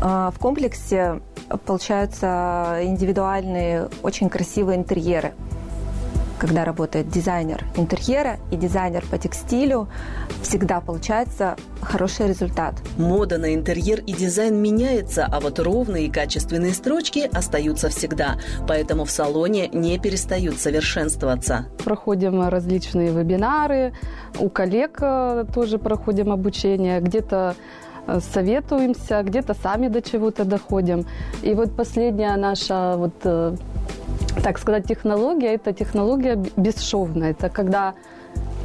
А, 0.00 0.30
в 0.30 0.38
комплексе 0.38 1.20
получаются 1.64 2.80
индивидуальные, 2.82 3.88
очень 4.02 4.28
красивые 4.28 4.76
интерьеры 4.78 5.32
когда 6.38 6.64
работает 6.64 7.08
дизайнер 7.08 7.64
интерьера 7.76 8.38
и 8.50 8.56
дизайнер 8.56 9.04
по 9.10 9.18
текстилю, 9.18 9.88
всегда 10.42 10.80
получается 10.80 11.56
хороший 11.80 12.28
результат. 12.28 12.74
Мода 12.96 13.38
на 13.38 13.54
интерьер 13.54 14.00
и 14.00 14.12
дизайн 14.12 14.56
меняется, 14.56 15.26
а 15.30 15.40
вот 15.40 15.58
ровные 15.58 16.06
и 16.06 16.10
качественные 16.10 16.74
строчки 16.74 17.28
остаются 17.32 17.88
всегда. 17.88 18.36
Поэтому 18.68 19.04
в 19.04 19.10
салоне 19.10 19.68
не 19.68 19.98
перестают 19.98 20.58
совершенствоваться. 20.58 21.66
Проходим 21.84 22.48
различные 22.48 23.10
вебинары, 23.10 23.92
у 24.38 24.48
коллег 24.48 24.98
э, 25.00 25.44
тоже 25.54 25.78
проходим 25.78 26.30
обучение, 26.30 27.00
где-то 27.00 27.54
советуемся, 28.20 29.22
где-то 29.22 29.54
сами 29.54 29.88
до 29.88 30.02
чего-то 30.02 30.44
доходим. 30.44 31.06
И 31.42 31.54
вот 31.54 31.74
последняя 31.76 32.36
наша, 32.36 32.94
вот, 32.96 33.14
э, 33.24 33.56
так 34.42 34.58
сказать, 34.58 34.86
технология, 34.86 35.54
это 35.54 35.72
технология 35.72 36.36
бесшовная. 36.56 37.30
Это 37.30 37.48
когда 37.48 37.94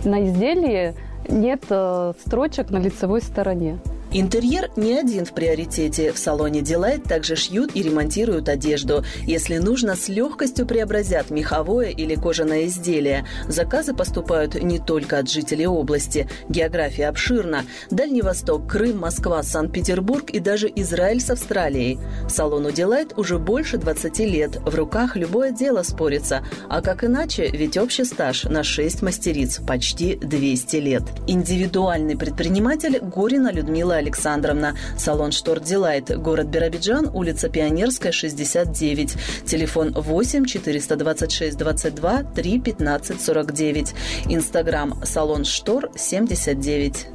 на 0.05 0.25
изделии 0.25 0.93
нет 1.29 1.63
э, 1.69 2.13
строчек 2.25 2.71
на 2.71 2.77
лицевой 2.77 3.21
стороне. 3.21 3.79
Интерьер 4.13 4.69
не 4.75 4.99
один 4.99 5.23
в 5.23 5.33
приоритете. 5.33 6.11
В 6.11 6.17
салоне 6.17 6.59
Delight 6.59 7.07
также 7.07 7.37
шьют 7.37 7.71
и 7.75 7.81
ремонтируют 7.81 8.49
одежду. 8.49 9.05
Если 9.25 9.57
нужно, 9.57 9.95
с 9.95 10.09
легкостью 10.09 10.65
преобразят 10.65 11.29
меховое 11.29 11.91
или 11.91 12.15
кожаное 12.15 12.65
изделие. 12.65 13.25
Заказы 13.47 13.93
поступают 13.93 14.61
не 14.61 14.79
только 14.79 15.19
от 15.19 15.29
жителей 15.29 15.65
области. 15.65 16.27
География 16.49 17.07
обширна. 17.07 17.63
Дальний 17.89 18.21
Восток, 18.21 18.67
Крым, 18.67 18.99
Москва, 18.99 19.43
Санкт-Петербург 19.43 20.29
и 20.29 20.39
даже 20.39 20.69
Израиль 20.75 21.21
с 21.21 21.29
Австралией. 21.29 21.97
Салону 22.27 22.67
Delight 22.67 23.13
уже 23.15 23.39
больше 23.39 23.77
20 23.77 24.19
лет. 24.19 24.57
В 24.57 24.75
руках 24.75 25.15
любое 25.15 25.51
дело 25.51 25.83
спорится. 25.83 26.45
А 26.67 26.81
как 26.81 27.05
иначе, 27.05 27.47
ведь 27.47 27.77
общий 27.77 28.03
стаж 28.03 28.43
на 28.43 28.65
6 28.65 29.03
мастериц 29.03 29.61
почти 29.65 30.15
200 30.17 30.75
лет. 30.75 31.03
Индивидуальный 31.27 32.17
предприниматель 32.17 32.99
Горина 32.99 33.53
Людмила 33.53 34.00
Александровна. 34.01 34.75
Салон 34.97 35.31
Штор 35.31 35.59
Дилайт, 35.59 36.15
город 36.17 36.47
Биробиджан, 36.47 37.09
улица 37.13 37.49
Пионерская, 37.49 38.11
69. 38.11 39.15
Телефон 39.45 39.93
8 39.93 40.45
426 40.45 41.57
22 41.57 42.23
3 42.35 42.59
15 42.59 43.21
49. 43.21 43.93
Инстаграм 44.27 44.99
салон 45.05 45.45
Штор 45.45 45.89
79. 45.95 47.07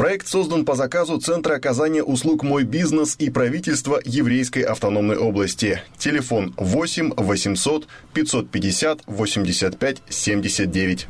Проект 0.00 0.28
создан 0.28 0.64
по 0.64 0.76
заказу 0.76 1.18
Центра 1.18 1.56
оказания 1.56 2.02
услуг 2.02 2.42
«Мой 2.42 2.64
бизнес» 2.64 3.16
и 3.18 3.28
правительства 3.28 4.00
Еврейской 4.02 4.60
автономной 4.60 5.18
области. 5.18 5.82
Телефон 5.98 6.54
8 6.56 7.12
800 7.18 7.86
550 8.14 9.02
85 9.06 10.02
79. 10.08 11.06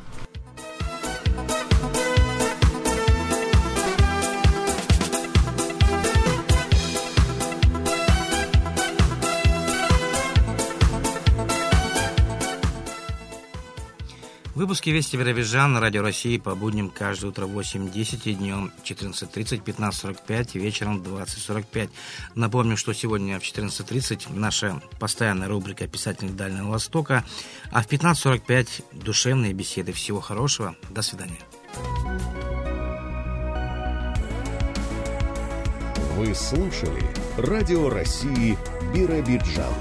Выпуски 14.61 14.91
«Вести 14.91 15.17
Биробиджан» 15.17 15.73
на 15.73 15.81
Радио 15.81 16.03
России 16.03 16.37
по 16.37 16.55
будням 16.55 16.91
каждое 16.91 17.29
утро 17.29 17.47
в 17.47 17.59
8.10 17.59 18.21
и 18.25 18.35
днем 18.35 18.71
14.30, 18.85 19.65
15.45 19.65 20.51
и 20.53 20.59
вечером 20.59 21.01
20.45. 21.01 21.89
Напомню, 22.35 22.77
что 22.77 22.93
сегодня 22.93 23.41
в 23.41 23.43
14.30 23.43 24.27
наша 24.39 24.83
постоянная 24.99 25.49
рубрика 25.49 25.89
«Писательник 25.89 26.37
Дальнего 26.37 26.73
Востока», 26.73 27.25
а 27.71 27.83
в 27.83 27.89
15.45 27.89 28.85
душевные 28.93 29.55
беседы. 29.55 29.95
Всего 29.95 30.21
хорошего. 30.21 30.77
До 30.91 31.01
свидания. 31.01 31.41
Вы 36.19 36.35
слушали 36.35 37.03
Радио 37.39 37.89
России 37.89 38.59
Биробиджан. 38.93 39.73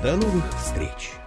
До 0.00 0.14
новых 0.14 0.44
встреч! 0.60 1.25